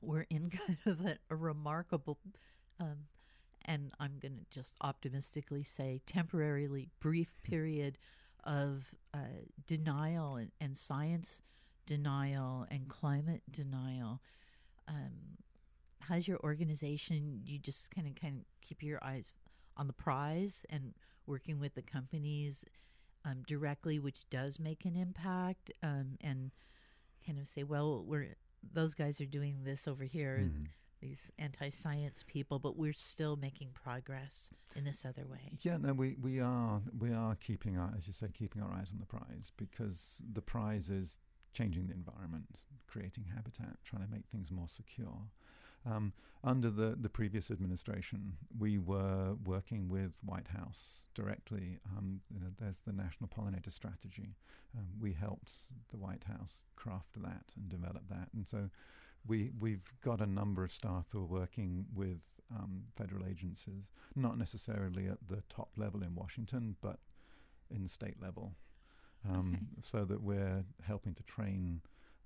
we're 0.01 0.27
in 0.29 0.49
kind 0.67 0.77
of 0.85 1.05
a, 1.05 1.17
a 1.29 1.35
remarkable 1.35 2.17
um, 2.79 3.07
and 3.65 3.91
I'm 3.99 4.17
going 4.21 4.33
to 4.33 4.45
just 4.49 4.73
optimistically 4.81 5.63
say 5.63 6.01
temporarily 6.07 6.87
brief 7.01 7.29
period 7.43 7.97
of 8.45 8.85
uh, 9.13 9.41
denial 9.67 10.37
and, 10.37 10.51
and 10.61 10.77
science 10.77 11.41
denial 11.85 12.65
and 12.71 12.87
climate 12.87 13.41
denial. 13.51 14.21
Um, 14.87 15.37
how's 15.99 16.27
your 16.27 16.39
organization? 16.39 17.41
You 17.45 17.59
just 17.59 17.91
kind 17.91 18.07
of 18.07 18.15
kind 18.15 18.37
of 18.39 18.45
keep 18.67 18.81
your 18.81 19.03
eyes 19.03 19.25
on 19.75 19.87
the 19.87 19.93
prize 19.93 20.61
and 20.69 20.93
working 21.27 21.59
with 21.59 21.75
the 21.75 21.81
companies 21.81 22.63
um, 23.25 23.43
directly, 23.47 23.99
which 23.99 24.29
does 24.29 24.59
make 24.59 24.85
an 24.85 24.95
impact, 24.95 25.71
um, 25.83 26.17
and 26.21 26.51
kind 27.29 27.39
of 27.39 27.47
say, 27.47 27.63
well, 27.63 28.03
we're 28.05 28.35
those 28.73 28.93
guys 28.93 29.21
are 29.21 29.25
doing 29.25 29.63
this 29.63 29.87
over 29.87 30.03
here 30.03 30.39
Mhm. 30.39 30.67
these 30.99 31.31
anti-science 31.37 32.25
people, 32.27 32.59
but 32.59 32.75
we're 32.75 32.91
still 32.91 33.37
making 33.37 33.69
progress 33.71 34.49
in 34.75 34.83
this 34.83 35.05
other 35.05 35.25
way. 35.27 35.57
Yeah, 35.61 35.77
no, 35.77 35.93
we, 35.93 36.15
we 36.19 36.39
are 36.41 36.81
we 36.97 37.13
are 37.13 37.35
keeping 37.35 37.77
our, 37.77 37.93
as 37.95 38.05
you 38.07 38.13
say, 38.13 38.27
keeping 38.33 38.61
our 38.61 38.73
eyes 38.73 38.91
on 38.91 38.99
the 38.99 39.05
prize 39.05 39.51
because 39.55 40.17
the 40.33 40.41
prize 40.41 40.89
is 40.89 41.19
changing 41.53 41.87
the 41.87 41.93
environment, 41.93 42.59
creating 42.87 43.25
habitat, 43.33 43.77
trying 43.85 44.03
to 44.05 44.11
make 44.11 44.25
things 44.27 44.51
more 44.51 44.67
secure. 44.67 45.21
Um, 45.85 46.13
under 46.43 46.69
the, 46.69 46.95
the 46.99 47.09
previous 47.09 47.51
administration, 47.51 48.33
we 48.57 48.77
were 48.77 49.33
working 49.43 49.89
with 49.89 50.11
White 50.23 50.47
House 50.47 51.05
directly. 51.13 51.79
Um, 51.97 52.21
you 52.33 52.39
know, 52.39 52.47
there's 52.59 52.79
the 52.85 52.93
National 52.93 53.29
Pollinator 53.29 53.71
Strategy. 53.71 54.35
Um, 54.77 54.87
we 55.01 55.13
helped 55.13 55.51
the 55.91 55.97
White 55.97 56.23
House 56.25 56.63
craft 56.75 57.09
that 57.17 57.43
and 57.57 57.69
develop 57.69 58.03
that, 58.09 58.29
and 58.33 58.47
so 58.47 58.69
we 59.27 59.51
we've 59.59 59.83
got 60.03 60.21
a 60.21 60.25
number 60.25 60.63
of 60.63 60.71
staff 60.71 61.05
who 61.11 61.19
are 61.23 61.25
working 61.41 61.85
with 61.93 62.19
um, 62.55 62.83
federal 62.95 63.25
agencies, 63.25 63.85
not 64.15 64.37
necessarily 64.37 65.07
at 65.07 65.17
the 65.27 65.41
top 65.49 65.69
level 65.77 66.03
in 66.03 66.15
Washington, 66.15 66.75
but 66.81 66.99
in 67.69 67.83
the 67.83 67.89
state 67.89 68.21
level, 68.21 68.53
um, 69.29 69.53
Okay. 69.53 69.63
so 69.83 70.05
that 70.05 70.21
we're 70.21 70.63
helping 70.87 71.13
to 71.15 71.23
train 71.23 71.81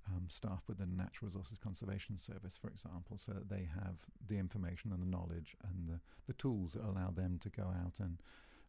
um, 0.08 0.28
staff 0.30 0.62
within 0.68 0.90
the 0.90 1.04
Natural 1.04 1.30
Resources 1.30 1.58
Conservation 1.62 2.18
Service, 2.18 2.58
for 2.60 2.68
example, 2.68 3.20
so 3.24 3.34
that 3.34 3.50
they 3.50 3.68
have 3.74 3.96
the 4.28 4.38
information 4.38 4.92
and 4.92 5.02
the 5.02 5.10
knowledge 5.10 5.56
and 5.64 5.88
the, 5.88 6.00
the 6.28 6.34
tools 6.34 6.74
that 6.74 6.84
allow 6.84 7.10
them 7.10 7.40
to 7.44 7.50
go 7.50 7.64
out 7.64 7.94
and 8.00 8.18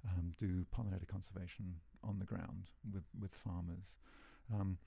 um, 0.09 0.33
do 0.39 0.65
pollinator 0.77 1.09
conservation 1.09 1.75
on 2.03 2.19
the 2.19 2.25
ground 2.25 2.71
with, 2.93 3.05
with 3.21 3.35
farmers. 3.35 3.85
Um, 4.53 4.79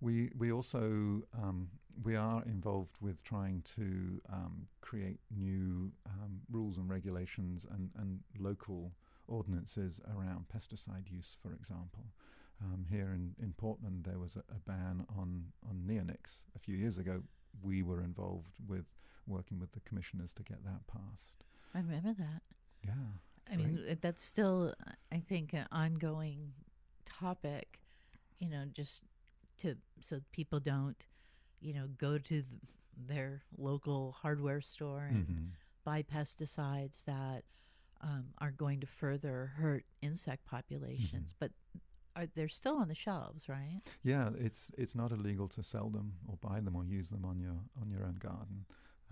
we 0.00 0.30
we 0.36 0.52
also 0.52 1.22
um, 1.40 1.68
we 2.02 2.16
are 2.16 2.42
involved 2.46 2.96
with 3.00 3.22
trying 3.22 3.62
to 3.76 4.20
um, 4.32 4.66
create 4.80 5.18
new 5.30 5.92
um, 6.06 6.40
rules 6.50 6.76
and 6.76 6.90
regulations 6.90 7.64
and, 7.70 7.90
and 7.98 8.20
local 8.38 8.92
ordinances 9.28 10.00
around 10.14 10.44
pesticide 10.54 11.10
use, 11.10 11.36
for 11.42 11.52
example. 11.52 12.04
Um, 12.64 12.86
here 12.90 13.12
in, 13.14 13.34
in 13.42 13.52
Portland, 13.58 14.04
there 14.08 14.18
was 14.18 14.36
a, 14.36 14.40
a 14.50 14.58
ban 14.66 15.04
on, 15.18 15.44
on 15.68 15.82
neonics 15.86 16.38
a 16.56 16.58
few 16.58 16.76
years 16.76 16.96
ago. 16.96 17.22
We 17.62 17.82
were 17.82 18.02
involved 18.02 18.54
with 18.66 18.86
working 19.26 19.58
with 19.58 19.72
the 19.72 19.80
commissioners 19.80 20.32
to 20.34 20.42
get 20.42 20.64
that 20.64 20.86
passed. 20.86 21.34
I 21.74 21.78
remember 21.78 22.14
that. 22.18 22.42
Yeah. 22.86 22.92
I 23.52 23.56
mean, 23.56 23.98
that's 24.00 24.24
still, 24.24 24.74
I 25.12 25.18
think, 25.18 25.52
an 25.52 25.66
ongoing 25.70 26.52
topic. 27.04 27.80
You 28.38 28.48
know, 28.48 28.64
just 28.72 29.02
to 29.60 29.76
so 30.00 30.20
people 30.32 30.58
don't, 30.60 30.96
you 31.60 31.74
know, 31.74 31.86
go 31.98 32.16
to 32.18 32.28
th- 32.28 32.44
their 32.96 33.42
local 33.58 34.12
hardware 34.12 34.60
store 34.62 35.04
and 35.10 35.26
Mhm. 35.26 35.48
buy 35.84 36.02
pesticides 36.02 37.04
that 37.04 37.44
um, 38.00 38.26
are 38.38 38.50
going 38.50 38.80
to 38.80 38.86
further 38.86 39.52
hurt 39.56 39.84
insect 40.02 40.44
populations. 40.46 41.32
But 41.38 41.52
are 42.16 42.26
they're 42.34 42.48
still 42.48 42.76
on 42.76 42.88
the 42.88 42.94
shelves, 42.94 43.48
right? 43.48 43.80
Yeah, 44.02 44.30
it's 44.38 44.70
it's 44.78 44.94
not 44.94 45.12
illegal 45.12 45.48
to 45.48 45.62
sell 45.62 45.88
them 45.88 46.14
or 46.28 46.36
buy 46.40 46.60
them 46.60 46.76
or 46.76 46.84
use 46.84 47.08
them 47.08 47.24
on 47.24 47.38
your 47.38 47.56
on 47.80 47.90
your 47.90 48.04
own 48.04 48.18
garden. 48.20 48.64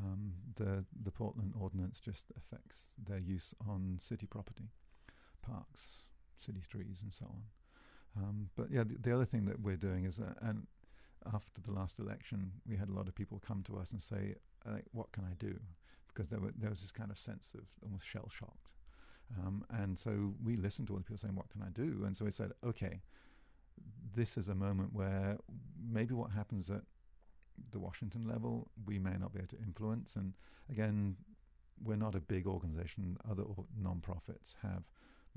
Um, 0.03 0.33
the 0.57 0.85
the 1.05 1.11
Portland 1.11 1.53
ordinance 1.59 2.01
just 2.01 2.27
affects 2.37 2.87
their 3.07 3.19
use 3.19 3.55
on 3.69 3.99
city 4.01 4.27
property, 4.27 4.71
parks, 5.43 5.81
city 6.39 6.63
trees, 6.69 6.99
and 7.03 7.13
so 7.13 7.27
on. 7.27 7.43
Um, 8.17 8.51
but 8.57 8.71
yeah, 8.71 8.85
the, 8.85 8.97
the 9.01 9.15
other 9.15 9.25
thing 9.25 9.47
that 9.47 9.61
we're 9.61 9.77
doing 9.77 10.05
is, 10.05 10.19
uh, 10.19 10.35
and 10.43 10.67
after 11.33 11.61
the 11.65 11.73
last 11.73 11.99
election, 11.99 12.53
we 12.69 12.77
had 12.77 12.89
a 12.89 12.93
lot 12.93 13.09
of 13.09 13.15
people 13.15 13.41
come 13.47 13.63
to 13.65 13.79
us 13.79 13.91
and 13.93 14.03
say, 14.03 14.35
uh, 14.67 14.79
"What 14.93 15.13
can 15.13 15.25
I 15.25 15.35
do?" 15.39 15.59
Because 16.09 16.29
there 16.29 16.41
were 16.41 16.53
there 16.57 16.71
was 16.71 16.81
this 16.81 16.93
kind 16.93 17.11
of 17.11 17.19
sense 17.19 17.55
of 17.55 17.65
almost 17.83 18.07
shell 18.07 18.29
shocked. 18.37 18.69
Um, 19.39 19.64
and 19.70 19.99
so 19.99 20.35
we 20.45 20.57
listened 20.57 20.89
to 20.89 20.95
all 20.95 20.99
the 20.99 21.05
people 21.05 21.18
saying, 21.18 21.35
"What 21.35 21.49
can 21.49 21.62
I 21.62 21.70
do?" 21.70 22.05
And 22.05 22.16
so 22.16 22.24
we 22.24 22.33
said, 22.33 22.53
"Okay, 22.64 23.01
this 24.14 24.37
is 24.37 24.49
a 24.49 24.55
moment 24.55 24.93
where 24.93 25.39
maybe 25.80 26.14
what 26.14 26.30
happens 26.30 26.70
at 26.70 26.83
the 27.70 27.78
Washington 27.78 28.26
level 28.26 28.70
we 28.87 28.99
may 28.99 29.16
not 29.18 29.33
be 29.33 29.39
able 29.39 29.49
to 29.49 29.59
influence. 29.59 30.16
And 30.16 30.35
again, 30.70 31.16
we're 31.83 31.97
not 31.97 32.14
a 32.14 32.20
big 32.20 32.47
organization. 32.47 33.16
Other 33.28 33.43
or- 33.43 33.66
non-profits 33.80 34.57
have 34.62 34.85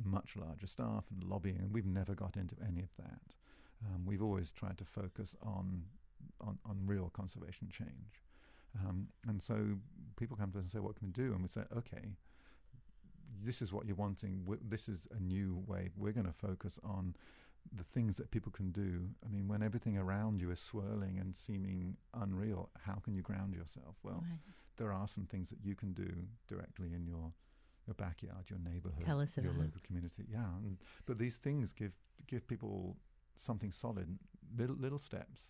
much 0.03 0.35
larger 0.35 0.67
staff 0.67 1.05
and 1.11 1.23
lobbying, 1.23 1.57
and 1.57 1.73
we've 1.73 1.85
never 1.85 2.13
got 2.13 2.35
into 2.35 2.55
any 2.67 2.81
of 2.81 2.89
that. 2.97 3.21
Um, 3.85 4.05
we've 4.05 4.21
always 4.21 4.51
tried 4.51 4.77
to 4.79 4.85
focus 4.85 5.35
on 5.41 5.83
on, 6.41 6.57
on 6.65 6.79
real 6.85 7.11
conservation 7.13 7.69
change. 7.69 8.23
Um, 8.83 9.07
and 9.27 9.41
so 9.41 9.77
people 10.17 10.35
come 10.35 10.51
to 10.51 10.57
us 10.57 10.63
and 10.63 10.71
say, 10.71 10.79
"What 10.79 10.95
can 10.95 11.07
we 11.07 11.11
do?" 11.13 11.33
And 11.33 11.41
we 11.41 11.49
say, 11.49 11.61
"Okay." 11.77 12.15
This 13.43 13.61
is 13.61 13.71
what 13.73 13.85
you're 13.85 13.95
wanting. 13.95 14.45
This 14.67 14.87
is 14.87 14.99
a 15.15 15.19
new 15.19 15.63
way. 15.67 15.89
We're 15.97 16.11
going 16.13 16.25
to 16.27 16.33
focus 16.33 16.79
on 16.83 17.15
the 17.75 17.83
things 17.83 18.15
that 18.17 18.29
people 18.31 18.51
can 18.51 18.71
do. 18.71 19.09
I 19.25 19.29
mean, 19.29 19.47
when 19.47 19.63
everything 19.63 19.97
around 19.97 20.39
you 20.39 20.51
is 20.51 20.59
swirling 20.59 21.17
and 21.19 21.35
seeming 21.35 21.97
unreal, 22.13 22.69
how 22.85 22.95
can 22.95 23.15
you 23.15 23.21
ground 23.21 23.53
yourself? 23.55 23.95
Well, 24.03 24.23
Right. 24.29 24.39
there 24.77 24.91
are 24.93 25.07
some 25.07 25.25
things 25.25 25.49
that 25.49 25.59
you 25.63 25.75
can 25.75 25.93
do 25.93 26.27
directly 26.47 26.93
in 26.93 27.05
your 27.07 27.33
your 27.87 27.93
backyard, 27.95 28.49
your 28.49 28.57
neighborhood, 28.59 29.05
Tell 29.05 29.21
us 29.21 29.37
your 29.37 29.51
about 29.51 29.65
local 29.65 29.79
community. 29.83 30.25
Yeah, 30.27 30.57
and, 30.63 30.77
but 31.05 31.19
these 31.19 31.35
things 31.37 31.71
give 31.71 31.93
give 32.27 32.47
people 32.47 32.97
something 33.37 33.71
solid, 33.71 34.17
little 34.57 34.75
little 34.75 34.97
steps, 34.99 35.41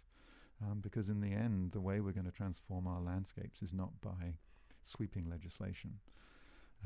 um, 0.61 0.79
because 0.81 1.07
in 1.07 1.21
the 1.21 1.31
end, 1.31 1.71
the 1.71 1.79
way 1.79 2.01
we're 2.01 2.11
going 2.11 2.25
to 2.25 2.31
transform 2.31 2.87
our 2.87 2.99
landscapes 3.01 3.61
is 3.61 3.71
not 3.73 4.01
by 4.01 4.37
sweeping 4.83 5.29
legislation. 5.29 5.99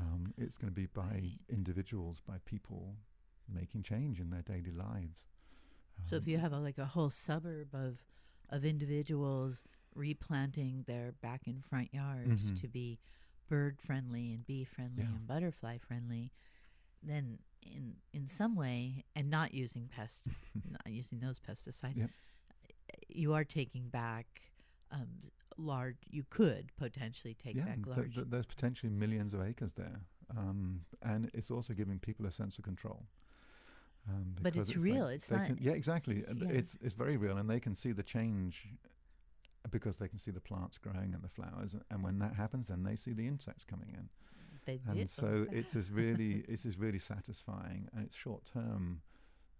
Um, 0.00 0.32
it's 0.38 0.56
going 0.56 0.72
to 0.72 0.74
be 0.74 0.86
by 0.86 1.02
Right. 1.02 1.38
individuals, 1.48 2.20
by 2.26 2.38
people 2.44 2.96
making 3.52 3.82
change 3.82 4.20
in 4.20 4.30
their 4.30 4.42
daily 4.42 4.72
lives. 4.72 5.28
So 6.08 6.16
if 6.16 6.22
Um, 6.22 6.28
you 6.28 6.38
have 6.38 6.52
a, 6.52 6.58
like 6.58 6.78
a 6.78 6.86
whole 6.86 7.10
suburb 7.10 7.74
of 7.74 7.98
of 8.48 8.64
individuals 8.64 9.62
replanting 9.94 10.82
their 10.88 11.12
back 11.12 11.42
and 11.46 11.64
front 11.64 11.92
yards 11.94 12.50
Mhm. 12.52 12.60
to 12.60 12.68
be 12.68 12.98
bird 13.48 13.78
friendly 13.80 14.32
and 14.32 14.44
bee 14.46 14.64
friendly 14.64 15.02
Yeah. 15.04 15.10
and 15.10 15.26
butterfly 15.26 15.78
friendly, 15.78 16.32
then 17.02 17.38
in 17.62 17.96
in 18.12 18.28
some 18.28 18.56
way 18.56 19.04
and 19.14 19.28
not 19.30 19.52
using 19.54 19.88
pests, 19.88 20.22
not 20.68 20.86
using 20.86 21.20
those 21.20 21.38
pesticides, 21.38 21.96
Yep. 21.96 22.10
you 23.08 23.34
are 23.34 23.44
taking 23.44 23.88
back 23.88 24.26
um, 24.90 25.08
large. 25.60 25.96
You 26.10 26.24
could 26.30 26.70
potentially 26.76 27.34
take 27.34 27.56
yeah, 27.56 27.64
back 27.64 27.86
large. 27.86 28.14
th- 28.14 28.26
there's 28.30 28.46
potentially 28.46 28.90
millions 28.90 29.34
of 29.34 29.42
acres 29.42 29.72
there, 29.74 30.00
um, 30.36 30.84
and 31.02 31.30
it's 31.34 31.50
also 31.50 31.74
giving 31.74 31.98
people 31.98 32.26
a 32.26 32.32
sense 32.32 32.58
of 32.58 32.64
control. 32.64 33.06
Um, 34.08 34.34
But 34.40 34.56
it's 34.56 34.70
like 34.70 34.78
real, 34.78 35.08
it's 35.08 35.30
not- 35.30 35.46
can- 35.46 35.58
yeah, 35.60 35.72
exactly. 35.72 36.24
Yeah. 36.26 36.48
It's 36.48 36.76
it's 36.80 36.94
very 36.94 37.16
real, 37.16 37.36
and 37.36 37.48
they 37.48 37.60
can 37.60 37.74
see 37.74 37.92
the 37.92 38.02
change 38.02 38.68
because 39.70 39.96
they 39.98 40.08
can 40.08 40.18
see 40.18 40.30
the 40.30 40.40
plants 40.40 40.78
growing 40.78 41.14
and 41.14 41.22
the 41.22 41.28
flowers, 41.28 41.76
and 41.90 42.02
when 42.02 42.18
that 42.18 42.34
happens, 42.34 42.68
then 42.68 42.82
they 42.82 42.96
see 42.96 43.12
the 43.12 43.26
insects 43.26 43.64
coming 43.64 43.90
in, 43.90 44.08
they 44.64 44.80
and 44.86 45.08
so 45.08 45.46
it's 45.52 45.72
this 45.72 45.90
really 45.90 46.44
it's 46.48 46.62
this 46.62 46.76
really 46.78 46.98
satisfying, 46.98 47.88
and 47.92 48.04
it's 48.04 48.14
short 48.16 48.44
term. 48.44 49.02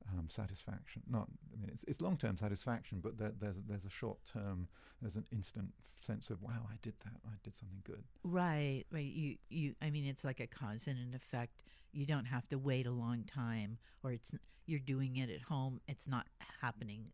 Um, 0.09 0.29
satisfaction, 0.29 1.03
not 1.09 1.29
I 1.55 1.61
mean 1.61 1.71
it's, 1.73 1.85
it's 1.87 2.01
long 2.01 2.17
term 2.17 2.37
satisfaction, 2.37 3.01
but 3.01 3.19
there, 3.19 3.33
there's 3.39 3.57
a, 3.57 3.61
there's 3.69 3.85
a 3.85 3.91
short 3.91 4.19
term, 4.33 4.67
there's 5.01 5.15
an 5.15 5.27
instant 5.31 5.69
sense 6.05 6.31
of 6.31 6.43
wow, 6.43 6.67
I 6.69 6.77
did 6.83 6.95
that, 7.05 7.21
I 7.27 7.37
did 7.45 7.55
something 7.55 7.83
good. 7.85 8.03
Right, 8.25 8.85
right. 8.91 9.05
You, 9.05 9.37
you. 9.51 9.75
I 9.81 9.91
mean, 9.91 10.07
it's 10.07 10.25
like 10.25 10.41
a 10.41 10.47
cause 10.47 10.87
and 10.87 10.99
an 10.99 11.15
effect. 11.15 11.63
You 11.93 12.07
don't 12.07 12.25
have 12.25 12.49
to 12.49 12.59
wait 12.59 12.87
a 12.87 12.91
long 12.91 13.25
time, 13.25 13.79
or 14.03 14.11
it's 14.13 14.33
you're 14.67 14.81
doing 14.81 15.17
it 15.17 15.31
at 15.31 15.43
home. 15.43 15.81
It's 15.87 16.07
not 16.09 16.27
happening 16.61 17.07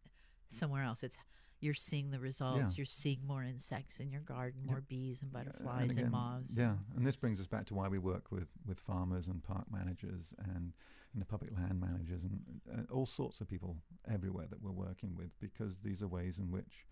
somewhere 0.49 0.85
else. 0.85 1.03
It's 1.03 1.17
you're 1.61 1.75
seeing 1.75 2.11
the 2.11 2.21
results. 2.21 2.59
Yeah. 2.59 2.71
You're 2.77 2.87
seeing 2.87 3.19
more 3.27 3.43
insects 3.43 3.99
in 3.99 4.11
your 4.11 4.21
garden, 4.21 4.61
more 4.65 4.83
bees 4.89 5.23
and 5.23 5.33
butterflies 5.33 5.91
and, 5.91 5.99
again, 5.99 6.11
moths. 6.11 6.53
Yeah, 6.55 6.75
and 6.97 7.07
this 7.07 7.17
brings 7.17 7.41
us 7.41 7.47
back 7.47 7.67
to 7.67 7.75
why 7.75 7.89
we 7.89 7.99
work 7.99 8.31
with, 8.31 8.49
with 8.67 8.79
farmers 8.79 9.27
and 9.27 9.43
park 9.43 9.65
managers 9.73 10.27
and 10.39 10.73
you 11.15 11.21
know, 11.21 11.27
public 11.29 11.51
land 11.57 11.81
managers 11.81 12.23
and, 12.23 12.41
and 12.71 12.87
all 12.91 13.07
sorts 13.07 13.41
of 13.41 13.49
people 13.49 13.77
everywhere 14.11 14.47
that 14.51 14.63
we're 14.63 14.71
working 14.71 15.15
with 15.17 15.31
because 15.41 15.77
these 15.83 16.03
are 16.03 16.09
ways 16.09 16.39
in 16.39 16.51
which 16.51 16.85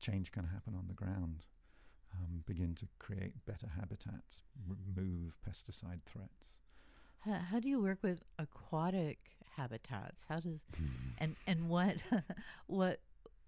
change 0.00 0.32
can 0.32 0.44
happen 0.44 0.74
on 0.74 0.86
the 0.88 0.94
ground. 0.94 1.44
Um, 2.14 2.42
begin 2.46 2.74
to 2.74 2.86
create 2.98 3.32
better 3.46 3.66
habitats, 3.74 4.42
remove 4.68 5.34
pesticide 5.48 6.00
threats. 6.04 6.50
How, 7.20 7.38
how 7.50 7.60
do 7.60 7.68
you 7.68 7.80
work 7.80 7.98
with 8.02 8.22
aquatic 8.38 9.18
habitats? 9.56 10.24
How 10.28 10.40
does 10.40 10.60
and 11.18 11.36
and 11.46 11.70
what 11.70 11.96
what 12.66 13.00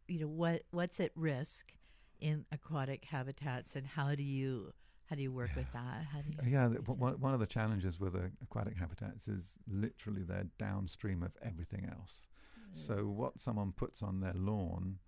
you 0.09 0.21
know 0.21 0.29
what 0.29 0.63
what's 0.71 0.99
at 0.99 1.11
risk 1.15 1.73
in 2.21 2.47
aquatic 2.51 3.05
habitats, 3.05 3.77
and 3.77 3.87
how 3.87 4.15
do 4.15 4.23
you 4.23 4.73
how 5.09 5.17
do 5.17 5.23
you 5.23 5.33
work 5.33 5.51
with 5.57 5.71
that? 5.73 6.05
How 6.13 6.21
do 6.23 6.31
you 6.31 6.39
yeah, 6.51 6.69
the, 6.69 6.75
reach 6.77 6.87
w- 6.87 6.99
it? 6.99 6.99
one, 6.99 7.21
one 7.21 7.35
of 7.35 7.41
the 7.41 7.47
challenges 7.47 8.01
with 8.01 8.15
uh, 8.15 8.21
aquatic 8.43 8.77
habitats 8.77 9.29
is 9.29 9.53
literally 9.71 10.23
they're 10.23 10.47
downstream 10.59 11.23
of 11.23 11.33
everything 11.43 11.89
else. 11.91 12.29
So 12.77 13.05
what 13.07 13.41
someone 13.41 13.71
puts 13.73 14.03
on 14.03 14.19
their 14.21 14.33
lawn 14.35 14.99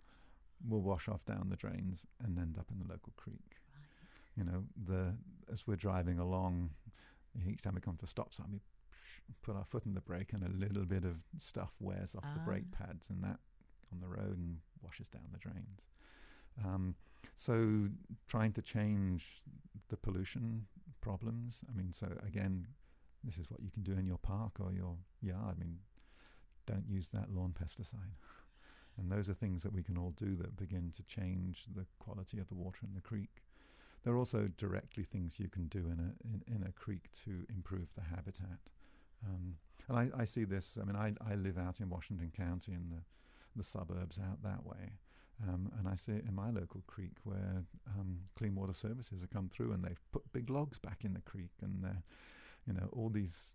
will 0.69 0.83
wash 0.83 1.09
off 1.09 1.25
down 1.25 1.49
the 1.51 1.57
drains 1.57 2.07
and 2.23 2.39
end 2.39 2.57
up 2.59 2.67
in 2.71 2.79
the 2.79 2.85
local 2.89 3.13
creek. 3.17 3.57
You 4.37 4.45
know, 4.45 4.65
the 4.87 5.15
as 5.53 5.67
we're 5.67 5.75
driving 5.77 6.19
along, 6.21 6.71
each 7.49 7.63
time 7.63 7.75
we 7.75 7.81
come 7.81 7.97
to 7.97 8.05
a 8.05 8.09
stop 8.09 8.33
sign, 8.33 8.47
we 8.51 8.61
put 9.43 9.57
our 9.57 9.65
foot 9.65 9.85
in 9.87 9.95
the 9.95 10.01
brake, 10.01 10.33
and 10.33 10.45
a 10.45 10.49
little 10.65 10.85
bit 10.85 11.05
of 11.05 11.17
stuff 11.41 11.73
wears 11.81 12.15
off 12.15 12.23
the 12.35 12.41
brake 12.41 12.65
Ah. 12.75 12.85
pads, 12.87 13.07
and 13.11 13.25
that 13.25 13.41
on 13.93 13.99
the 14.01 14.07
road 14.09 14.37
and 14.39 14.59
washes 14.83 15.09
down 15.09 15.23
the 15.33 15.39
drains. 15.39 15.87
Um, 16.65 16.95
so 17.37 17.89
trying 18.29 18.53
to 18.53 18.63
change 18.63 19.43
the 19.89 19.97
pollution 19.97 20.67
problems. 21.01 21.61
I 21.69 21.77
mean, 21.77 21.93
so 21.93 22.09
again, 22.27 22.67
this 23.23 23.37
is 23.39 23.51
what 23.51 23.63
you 23.63 23.71
can 23.71 23.83
do 23.83 23.93
in 23.93 24.07
your 24.07 24.19
park 24.19 24.53
or 24.61 24.73
your 24.73 24.97
yard. 25.21 25.57
I 25.61 25.65
mean, 25.65 25.79
don't 26.67 26.85
use 26.89 27.09
that 27.13 27.31
lawn 27.35 27.55
pesticide. 27.61 28.17
And 28.99 29.13
those 29.13 29.29
are 29.29 29.35
things 29.35 29.63
that 29.63 29.75
we 29.75 29.83
can 29.83 29.99
all 29.99 30.15
do 30.17 30.37
that 30.37 30.57
begin 30.57 30.91
to 30.97 31.03
change 31.03 31.65
the 31.75 31.85
quality 31.99 32.39
of 32.39 32.49
the 32.49 32.55
water 32.55 32.79
in 32.83 32.95
the 32.95 33.03
creek. 33.03 33.43
There 34.03 34.15
are 34.15 34.17
also 34.17 34.49
directly 34.57 35.05
things 35.05 35.35
you 35.37 35.51
can 35.51 35.67
do 35.67 35.81
in 35.81 36.01
a 36.01 36.27
in, 36.27 36.57
in 36.57 36.63
a 36.67 36.73
creek 36.73 37.11
to 37.27 37.45
improve 37.55 37.89
the 37.95 38.01
habitat. 38.01 38.59
Um, 39.27 39.57
and 39.89 39.99
I, 39.99 40.23
I 40.23 40.25
see 40.25 40.45
this. 40.45 40.79
I 40.81 40.85
mean, 40.85 40.97
I, 40.97 41.13
I 41.31 41.35
live 41.35 41.59
out 41.59 41.81
in 41.81 41.91
Washington 41.91 42.33
County 42.35 42.73
in 42.73 42.89
the 42.89 43.03
the 43.57 43.65
suburbs 43.65 44.19
out 44.19 44.43
that 44.43 44.65
way, 44.65 44.93
um, 45.47 45.71
and 45.79 45.89
I 45.89 45.97
see 45.97 46.13
it 46.13 46.25
in 46.27 46.35
my 46.35 46.51
local 46.51 46.83
creek 46.87 47.13
where 47.25 47.65
um, 47.99 48.19
Clean 48.37 48.55
Water 48.55 48.73
Services 48.73 49.21
have 49.21 49.31
come 49.31 49.49
through 49.49 49.73
and 49.73 49.85
they've 49.85 50.01
put 50.13 50.33
big 50.33 50.49
logs 50.51 50.79
back 50.79 51.05
in 51.05 51.13
the 51.13 51.21
creek, 51.21 51.53
and 51.63 51.85
you 52.67 52.73
know, 52.73 52.89
all 52.93 53.09
these 53.09 53.55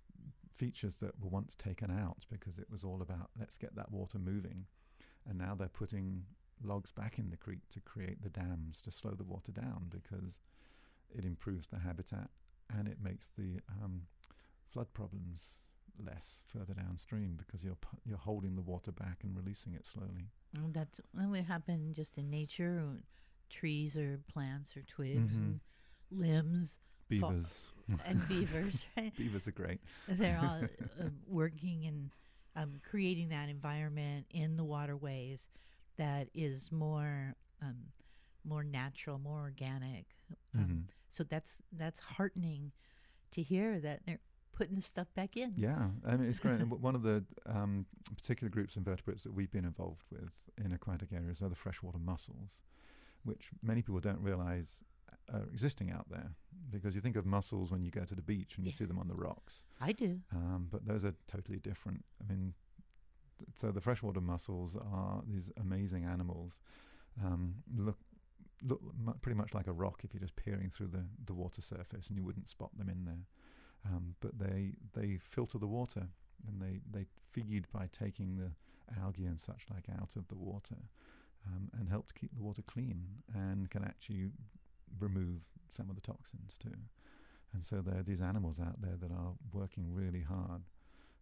features 0.57 0.93
that 1.01 1.19
were 1.19 1.29
once 1.29 1.55
taken 1.55 1.89
out 1.89 2.25
because 2.31 2.57
it 2.59 2.67
was 2.71 2.83
all 2.83 3.01
about 3.01 3.29
let's 3.39 3.57
get 3.57 3.75
that 3.75 3.91
water 3.91 4.19
moving, 4.19 4.65
and 5.27 5.37
now 5.37 5.55
they're 5.55 5.67
putting 5.67 6.23
logs 6.63 6.91
back 6.91 7.17
in 7.17 7.29
the 7.29 7.37
creek 7.37 7.61
to 7.73 7.79
create 7.81 8.21
the 8.21 8.29
dams 8.29 8.81
to 8.81 8.91
slow 8.91 9.11
the 9.11 9.23
water 9.23 9.51
down 9.51 9.87
because 9.89 10.43
it 11.15 11.25
improves 11.25 11.67
the 11.67 11.79
habitat 11.79 12.29
and 12.77 12.87
it 12.87 12.97
makes 13.03 13.27
the 13.37 13.59
um, 13.81 14.01
flood 14.71 14.87
problems 14.93 15.57
less 15.97 16.43
further 16.47 16.73
downstream 16.73 17.35
because 17.37 17.63
you're 17.63 17.77
you're 18.05 18.17
holding 18.17 18.55
the 18.55 18.61
water 18.61 18.91
back 18.91 19.19
and 19.23 19.35
releasing 19.35 19.73
it 19.73 19.85
slowly. 19.85 20.29
Well, 20.55 20.69
that's 20.71 20.99
that 21.13 21.29
would 21.29 21.45
happen 21.45 21.93
just 21.93 22.17
in 22.17 22.29
nature, 22.29 22.83
uh, 22.85 22.99
trees 23.49 23.97
or 23.97 24.19
plants 24.31 24.75
or 24.75 24.81
twigs 24.83 25.33
Mhm. 25.33 25.37
and 25.37 25.59
limbs 26.11 26.75
Beavers, 27.09 27.73
and 28.05 28.27
beavers, 28.27 28.85
right? 28.97 29.13
beavers 29.15 29.47
are 29.47 29.51
great. 29.51 29.81
They're 30.07 30.39
all 30.39 30.63
uh, 30.99 31.09
working 31.27 31.85
and 31.85 32.11
um, 32.55 32.79
creating 32.89 33.29
that 33.29 33.49
environment 33.49 34.27
in 34.29 34.55
the 34.57 34.63
waterways 34.63 35.41
that 35.97 36.29
is 36.33 36.71
more 36.71 37.35
um, 37.61 37.77
more 38.43 38.63
natural, 38.63 39.19
more 39.19 39.39
organic. 39.41 40.05
Um, 40.55 40.61
Mhm. 40.61 40.83
So 41.11 41.23
that's 41.23 41.57
that's 41.71 41.99
heartening 41.99 42.71
to 43.31 43.41
hear 43.43 43.79
that 43.81 44.01
they're 44.05 44.19
putting 44.53 44.75
the 44.75 44.81
stuff 44.81 45.07
back 45.15 45.37
in. 45.37 45.53
Yeah, 45.55 45.89
I 46.07 46.15
mean 46.17 46.29
it's 46.29 46.39
great. 46.39 46.59
One 46.67 46.95
of 46.95 47.03
the 47.03 47.23
um, 47.45 47.85
particular 48.15 48.49
groups 48.49 48.73
of 48.75 48.77
invertebrates 48.79 49.23
that 49.23 49.33
we've 49.33 49.51
been 49.51 49.65
involved 49.65 50.03
with 50.11 50.31
in 50.63 50.71
aquatic 50.73 51.09
areas 51.13 51.41
are 51.41 51.49
the 51.49 51.55
freshwater 51.55 51.97
mussels, 51.99 52.59
which 53.23 53.49
many 53.61 53.81
people 53.81 53.99
don't 53.99 54.19
realise 54.21 54.83
are 55.33 55.43
existing 55.51 55.91
out 55.91 56.07
there. 56.09 56.31
Because 56.69 56.95
you 56.95 57.01
think 57.01 57.15
of 57.15 57.25
mussels 57.25 57.71
when 57.71 57.81
you 57.83 57.91
go 57.91 58.05
to 58.05 58.15
the 58.15 58.21
beach 58.21 58.53
and 58.55 58.65
you 58.65 58.71
Yeah. 58.71 58.77
see 58.77 58.85
them 58.85 58.99
on 58.99 59.07
the 59.07 59.15
rocks, 59.15 59.63
I 59.79 59.91
do. 59.93 60.19
um, 60.33 60.67
but 60.71 60.85
those 60.85 61.03
are 61.05 61.13
totally 61.27 61.59
different. 61.59 62.03
I 62.21 62.31
mean, 62.31 62.53
th- 63.39 63.49
so 63.55 63.71
the 63.71 63.81
freshwater 63.81 64.21
mussels 64.21 64.75
are 64.75 65.21
these 65.27 65.51
amazing 65.57 66.05
animals. 66.05 66.53
Um, 67.23 67.55
look, 67.75 67.97
look 68.63 68.81
pretty 69.21 69.37
much 69.37 69.53
like 69.53 69.67
a 69.67 69.73
rock 69.73 70.01
if 70.03 70.13
you're 70.13 70.21
just 70.21 70.35
peering 70.35 70.69
through 70.75 70.87
the, 70.87 71.03
the 71.25 71.33
water 71.33 71.61
surface, 71.61 72.07
and 72.07 72.15
you 72.17 72.23
wouldn't 72.23 72.49
spot 72.49 72.69
them 72.77 72.89
in 72.89 73.05
there. 73.05 73.25
Um, 73.85 74.15
but 74.19 74.37
they 74.37 74.73
they 74.93 75.17
filter 75.17 75.57
the 75.57 75.67
water, 75.67 76.07
and 76.47 76.61
they 76.61 76.79
they 76.91 77.05
feed 77.31 77.65
by 77.73 77.87
taking 77.91 78.37
the 78.37 78.51
algae 79.01 79.25
and 79.25 79.39
such 79.39 79.63
like 79.73 79.85
out 79.99 80.09
of 80.15 80.27
the 80.27 80.35
water, 80.35 80.77
um, 81.47 81.69
and 81.79 81.89
help 81.89 82.07
to 82.07 82.13
keep 82.13 82.35
the 82.35 82.43
water 82.43 82.61
clean, 82.61 83.03
and 83.33 83.69
can 83.69 83.83
actually 83.83 84.29
remove 84.99 85.39
some 85.75 85.89
of 85.89 85.95
the 85.95 86.01
toxins 86.01 86.57
too. 86.61 86.77
And 87.53 87.65
so 87.65 87.81
there 87.81 87.97
are 87.99 88.03
these 88.03 88.21
animals 88.21 88.57
out 88.59 88.81
there 88.81 88.95
that 89.01 89.11
are 89.11 89.33
working 89.51 89.85
really 89.93 90.21
hard. 90.21 90.61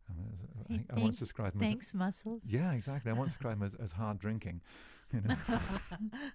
Um, 0.10 0.26
as- 0.70 0.80
I, 0.93 0.99
I 0.99 1.03
once 1.03 1.18
described 1.18 1.55
them 1.55 1.64
as 1.64 1.70
Thanks, 1.70 1.93
mussels. 1.93 2.41
yeah, 2.45 2.72
exactly. 2.74 3.12
I 3.12 3.14
once 3.14 3.32
described 3.32 3.62
them 3.62 3.66
as, 3.68 3.76
as 3.76 3.91
hard 3.91 4.20
drinking. 4.20 4.62
You 5.14 5.22
know, 5.22 5.36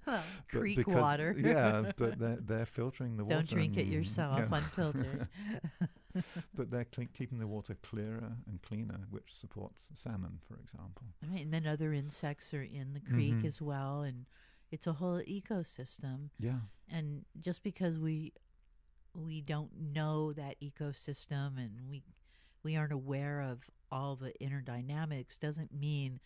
well, 0.06 0.22
creek 0.50 0.76
because- 0.78 0.94
water. 0.94 1.34
yeah, 1.38 1.92
but 1.96 2.18
they're 2.18 2.38
they're 2.40 2.66
filtering 2.66 3.16
the 3.16 3.24
water. 3.24 3.36
Don't 3.36 3.48
drink 3.48 3.76
it 3.76 3.86
yourself, 3.86 4.38
yeah. 4.40 4.56
unfiltered. 4.56 5.28
but 6.54 6.70
they're 6.70 6.84
cle 6.84 7.06
keeping 7.12 7.38
the 7.38 7.46
water 7.46 7.76
clearer 7.82 8.32
and 8.46 8.62
cleaner, 8.62 9.00
which 9.10 9.32
supports 9.34 9.88
salmon, 9.94 10.40
for 10.48 10.54
example. 10.58 11.06
Right, 11.28 11.42
and 11.42 11.52
then 11.52 11.66
other 11.66 11.92
insects 11.92 12.52
are 12.54 12.62
in 12.62 12.92
the 12.94 13.00
creek 13.00 13.34
Mhm. 13.34 13.44
as 13.44 13.60
well, 13.60 14.02
and 14.02 14.26
it's 14.70 14.86
a 14.86 14.92
whole 14.94 15.20
ecosystem. 15.22 16.30
Yeah, 16.38 16.60
And 16.88 17.24
just 17.40 17.62
because 17.62 17.98
we 17.98 18.32
we 19.14 19.40
don't 19.40 19.72
know 19.92 20.32
that 20.32 20.60
ecosystem 20.60 21.56
and 21.56 21.88
we 21.88 22.02
we 22.64 22.74
aren't 22.76 22.92
aware 22.92 23.40
of 23.42 23.70
all 23.92 24.16
the 24.16 24.34
inner 24.40 24.60
dynamics 24.60 25.36
doesn't 25.38 25.72
mean 25.72 26.18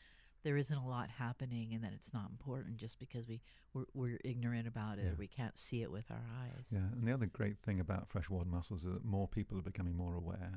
there 0.49 0.57
isn't 0.57 0.79
a 0.79 0.89
lot 0.89 1.11
happening 1.11 1.75
and 1.75 1.85
that 1.85 1.93
it's 1.93 2.11
not 2.15 2.31
important 2.31 2.79
just 2.79 2.99
because 2.99 3.29
we 3.29 3.39
we're, 3.75 3.85
we're 3.93 4.19
ignorant 4.25 4.67
about 4.67 4.99
it 4.99 5.05
Yeah. 5.05 5.11
we 5.19 5.27
can't 5.27 5.59
see 5.59 5.83
it 5.83 5.93
with 5.93 6.07
our 6.11 6.25
eyes 6.43 6.65
yeah. 6.71 6.79
And 6.95 7.07
the 7.07 7.13
other 7.13 7.27
great 7.27 7.59
thing 7.59 7.81
about 7.81 8.09
freshwater 8.09 8.49
mussels 8.49 8.81
is 8.81 8.93
that 8.95 9.05
more 9.05 9.29
people 9.29 9.59
are 9.59 9.63
becoming 9.73 9.95
more 9.95 10.15
aware, 10.15 10.55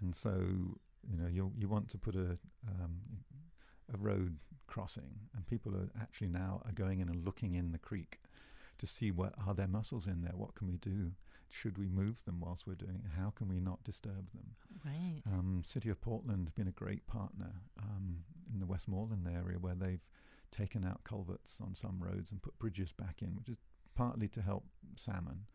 and 0.00 0.16
so 0.16 0.32
you 1.10 1.18
know 1.18 1.28
you 1.28 1.52
you 1.60 1.68
want 1.68 1.90
to 1.90 1.98
put 1.98 2.14
a 2.16 2.38
um, 2.66 2.94
a 3.92 3.98
road 3.98 4.38
crossing, 4.66 5.12
and 5.36 5.46
people 5.46 5.74
are 5.76 5.90
actually 6.00 6.28
now 6.28 6.62
are 6.64 6.72
going 6.72 7.00
in 7.00 7.08
and 7.10 7.22
looking 7.26 7.56
in 7.56 7.72
the 7.72 7.78
creek 7.78 8.20
to 8.78 8.86
see 8.86 9.10
what 9.10 9.34
are 9.46 9.52
there 9.54 9.68
mussels 9.68 10.06
in 10.06 10.22
there. 10.22 10.32
What 10.34 10.54
can 10.54 10.66
we 10.66 10.78
do? 10.78 11.12
Should 11.50 11.78
we 11.78 11.88
move 11.88 12.24
them 12.24 12.40
whilst 12.40 12.66
we're 12.66 12.74
doing 12.74 13.02
it? 13.04 13.10
How 13.20 13.30
can 13.30 13.48
we 13.48 13.60
not 13.60 13.82
disturb 13.84 14.30
them? 14.32 14.54
right 14.84 15.22
Um, 15.26 15.62
City 15.66 15.90
of 15.90 16.00
Portland 16.00 16.46
has 16.46 16.54
been 16.54 16.68
a 16.68 16.72
great 16.72 17.06
partner 17.06 17.52
um, 17.82 18.24
in 18.52 18.60
the 18.60 18.66
Westmoreland 18.66 19.26
area 19.28 19.58
where 19.58 19.74
they've 19.74 20.04
taken 20.56 20.84
out 20.84 21.02
culverts 21.04 21.56
on 21.60 21.74
some 21.74 21.98
roads 22.00 22.30
and 22.30 22.40
put 22.42 22.58
bridges 22.58 22.92
back 22.92 23.22
in, 23.22 23.34
which 23.36 23.48
is 23.48 23.58
partly 23.94 24.28
to 24.28 24.40
help 24.42 24.64
salmon, 24.96 25.46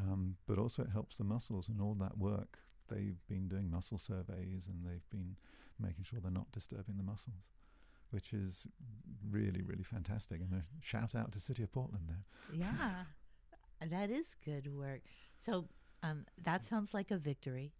um, 0.00 0.36
but 0.46 0.58
also 0.58 0.82
it 0.82 0.90
helps 0.90 1.16
the 1.16 1.24
mussels 1.24 1.68
and 1.68 1.80
all 1.80 1.94
that 1.94 2.16
work. 2.18 2.58
They've 2.88 3.20
been 3.28 3.48
doing 3.48 3.70
mussel 3.70 3.98
surveys 3.98 4.66
and 4.66 4.84
they've 4.84 5.08
been 5.10 5.36
making 5.78 6.04
sure 6.04 6.20
they're 6.20 6.30
not 6.30 6.52
disturbing 6.52 6.96
the 6.96 7.02
mussels, 7.02 7.44
which 8.10 8.32
is 8.32 8.66
really, 9.30 9.62
really 9.62 9.82
fantastic. 9.82 10.40
And 10.40 10.52
a 10.52 10.64
shout 10.82 11.14
out 11.14 11.32
to 11.32 11.40
City 11.40 11.62
of 11.62 11.72
Portland 11.72 12.08
there. 12.08 12.24
yeah 12.58 13.04
that 13.90 14.10
is 14.10 14.26
good 14.44 14.68
work 14.74 15.02
so 15.44 15.66
um, 16.02 16.24
that 16.42 16.62
sounds 16.64 16.92
like 16.94 17.10
a 17.10 17.16
victory 17.16 17.72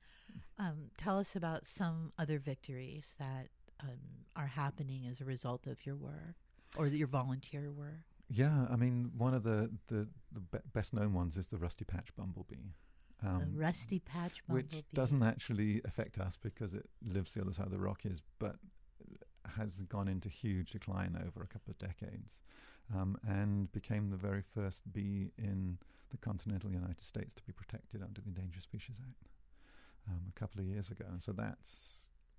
um, 0.59 0.91
tell 0.99 1.19
us 1.19 1.37
about 1.37 1.67
some 1.67 2.13
other 2.19 2.39
victories 2.39 3.15
that 3.19 3.49
um, 3.81 3.99
are 4.37 4.47
happening 4.47 5.07
as 5.11 5.21
a 5.21 5.25
result 5.25 5.67
of 5.67 5.85
your 5.85 5.97
work 5.97 6.37
or 6.77 6.87
your 6.87 7.09
volunteer 7.09 7.71
work 7.71 8.05
Yeah, 8.31 8.67
I 8.71 8.77
mean, 8.77 9.13
one 9.17 9.35
of 9.35 9.43
the, 9.43 9.71
the, 9.89 10.09
the 10.33 10.41
be- 10.41 10.59
best 10.73 10.95
known 10.95 11.13
ones 11.13 11.37
is 11.37 11.47
the 11.49 11.59
rusty 11.59 11.85
patch 11.85 12.09
bumblebee. 12.17 12.73
Um, 13.23 13.51
the 13.53 13.59
rusty 13.59 14.01
patch 14.01 14.43
bumblebee. 14.49 14.77
which 14.77 14.85
doesn't 14.95 15.23
actually 15.23 15.83
affect 15.85 16.19
us 16.19 16.37
because 16.41 16.75
it 16.75 16.89
lives 17.07 17.33
the 17.33 17.43
other 17.43 17.53
side 17.53 17.67
of 17.67 17.73
the 17.73 17.79
Rockies, 17.79 18.23
but 18.39 18.57
has 19.57 19.73
gone 19.89 20.09
into 20.09 20.29
huge 20.29 20.71
decline 20.71 21.17
over 21.27 21.43
a 21.43 21.47
couple 21.47 21.71
of 21.71 21.79
decades, 21.79 22.35
um, 22.95 23.17
and 23.29 23.71
became 23.73 24.11
the 24.11 24.17
very 24.17 24.43
first 24.55 24.81
bee 24.93 25.31
in 25.39 25.79
the 26.15 26.19
continental 26.19 26.71
United 26.71 27.01
States 27.01 27.35
to 27.35 27.43
be 27.43 27.53
protected 27.53 28.03
under 28.03 28.21
the 28.21 28.29
Endangered 28.29 28.63
Species 28.63 28.97
Act 29.03 29.29
um, 30.09 30.21
a 30.29 30.39
couple 30.39 30.61
of 30.61 30.67
years 30.67 30.89
ago. 30.89 31.05
And 31.11 31.23
so 31.23 31.33
that's, 31.33 31.77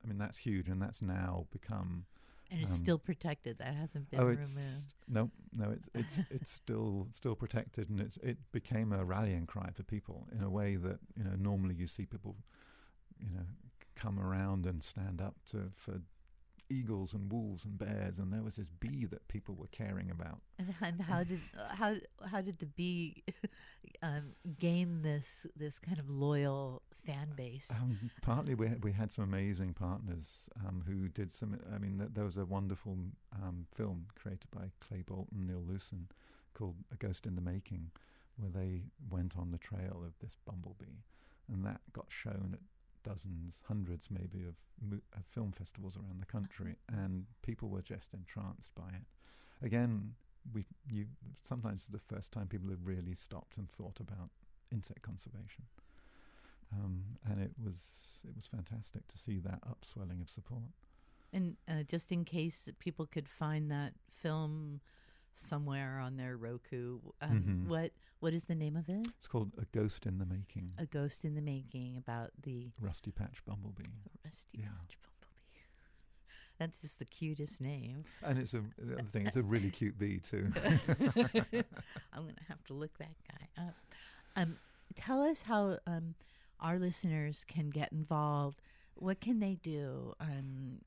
I 0.04 0.08
mean, 0.08 0.18
that's 0.18 0.38
huge, 0.38 0.70
and 0.70 0.82
that's 0.82 1.02
now 1.02 1.46
become 1.52 2.06
and 2.52 2.62
it's 2.62 2.72
um, 2.72 2.78
still 2.78 3.00
protected. 3.00 3.58
That 3.58 3.74
hasn't 3.74 4.10
been 4.12 4.20
oh, 4.20 4.26
removed. 4.26 4.94
no, 5.08 5.32
no, 5.52 5.72
it's 5.72 5.90
it's 5.96 6.22
it's 6.30 6.52
still 6.52 7.08
still 7.12 7.36
protected, 7.36 7.90
and 7.90 8.00
it's 8.00 8.18
it 8.18 8.38
became 8.52 8.92
a 8.92 9.04
rallying 9.04 9.46
cry 9.48 9.70
for 9.74 9.84
people 9.84 10.28
in 10.36 10.44
a 10.44 10.50
way 10.50 10.76
that 10.76 11.00
you 11.18 11.24
know 11.24 11.36
normally 11.38 11.76
you 11.76 11.88
see 11.88 12.06
people, 12.06 12.36
you 13.20 13.34
know, 13.34 13.46
come 13.96 14.20
around 14.20 14.66
and 14.66 14.84
stand 14.84 15.22
up 15.22 15.36
to 15.52 15.72
for 15.76 16.02
eagles 16.70 17.14
and 17.14 17.32
wolves 17.32 17.66
and 17.66 17.78
bears, 17.78 18.18
and 18.18 18.32
there 18.34 18.42
was 18.42 18.56
this 18.56 18.70
bee 18.80 19.06
that 19.06 19.28
people 19.28 19.56
were 19.56 19.68
caring 19.68 20.12
about. 20.12 20.40
And, 20.58 20.74
and 20.82 21.02
how 21.02 21.24
did 21.24 21.42
how 21.70 21.96
how 22.26 22.42
did 22.42 22.60
the 22.60 22.66
bee 22.66 23.24
um, 24.02 24.34
gain 24.60 25.02
this 25.02 25.46
this 25.56 25.78
kind 25.80 26.00
of 26.00 26.10
loyal 26.10 26.82
fan 27.06 27.30
base? 27.36 27.68
Um, 27.70 28.10
partly 28.22 28.56
we 28.56 28.68
had, 28.68 28.84
we 28.84 28.92
had 28.92 29.12
some 29.12 29.24
amazing 29.24 29.74
partners 29.74 30.50
um, 30.66 30.84
who 30.88 31.10
did 31.10 31.34
some. 31.34 31.60
I 31.74 31.78
mean, 31.78 31.98
th- 31.98 32.12
there 32.14 32.24
was 32.24 32.38
a 32.38 32.46
wonderful 32.46 32.98
um, 33.34 33.68
film 33.76 34.08
created 34.16 34.50
by 34.52 34.72
Clay 34.80 35.04
Bolton, 35.06 35.46
Neil 35.48 35.64
Losin, 35.68 36.08
called 36.54 36.76
A 36.94 36.96
Ghost 36.96 37.26
in 37.26 37.36
the 37.36 37.42
Making, 37.42 37.92
where 38.38 38.52
they 38.52 38.84
went 39.10 39.38
on 39.38 39.52
the 39.52 39.58
trail 39.58 40.04
of 40.06 40.14
this 40.22 40.38
bumblebee, 40.46 41.02
and 41.52 41.66
that 41.66 41.82
got 41.94 42.08
shown 42.10 42.52
at 42.54 42.60
dozens, 43.06 43.62
hundreds 43.68 44.08
maybe 44.10 44.44
of, 44.44 44.56
mo- 44.82 45.06
of 45.16 45.24
film 45.34 45.52
festivals 45.52 45.96
around 45.96 46.20
the 46.20 46.26
country, 46.26 46.76
and 46.92 47.26
people 47.42 47.70
were 47.70 47.82
just 47.82 48.10
entranced 48.14 48.74
by 48.76 48.90
it. 49.00 49.06
Again, 49.66 50.16
we 50.54 50.66
you 50.92 51.06
sometimes 51.48 51.82
it's 51.82 51.92
the 51.92 52.16
first 52.16 52.32
time 52.32 52.48
people 52.48 52.70
have 52.70 52.86
really 52.86 53.16
stopped 53.16 53.58
and 53.58 53.70
thought 53.70 54.00
about 54.00 54.30
insect 54.72 55.02
conservation. 55.02 55.64
Um, 56.74 57.04
and 57.30 57.42
it 57.42 57.52
was 57.64 57.76
it 58.28 58.36
was 58.36 58.46
fantastic 58.48 59.08
to 59.08 59.18
see 59.18 59.40
that 59.40 59.60
upswelling 59.70 60.22
of 60.22 60.30
support. 60.30 60.74
And 61.34 61.58
uh, 61.70 61.84
just 61.88 62.12
in 62.12 62.26
case 62.26 62.64
people 62.80 63.06
could 63.06 63.28
find 63.28 63.70
that 63.72 63.94
film 64.10 64.82
somewhere 65.36 66.00
on 66.00 66.18
their 66.18 66.38
Roku, 66.38 67.00
um, 67.22 67.44
Mhm. 67.66 67.68
what 67.68 67.92
what 68.22 68.34
is 68.34 68.44
the 68.46 68.56
name 68.56 68.76
of 68.76 68.90
it? 68.90 69.06
It's 69.20 69.28
called 69.28 69.52
A 69.58 69.66
Ghost 69.66 70.06
in 70.08 70.18
the 70.18 70.26
Making, 70.26 70.74
A 70.78 70.86
Ghost 70.86 71.26
in 71.26 71.36
the 71.36 71.42
Making 71.42 71.98
about 71.98 72.32
the 72.42 72.72
Rusty 72.80 73.12
Patch 73.12 73.44
Bumblebee. 73.46 73.84
rusty 74.24 74.60
Yeah. 74.60 74.70
patch 74.70 74.98
bumblebee. 75.02 75.60
That's 76.58 76.78
just 76.80 76.98
the 77.00 77.06
cutest 77.06 77.60
name. 77.62 78.06
And 78.24 78.40
it's 78.40 78.54
a 78.54 78.64
the 78.80 78.94
other 78.96 79.04
thing, 79.12 79.28
it's 79.28 79.36
a 79.36 79.44
really 79.44 79.70
cute 79.70 80.00
bee 80.00 80.20
too. 80.20 80.52
I'm 82.14 82.24
going 82.24 82.36
to 82.36 82.44
have 82.48 82.64
to 82.68 82.74
look 82.74 82.98
that 82.98 83.16
guy 83.30 83.64
up. 83.68 83.76
Um, 84.38 84.58
tell 84.96 85.22
us 85.22 85.42
how 85.44 85.78
um, 85.86 86.16
our 86.62 86.80
listeners 86.80 87.44
can 87.48 87.70
get 87.70 87.92
involved. 87.92 88.62
What 88.96 89.20
can 89.20 89.40
they 89.40 89.56
do? 89.62 90.14
Um, 90.20 90.80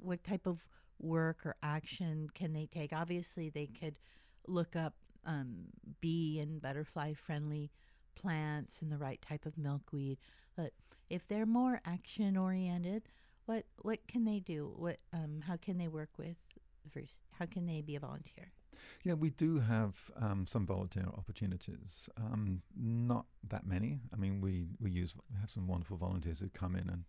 what 0.00 0.22
type 0.22 0.46
of 0.46 0.60
work 1.00 1.44
or 1.44 1.56
action 1.62 2.28
can 2.34 2.52
they 2.52 2.66
take? 2.66 2.92
Obviously, 2.92 3.50
they 3.50 3.66
could 3.66 3.98
look 4.46 4.76
up 4.76 4.94
um, 5.24 5.66
bee 6.00 6.38
and 6.40 6.60
butterfly 6.60 7.14
friendly 7.14 7.70
plants 8.14 8.80
and 8.80 8.90
the 8.90 8.98
right 8.98 9.20
type 9.20 9.46
of 9.46 9.58
milkweed. 9.58 10.18
But 10.56 10.72
if 11.10 11.26
they're 11.28 11.46
more 11.46 11.80
action 11.84 12.36
oriented, 12.36 13.02
what 13.46 13.64
what 13.82 14.00
can 14.08 14.24
they 14.24 14.40
do? 14.40 14.72
What 14.76 14.98
um, 15.12 15.42
how 15.46 15.56
can 15.56 15.78
they 15.78 15.88
work 15.88 16.10
with? 16.18 16.36
Vers- 16.92 17.18
how 17.38 17.46
can 17.46 17.66
they 17.66 17.80
be 17.80 17.96
a 17.96 18.00
volunteer? 18.00 18.52
Yeah, 19.04 19.14
we 19.14 19.30
do 19.30 19.60
have 19.60 20.10
um, 20.20 20.46
some 20.46 20.66
volunteer 20.66 21.06
opportunities. 21.16 22.08
Um, 22.16 22.62
not 22.76 23.26
that 23.48 23.66
many. 23.66 24.00
I 24.12 24.16
mean, 24.16 24.40
we, 24.40 24.66
we 24.80 24.90
use 24.90 25.14
we 25.32 25.38
have 25.40 25.50
some 25.50 25.66
wonderful 25.66 25.96
volunteers 25.96 26.40
who 26.40 26.48
come 26.48 26.74
in 26.74 26.88
and 26.88 27.04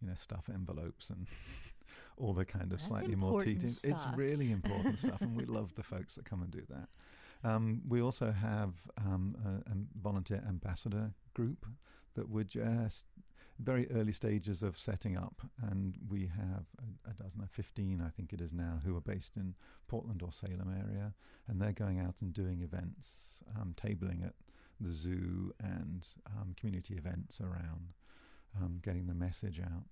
you 0.00 0.08
know 0.08 0.14
stuff 0.14 0.44
envelopes 0.52 1.10
and 1.10 1.26
all 2.16 2.32
the 2.32 2.44
kind 2.44 2.64
of 2.72 2.78
That's 2.78 2.86
slightly 2.86 3.14
more 3.14 3.42
tedious. 3.42 3.82
It's 3.84 4.04
really 4.14 4.52
important 4.52 4.98
stuff, 5.04 5.20
and 5.20 5.36
we 5.36 5.44
love 5.44 5.74
the 5.74 5.82
folks 5.82 6.14
that 6.16 6.24
come 6.24 6.42
and 6.42 6.50
do 6.50 6.62
that. 6.68 6.88
Um, 7.42 7.80
we 7.88 8.02
also 8.02 8.30
have 8.32 8.74
um, 8.98 9.34
a, 9.44 9.70
a 9.70 9.74
volunteer 10.02 10.42
ambassador 10.46 11.12
group 11.34 11.64
that 12.14 12.28
we're 12.28 12.44
just 12.44 13.04
very 13.62 13.90
early 13.92 14.12
stages 14.12 14.62
of 14.62 14.76
setting 14.78 15.16
up, 15.16 15.42
and 15.70 15.96
we 16.08 16.30
have 16.34 16.64
a, 16.78 17.10
a 17.10 17.14
dozen, 17.14 17.40
uh, 17.42 17.46
15, 17.50 18.02
I 18.04 18.10
think 18.10 18.32
it 18.32 18.40
is 18.40 18.52
now, 18.52 18.80
who 18.84 18.96
are 18.96 19.02
based 19.02 19.36
in 19.36 19.54
Portland 19.88 20.22
or 20.22 20.32
Salem 20.32 20.74
area, 20.88 21.12
and 21.48 21.60
they're 21.60 21.72
going 21.72 22.00
out 22.00 22.14
and 22.20 22.32
doing 22.32 22.62
events, 22.62 23.42
um, 23.58 23.74
tabling 23.76 24.24
at 24.24 24.34
the 24.80 24.92
zoo 24.92 25.52
and 25.62 26.06
um, 26.26 26.54
community 26.58 26.94
events 26.94 27.40
around, 27.40 27.92
um, 28.60 28.80
getting 28.82 29.06
the 29.06 29.14
message 29.14 29.60
out. 29.60 29.84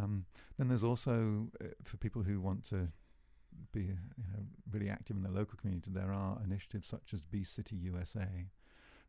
Um, 0.00 0.24
then 0.58 0.68
there's 0.68 0.84
also 0.84 1.48
uh, 1.60 1.68
for 1.84 1.96
people 1.96 2.22
who 2.22 2.40
want 2.40 2.64
to 2.70 2.88
be 3.72 3.82
you 3.82 3.88
know, 4.32 4.44
really 4.70 4.90
active 4.90 5.16
in 5.16 5.22
the 5.22 5.30
local 5.30 5.58
community, 5.58 5.90
there 5.92 6.12
are 6.12 6.38
initiatives 6.44 6.88
such 6.88 7.14
as 7.14 7.24
Bee 7.24 7.44
City 7.44 7.76
USA, 7.76 8.28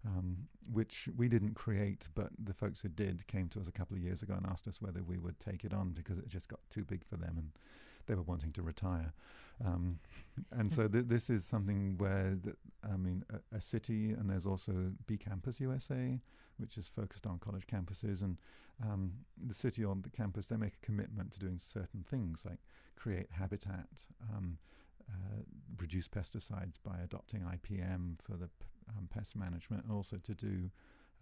um, 0.06 0.38
which 0.72 1.10
we 1.18 1.28
didn't 1.28 1.56
create, 1.56 2.08
but 2.16 2.30
the 2.44 2.54
folks 2.54 2.80
who 2.80 2.90
did 2.90 3.26
came 3.28 3.50
to 3.50 3.60
us 3.60 3.68
a 3.68 3.72
couple 3.72 3.98
of 3.98 4.04
years 4.04 4.22
ago 4.22 4.36
and 4.36 4.46
asked 4.48 4.68
us 4.68 4.82
whether 4.82 5.04
we 5.04 5.18
would 5.18 5.40
take 5.40 5.64
it 5.64 5.74
on 5.74 5.90
because 5.90 6.18
it 6.18 6.28
just 6.28 6.48
got 6.48 6.60
too 6.70 6.84
big 6.86 7.04
for 7.06 7.18
them 7.18 7.36
and 7.38 7.50
they 8.06 8.16
were 8.16 8.24
wanting 8.24 8.52
to 8.54 8.62
retire. 8.62 9.14
Um, 9.66 10.00
and 10.52 10.72
so 10.72 10.88
th- 10.88 11.06
this 11.08 11.30
is 11.30 11.44
something 11.44 11.98
where, 11.98 12.38
th- 12.44 12.56
I 12.84 12.96
mean, 12.96 13.24
a, 13.32 13.58
a 13.58 13.62
city, 13.62 14.12
and 14.12 14.30
there's 14.30 14.46
also 14.46 14.92
Bee 15.08 15.18
Campus 15.18 15.60
USA, 15.60 16.20
which 16.58 16.78
is 16.78 16.88
focused 16.88 17.26
on 17.26 17.40
college 17.40 17.66
campuses. 17.68 18.22
And 18.22 18.38
um, 18.84 19.12
the 19.44 19.54
city 19.54 19.84
on 19.84 20.02
the 20.02 20.10
campus, 20.10 20.46
they 20.48 20.58
make 20.58 20.74
a 20.82 20.86
commitment 20.86 21.32
to 21.34 21.40
doing 21.40 21.60
certain 21.60 22.04
things 22.04 22.40
like 22.46 22.60
create 22.96 23.28
habitat, 23.32 23.88
um, 24.34 24.58
uh, 25.10 25.42
reduce 25.80 26.08
pesticides 26.08 26.76
by 26.84 26.98
adopting 27.04 27.42
IPM 27.42 28.18
for 28.22 28.34
the 28.38 28.48
p- 28.48 28.66
um, 28.98 29.08
pest 29.12 29.36
management, 29.36 29.84
and 29.84 29.92
also 29.94 30.18
to 30.18 30.34
do 30.36 30.70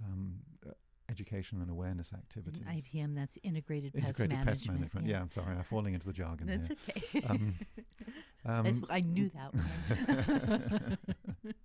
um, 0.03 0.39
uh, 0.67 0.71
education 1.09 1.61
and 1.61 1.69
awareness 1.69 2.11
activities. 2.13 2.63
And 2.67 2.83
IPM, 2.83 3.15
that's 3.15 3.37
integrated, 3.43 3.93
Integrated 3.95 4.37
pest 4.39 4.45
pest 4.47 4.67
management. 4.67 4.79
management. 4.79 5.07
Yeah, 5.07 5.21
I'm 5.21 5.31
sorry, 5.31 5.55
I'm 5.55 5.63
falling 5.63 5.93
into 5.93 6.07
the 6.07 6.13
jargon 6.13 6.47
That's 6.47 6.67
there. 6.67 6.77
okay. 7.21 7.25
Um, 7.29 7.53
That's, 8.45 8.77
Um, 8.77 8.85
I 8.91 8.99
knew 9.01 9.29
that 9.29 9.53
one. 9.55 10.97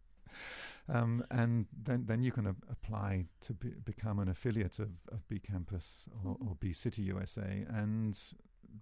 um, 0.93 1.24
and 1.30 1.66
then, 1.84 2.05
then 2.07 2.22
you 2.22 2.32
can 2.32 2.47
a- 2.47 2.57
apply 2.70 3.26
to 3.43 3.55
be, 3.55 3.70
become 3.84 4.18
an 4.18 4.28
affiliate 4.28 4.78
of, 4.78 4.91
of 5.12 5.26
Bee 5.28 5.38
Campus 5.38 5.86
or, 6.24 6.36
Mhm. 6.36 6.49
or 6.49 6.55
Bee 6.57 6.72
City 6.72 7.03
USA, 7.03 7.64
and 7.68 8.18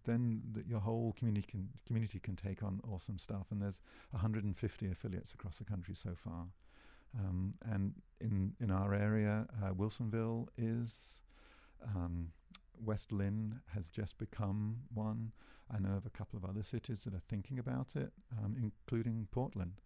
then 0.04 0.42
the, 0.52 0.64
your 0.66 0.80
whole 0.80 1.12
community 1.18 1.46
can 1.50 1.68
community 1.86 2.18
can 2.18 2.36
take 2.36 2.62
on 2.62 2.80
awesome 2.92 3.18
stuff. 3.18 3.46
And 3.50 3.60
there's 3.62 3.80
150 4.10 4.90
affiliates 4.90 5.32
across 5.34 5.56
the 5.58 5.64
country 5.64 5.94
so 5.94 6.14
far. 6.14 6.46
Um, 7.18 7.54
and 7.62 7.94
in 8.20 8.54
in 8.60 8.70
our 8.70 8.94
area, 8.94 9.46
uh, 9.62 9.72
Wilsonville 9.72 10.48
is. 10.56 11.04
Um, 11.94 12.32
West 12.84 13.10
Linn 13.12 13.60
has 13.74 13.88
just 13.88 14.16
become 14.18 14.76
one. 14.94 15.32
I 15.70 15.78
know 15.80 15.96
of 15.96 16.06
a 16.06 16.10
couple 16.10 16.36
of 16.38 16.44
other 16.44 16.62
cities 16.62 17.00
that 17.04 17.14
are 17.14 17.22
thinking 17.28 17.58
about 17.58 17.96
it, 17.96 18.12
um, 18.38 18.56
including 18.56 19.26
Portland. 19.32 19.80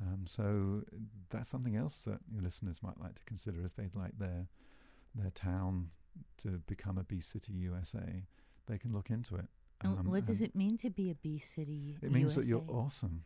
Um, 0.00 0.26
so 0.26 0.84
that's 1.30 1.48
something 1.48 1.76
else 1.76 1.98
that 2.06 2.20
your 2.32 2.42
listeners 2.42 2.78
might 2.82 3.00
like 3.00 3.16
to 3.16 3.24
consider 3.24 3.64
if 3.64 3.74
they'd 3.74 3.94
like 3.94 4.16
their 4.18 4.46
their 5.14 5.30
town 5.30 5.90
to 6.42 6.60
become 6.66 6.98
a 6.98 7.04
Bee 7.04 7.20
City 7.20 7.52
USA. 7.52 8.24
They 8.66 8.78
can 8.78 8.92
look 8.92 9.10
into 9.10 9.36
it. 9.36 9.46
Um, 9.82 10.10
what 10.10 10.26
does 10.26 10.40
it 10.40 10.54
mean 10.56 10.76
to 10.78 10.90
be 10.90 11.10
a 11.10 11.14
bee 11.14 11.38
city? 11.38 11.72
USA? 11.72 12.06
It 12.06 12.12
means 12.12 12.34
that 12.34 12.46
you're 12.46 12.64
awesome. 12.68 13.22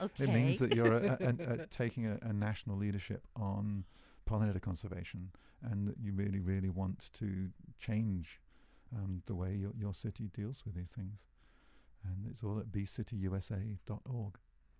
Okay. 0.00 0.24
It 0.24 0.30
means 0.30 0.58
that 0.58 0.74
you're 0.74 0.92
a, 0.92 1.16
a, 1.20 1.62
a, 1.62 1.66
taking 1.70 2.06
a, 2.06 2.18
a 2.22 2.32
national 2.32 2.76
leadership 2.76 3.22
on 3.36 3.84
pollinator 4.28 4.60
conservation, 4.60 5.30
and 5.62 5.86
that 5.86 5.96
you 6.02 6.12
really, 6.12 6.40
really 6.40 6.70
want 6.70 7.10
to 7.20 7.50
change 7.78 8.40
um, 8.94 9.22
the 9.26 9.34
way 9.34 9.54
your, 9.54 9.70
your 9.78 9.94
city 9.94 10.30
deals 10.34 10.62
with 10.64 10.74
these 10.74 10.90
things. 10.94 11.20
And 12.04 12.26
it's 12.30 12.42
all 12.42 12.58
at 12.58 12.66
beecityusa.org. 12.66 14.34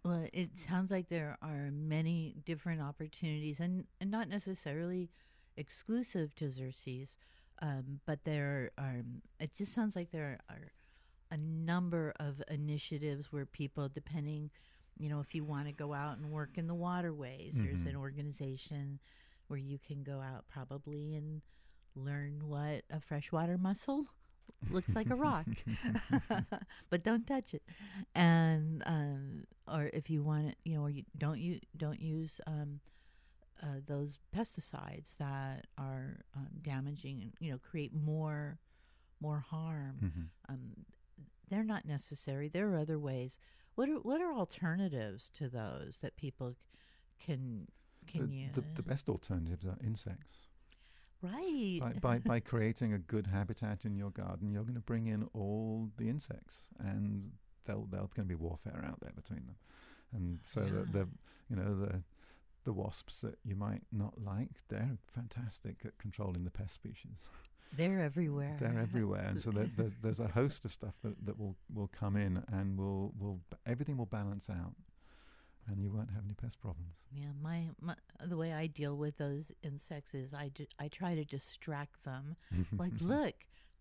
Well, 0.04 0.26
it 0.32 0.50
sounds 0.68 0.90
like 0.90 1.08
there 1.08 1.38
are 1.40 1.70
many 1.70 2.36
different 2.44 2.82
opportunities, 2.82 3.58
and, 3.60 3.86
and 4.00 4.10
not 4.10 4.28
necessarily 4.28 5.10
exclusive 5.56 6.34
to 6.36 6.46
Xerces, 6.46 7.08
um, 7.62 8.00
but 8.06 8.24
there 8.24 8.70
are. 8.76 9.02
It 9.40 9.54
just 9.56 9.72
sounds 9.72 9.96
like 9.96 10.10
there 10.10 10.40
are 10.50 10.72
a 11.30 11.38
number 11.38 12.12
of 12.20 12.42
initiatives 12.48 13.32
where 13.32 13.46
people, 13.46 13.88
depending, 13.88 14.50
you 14.98 15.08
know, 15.08 15.20
if 15.20 15.34
you 15.34 15.42
want 15.44 15.66
to 15.68 15.72
go 15.72 15.94
out 15.94 16.18
and 16.18 16.30
work 16.30 16.58
in 16.58 16.66
the 16.66 16.74
waterways, 16.74 17.54
there's 17.56 17.80
Mhm. 17.80 17.90
an 17.90 17.96
organization 17.96 19.00
where 19.48 19.58
you 19.58 19.78
can 19.78 20.02
go 20.02 20.20
out 20.20 20.46
probably 20.48 21.14
and 21.14 21.40
learn 21.94 22.46
what 22.48 22.84
a 22.90 23.00
freshwater 23.00 23.56
mussel 23.58 24.06
looks 24.70 24.94
like 24.94 25.10
a 25.10 25.14
rock, 25.14 25.46
but 26.90 27.02
don't 27.02 27.26
touch 27.26 27.54
it. 27.54 27.62
And 28.14 28.82
um, 28.86 29.44
or 29.68 29.90
if 29.92 30.10
you 30.10 30.22
want 30.22 30.48
it, 30.48 30.56
you 30.64 30.76
know, 30.76 30.82
or 30.82 30.90
you 30.90 31.04
don't 31.18 31.38
you 31.38 31.60
don't 31.76 32.00
use 32.00 32.40
um, 32.46 32.80
uh, 33.62 33.80
those 33.86 34.18
pesticides 34.34 35.08
that 35.18 35.66
are 35.78 36.20
um, 36.36 36.48
damaging 36.62 37.20
and 37.22 37.32
you 37.40 37.50
know 37.52 37.58
create 37.58 37.92
more 37.94 38.58
more 39.20 39.40
harm. 39.40 39.96
Mhm. 40.02 40.52
Um, 40.52 40.60
they're 41.50 41.64
not 41.64 41.84
necessary. 41.84 42.48
There 42.48 42.70
are 42.72 42.78
other 42.78 42.98
ways. 42.98 43.38
What 43.74 43.88
are 43.88 44.00
what 44.00 44.20
are 44.20 44.32
alternatives 44.32 45.30
to 45.38 45.48
those 45.48 45.98
that 46.00 46.16
people 46.16 46.56
can 47.18 47.68
can 48.06 48.28
the, 48.28 48.36
use? 48.36 48.50
the, 48.54 48.64
the 48.76 48.82
best 48.82 49.08
alternatives 49.08 49.64
are 49.64 49.78
insects. 49.84 50.48
Right. 51.24 51.78
by, 51.80 51.92
by, 51.92 52.18
by 52.18 52.40
creating 52.40 52.92
a 52.92 52.98
good 52.98 53.26
habitat 53.26 53.84
in 53.84 53.96
your 53.96 54.10
garden, 54.10 54.50
you're 54.52 54.62
going 54.62 54.74
to 54.74 54.80
bring 54.80 55.06
in 55.06 55.28
all 55.34 55.90
the 55.96 56.08
insects, 56.08 56.56
and 56.78 57.30
there'll, 57.64 57.86
there's 57.90 58.12
going 58.12 58.28
to 58.28 58.34
be 58.36 58.40
warfare 58.48 58.84
out 58.86 59.00
there 59.00 59.12
between 59.14 59.44
them. 59.46 59.56
And 60.12 60.38
so 60.44 60.60
Yeah. 60.60 60.70
the, 60.92 60.98
the 60.98 61.08
you 61.50 61.56
know 61.56 61.74
the 61.84 62.02
the 62.64 62.72
wasps 62.72 63.18
that 63.22 63.36
you 63.44 63.54
might 63.54 63.82
not 63.92 64.14
like, 64.24 64.48
they're 64.68 64.96
fantastic 65.14 65.76
at 65.84 65.98
controlling 65.98 66.44
the 66.44 66.50
pest 66.50 66.74
species. 66.74 67.18
They're 67.76 68.00
everywhere. 68.00 68.56
They're 68.58 68.78
everywhere, 68.80 69.26
and 69.26 69.38
so 69.40 69.50
there, 69.50 69.68
there's, 69.76 69.92
there's 70.02 70.20
a 70.20 70.28
host 70.28 70.64
of 70.64 70.72
stuff 70.72 70.94
that, 71.02 71.14
that 71.26 71.38
will, 71.38 71.56
will 71.74 71.88
come 71.88 72.16
in, 72.16 72.42
and 72.52 72.78
will 72.78 73.12
will 73.18 73.40
everything 73.66 73.96
will 73.98 74.06
balance 74.06 74.48
out, 74.48 74.72
and 75.66 75.80
you 75.80 75.90
won't 75.90 76.10
have 76.10 76.24
any 76.24 76.34
pest 76.34 76.60
problems. 76.60 76.94
Yeah, 77.12 77.32
my, 77.42 77.68
my 77.80 77.94
the 78.26 78.36
way 78.36 78.52
I 78.52 78.66
deal 78.66 78.96
with 78.96 79.16
those 79.18 79.52
insects 79.62 80.14
is 80.14 80.34
I, 80.34 80.50
I 80.78 80.88
try 80.88 81.14
to 81.14 81.24
distract 81.24 82.04
them. 82.04 82.36
like, 82.78 82.92
look, 83.00 83.34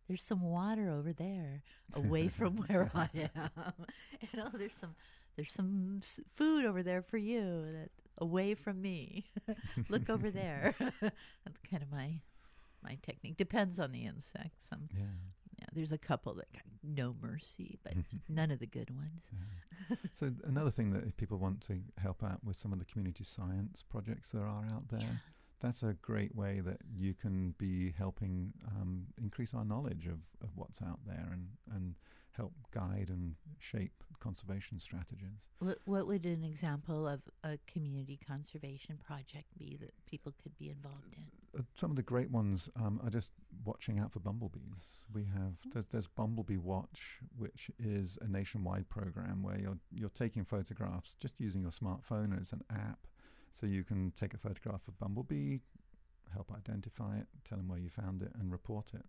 there's 0.07 0.23
some 0.23 0.41
water 0.41 0.89
over 0.89 1.13
there, 1.13 1.63
away 1.93 2.27
from 2.27 2.57
where 2.67 2.91
I 2.93 3.09
am. 3.13 3.51
you 4.21 4.27
oh, 4.35 4.37
know, 4.37 4.49
there's 4.53 4.75
some 4.79 4.95
there's 5.35 5.51
some 5.51 5.99
s- 6.03 6.19
food 6.35 6.65
over 6.65 6.83
there 6.83 7.01
for 7.01 7.17
you, 7.17 7.65
that 7.73 7.89
away 8.19 8.53
from 8.53 8.81
me. 8.81 9.25
look 9.89 10.09
over 10.09 10.29
there. 10.29 10.75
That's 11.01 11.59
kind 11.69 11.83
of 11.83 11.91
my 11.91 12.19
my 12.83 12.97
technique. 13.01 13.37
Depends 13.37 13.79
on 13.79 13.91
the 13.91 14.05
insect. 14.05 14.55
Some 14.69 14.89
yeah. 14.95 15.05
Yeah, 15.73 15.79
there's 15.79 15.91
a 15.91 15.97
couple 15.97 16.33
that 16.35 16.51
got 16.53 16.61
no 16.83 17.15
mercy, 17.21 17.79
but 17.83 17.93
none 18.29 18.51
of 18.51 18.59
the 18.59 18.67
good 18.67 18.89
ones. 18.95 19.21
So 20.13 20.31
another 20.45 20.71
thing 20.71 20.91
that 20.93 21.03
if 21.05 21.17
people 21.17 21.37
want 21.37 21.61
to 21.67 21.79
help 21.97 22.23
out 22.23 22.43
with 22.43 22.57
some 22.59 22.71
of 22.73 22.79
the 22.79 22.85
community 22.85 23.23
science 23.23 23.83
projects 23.89 24.29
there 24.33 24.43
are 24.45 24.65
out 24.73 24.87
there, 24.89 24.99
Yeah. 25.01 25.15
that's 25.59 25.83
a 25.83 25.93
great 26.01 26.35
way 26.35 26.61
that 26.61 26.77
you 26.95 27.13
can 27.13 27.53
be 27.57 27.91
helping 27.97 28.53
um, 28.67 29.07
increase 29.21 29.53
our 29.53 29.65
knowledge 29.65 30.05
of, 30.07 30.19
of 30.41 30.49
what's 30.55 30.81
out 30.81 30.99
there 31.05 31.29
and, 31.31 31.47
and 31.75 31.95
help 32.35 32.53
guide 32.73 33.07
and 33.09 33.35
shape 33.59 34.03
conservation 34.19 34.79
strategies. 34.79 35.39
What, 35.59 35.79
what 35.85 36.07
would 36.07 36.25
an 36.25 36.43
example 36.43 37.07
of 37.07 37.21
a 37.43 37.57
community 37.71 38.19
conservation 38.25 38.97
project 39.05 39.47
be 39.57 39.77
that 39.81 39.91
people 40.05 40.33
could 40.41 40.57
be 40.57 40.69
involved 40.69 41.13
in? 41.15 41.59
Uh, 41.59 41.63
some 41.75 41.89
of 41.89 41.97
the 41.97 42.03
great 42.03 42.31
ones 42.31 42.69
um, 42.77 42.99
are 43.03 43.09
just 43.09 43.29
watching 43.65 43.99
out 43.99 44.11
for 44.11 44.19
bumblebees. 44.19 44.97
We 45.13 45.25
have 45.25 45.53
there's, 45.73 45.85
there's 45.91 46.07
Bumblebee 46.07 46.57
Watch, 46.57 47.19
which 47.37 47.69
is 47.79 48.17
a 48.21 48.27
nationwide 48.27 48.89
program 48.89 49.43
where 49.43 49.59
you're 49.59 49.77
you're 49.91 50.09
taking 50.09 50.45
photographs 50.45 51.11
just 51.19 51.33
using 51.37 51.61
your 51.61 51.71
smartphone 51.71 52.39
as 52.41 52.51
an 52.51 52.63
app, 52.71 53.05
so 53.51 53.67
you 53.67 53.83
can 53.83 54.11
take 54.19 54.33
a 54.33 54.37
photograph 54.37 54.81
of 54.87 54.97
bumblebee, 54.99 55.59
help 56.33 56.51
identify 56.55 57.17
it, 57.17 57.27
tell 57.47 57.57
them 57.57 57.67
where 57.67 57.79
you 57.79 57.89
found 57.89 58.21
it, 58.21 58.31
and 58.39 58.51
report 58.51 58.87
it. 58.93 59.05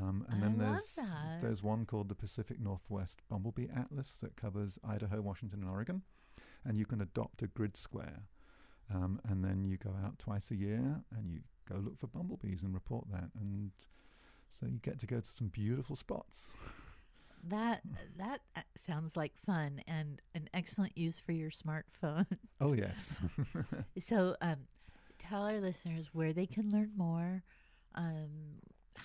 Um, 0.00 0.26
and 0.28 0.42
I 0.42 0.48
then 0.48 0.58
there's 0.58 0.92
that. 0.96 1.40
there's 1.40 1.62
one 1.62 1.86
called 1.86 2.08
the 2.08 2.14
Pacific 2.14 2.58
Northwest 2.60 3.20
Bumblebee 3.28 3.68
Atlas 3.76 4.16
that 4.22 4.36
covers 4.36 4.78
Idaho, 4.86 5.20
Washington, 5.20 5.60
and 5.62 5.70
Oregon, 5.70 6.02
and 6.64 6.76
you 6.78 6.84
can 6.84 7.00
adopt 7.00 7.42
a 7.42 7.46
grid 7.46 7.76
square, 7.76 8.22
um, 8.92 9.20
and 9.28 9.44
then 9.44 9.64
you 9.64 9.76
go 9.76 9.94
out 10.04 10.18
twice 10.18 10.50
a 10.50 10.56
year 10.56 11.00
and 11.16 11.30
you 11.30 11.40
go 11.68 11.76
look 11.76 11.98
for 11.98 12.08
bumblebees 12.08 12.62
and 12.62 12.74
report 12.74 13.04
that, 13.12 13.30
and 13.38 13.70
so 14.58 14.66
you 14.66 14.78
get 14.82 14.98
to 15.00 15.06
go 15.06 15.20
to 15.20 15.28
some 15.30 15.48
beautiful 15.48 15.94
spots. 15.96 16.48
That 17.48 17.82
that 18.16 18.40
uh, 18.56 18.62
sounds 18.86 19.16
like 19.16 19.32
fun 19.44 19.82
and 19.86 20.20
an 20.34 20.48
excellent 20.54 20.96
use 20.96 21.18
for 21.24 21.32
your 21.32 21.50
smartphone. 21.50 22.26
Oh 22.60 22.72
yes, 22.72 23.16
so, 24.00 24.36
um, 24.40 24.56
tell 25.18 25.42
our 25.42 25.60
listeners 25.60 26.06
where 26.12 26.32
they 26.32 26.46
can 26.46 26.70
learn 26.70 26.90
more. 26.96 27.42
Um, 27.96 28.30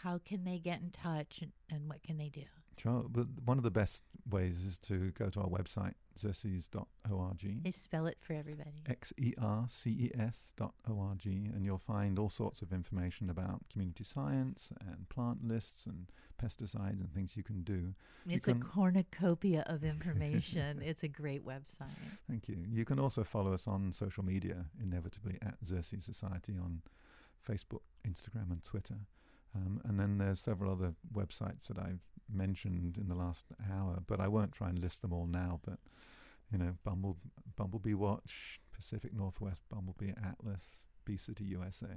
how 0.04 0.20
can 0.26 0.44
they 0.44 0.58
get 0.58 0.82
in 0.82 0.92
touch, 0.92 1.40
and, 1.42 1.52
and 1.70 1.90
what 1.90 2.04
can 2.04 2.18
they 2.18 2.30
do? 2.30 2.44
sure. 2.80 3.06
But 3.10 3.28
one 3.46 3.58
of 3.58 3.64
the 3.64 3.72
best 3.72 4.04
ways 4.30 4.56
is 4.66 4.78
to 4.80 5.12
go 5.12 5.30
to 5.30 5.42
our 5.42 5.48
website 5.48 5.94
xerces.org. 6.20 7.64
They 7.64 7.72
spell 7.72 8.08
it 8.08 8.18
for 8.20 8.34
everybody. 8.34 8.84
X 8.88 9.14
E 9.18 9.34
R 9.42 9.66
C 9.70 9.90
E 9.90 10.12
S 10.20 10.54
dot 10.58 10.74
O 10.90 11.00
R 11.00 11.16
G, 11.18 11.50
and 11.54 11.64
you'll 11.64 11.78
find 11.78 12.20
all 12.20 12.30
sorts 12.30 12.62
of 12.62 12.74
information 12.74 13.30
about 13.30 13.62
community 13.72 14.04
science 14.04 14.70
and 14.82 15.08
plant 15.10 15.48
lists 15.48 15.86
and 15.86 16.08
pesticides 16.42 17.00
and 17.00 17.14
things 17.14 17.36
you 17.36 17.44
can 17.44 17.64
do. 17.64 17.94
It's 18.28 18.46
can- 18.46 18.62
a 18.62 18.66
cornucopia 18.66 19.64
of 19.68 19.84
information. 19.94 20.82
it's 20.84 21.04
a 21.04 21.08
great 21.08 21.46
website. 21.46 21.88
Thank 22.30 22.48
you. 22.48 22.58
You 22.70 22.86
can 22.86 23.00
also 23.00 23.24
follow 23.24 23.54
us 23.54 23.68
on 23.68 23.94
social 23.94 24.24
media, 24.24 24.66
inevitably 24.82 25.38
at 25.42 25.56
Xerces 25.64 26.04
Society 26.04 26.56
on 26.62 26.82
Facebook, 27.48 27.82
Instagram, 28.08 28.52
and 28.52 28.64
Twitter. 28.66 28.96
Um, 29.56 29.82
and 29.86 30.00
then 30.00 30.18
there's 30.18 30.40
several 30.40 30.72
other 30.72 30.94
websites 31.14 31.68
that 31.68 31.80
I've 31.80 32.02
mentioned 32.32 32.98
in 32.98 33.08
the 33.08 33.16
last 33.16 33.46
hour, 33.72 34.00
but 34.06 34.20
I 34.20 34.28
won't 34.28 34.52
try 34.52 34.70
and 34.70 34.80
list 34.80 35.02
them 35.02 35.14
all 35.14 35.26
now. 35.26 35.60
But 35.66 35.80
you 36.52 36.58
know, 36.58 36.76
Bumble, 36.84 37.18
Bumblebee 37.56 37.94
Watch, 37.94 38.60
Pacific 38.76 39.14
Northwest 39.14 39.64
Bumblebee 39.70 40.12
Atlas, 40.24 40.62
Bee 41.06 41.18
City 41.18 41.46
USA. 41.46 41.88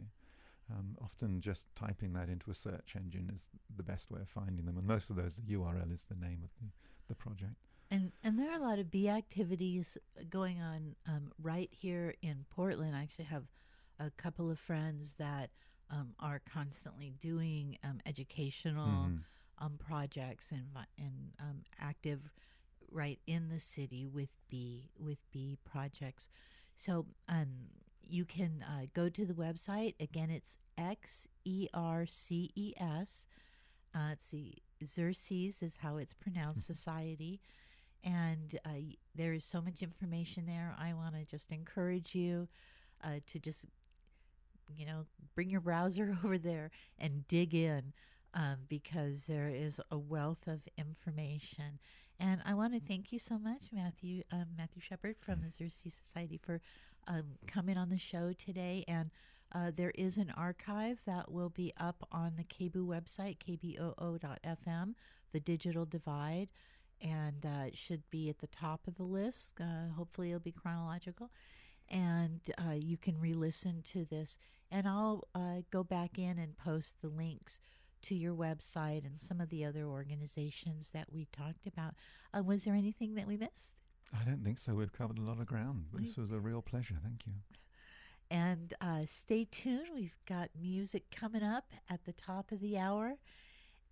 Um, 0.71 0.97
often 1.03 1.41
just 1.41 1.65
typing 1.77 2.13
that 2.15 2.29
into 2.29 2.51
a 2.51 2.55
search 2.55 2.95
engine 2.97 3.31
is 3.35 3.47
the 3.77 3.83
best 3.83 4.11
way 4.11 4.21
of 4.21 4.29
finding 4.29 4.65
them, 4.65 4.79
and 4.79 4.87
most 4.87 5.11
of 5.11 5.17
those, 5.17 5.35
the 5.35 5.55
URL 5.55 5.93
is 5.93 6.05
the 6.09 6.15
name 6.15 6.41
of 6.45 6.51
the, 6.61 6.71
the 7.09 7.15
project. 7.15 7.57
And 7.91 8.11
and 8.25 8.39
there 8.39 8.51
are 8.51 8.59
a 8.59 8.63
lot 8.63 8.79
of 8.79 8.91
bee 8.91 9.11
activities 9.11 9.99
going 10.31 10.63
on 10.63 10.95
um, 11.07 11.31
right 11.43 11.69
here 11.71 12.15
in 12.23 12.47
Portland. 12.49 12.97
I 12.97 13.03
actually 13.03 13.27
have 13.27 13.45
a 14.01 14.11
couple 14.11 14.51
of 14.51 14.59
friends 14.59 15.15
that 15.19 15.51
um, 15.93 16.15
are 16.21 16.41
constantly 16.53 17.15
doing 17.21 17.79
um, 17.85 18.01
educational 18.07 19.13
Mhm. 19.13 19.25
um, 19.59 19.79
projects 19.79 20.47
and 20.53 20.67
and 20.99 21.33
um, 21.41 21.65
active 21.81 22.31
right 22.91 23.21
in 23.27 23.49
the 23.51 23.61
city 23.61 24.07
with 24.07 24.31
bee 24.51 24.91
with 24.99 25.19
bee 25.33 25.59
projects. 25.65 26.31
So 26.85 27.07
um, 27.29 27.69
you 28.03 28.25
can 28.25 28.65
uh, 28.69 28.87
go 28.95 29.09
to 29.11 29.27
the 29.27 29.35
website 29.35 29.95
again. 30.01 30.31
It's 30.31 30.59
X 30.79 31.29
E 31.45 31.69
R 31.75 32.07
C 32.07 32.51
E 32.57 32.75
S. 32.79 33.27
Uh, 33.95 34.11
it's 34.13 34.29
the 34.31 34.55
Xerces 34.85 35.63
is 35.63 35.77
how 35.79 35.99
it's 35.99 36.15
pronounced. 36.15 36.67
Society, 36.67 37.41
and 38.05 38.59
uh, 38.65 38.71
there 39.15 39.33
is 39.33 39.45
so 39.45 39.61
much 39.61 39.83
information 39.83 40.47
there. 40.47 40.75
I 40.79 40.95
want 40.95 41.15
to 41.15 41.25
just 41.25 41.51
encourage 41.51 42.15
you 42.15 42.49
uh, 43.05 43.21
to 43.33 43.39
just 43.39 43.65
you 44.77 44.87
know 44.87 45.07
bring 45.35 45.51
your 45.51 45.61
browser 45.61 46.17
over 46.25 46.39
there 46.39 46.71
and 46.99 47.27
dig 47.29 47.55
in 47.55 47.93
um, 48.35 48.57
because 48.69 49.25
there 49.29 49.49
is 49.49 49.81
a 49.91 49.99
wealth 49.99 50.47
of 50.47 50.61
information. 50.79 51.79
And 52.21 52.41
I 52.45 52.55
want 52.55 52.73
to 52.75 52.81
thank 52.81 53.13
you 53.13 53.19
so 53.19 53.39
much, 53.39 53.65
Matthew 53.73 54.23
um, 54.33 54.47
Matthew 54.57 54.81
Shepherd 54.81 55.17
from 55.19 55.41
the 55.41 55.49
Xerces 55.65 55.93
Society, 56.07 56.39
for 56.43 56.61
um, 57.09 57.25
coming 57.47 57.77
on 57.77 57.89
the 57.89 57.99
show 57.99 58.33
today. 58.33 58.85
And 58.87 59.11
uh, 59.55 59.71
there 59.77 59.91
is 59.97 60.17
an 60.17 60.33
archive 60.37 61.01
that 61.07 61.31
will 61.31 61.51
be 61.51 61.73
up 61.79 62.07
on 62.13 62.35
the 62.37 62.45
KBOO 62.45 62.87
website, 62.87 63.37
kboo.fm, 63.39 64.95
The 65.33 65.41
Digital 65.41 65.85
Divide, 65.85 66.49
and 67.01 67.45
uh, 67.45 67.65
it 67.67 67.77
should 67.77 68.03
be 68.11 68.29
at 68.31 68.39
the 68.39 68.47
top 68.47 68.87
of 68.87 68.95
the 68.97 69.03
list. 69.03 69.53
Uh, 69.61 69.93
hopefully, 69.97 70.29
it'll 70.31 70.41
be 70.41 70.53
chronological. 70.53 71.31
And 71.89 72.41
uh, 72.59 72.73
you 72.73 72.97
can 72.97 73.19
re 73.21 73.35
listen 73.35 73.83
to 73.93 74.05
this. 74.07 74.37
And 74.71 74.89
I'll 74.89 75.29
uh, 75.35 75.63
go 75.71 75.85
back 75.85 76.19
in 76.19 76.39
and 76.39 76.57
post 76.57 76.95
the 77.03 77.09
links 77.09 77.59
to 78.03 78.15
your 78.15 78.35
website 78.35 79.05
and 79.05 79.21
some 79.21 79.41
of 79.41 79.49
the 79.51 79.65
other 79.65 79.85
organizations 79.85 80.91
that 80.93 81.07
we 81.13 81.29
talked 81.33 81.67
about. 81.67 81.95
Uh, 82.37 82.43
was 82.43 82.65
there 82.65 82.75
anything 82.75 83.15
that 83.15 83.27
we 83.27 83.37
missed? 83.37 83.75
I 84.19 84.25
don't 84.25 84.43
think 84.45 84.59
so. 84.59 84.75
We've 84.75 84.93
covered 84.93 85.19
a 85.19 85.23
lot 85.23 85.41
of 85.41 85.47
ground. 85.47 85.85
This 85.93 86.17
was 86.17 86.33
a 86.33 86.39
real 86.39 86.63
pleasure. 86.63 86.97
Thank 87.03 87.27
you. 87.27 87.33
And 88.31 88.75
uh, 88.81 89.05
stay 89.05 89.47
tuned. 89.51 89.89
We've 89.95 90.17
got 90.27 90.49
music 90.61 91.05
coming 91.15 91.43
up 91.43 91.65
at 91.91 92.05
the 92.05 92.13
top 92.13 92.51
of 92.53 92.61
the 92.61 92.79
hour. 92.79 93.15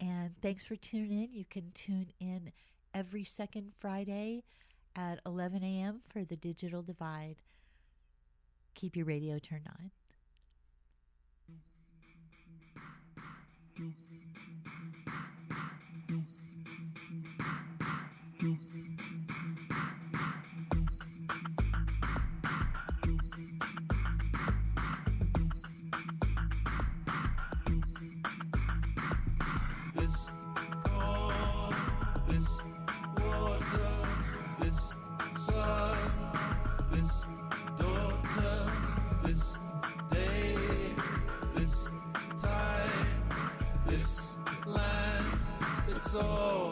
And 0.01 0.31
thanks 0.41 0.65
for 0.65 0.77
tuning 0.77 1.25
in. 1.25 1.33
You 1.33 1.45
can 1.51 1.71
tune 1.75 2.11
in 2.21 2.53
every 2.95 3.25
second 3.25 3.73
Friday 3.81 4.43
at 4.97 5.21
11 5.27 5.63
a.m. 5.63 6.01
for 6.09 6.25
the 6.25 6.37
Digital 6.37 6.83
Divide. 6.83 7.37
Keep 8.81 8.97
your 8.97 9.05
radio 9.05 9.39
turned 9.39 9.67
on. 9.67 9.91
This 18.41 19.00
this 46.13 46.70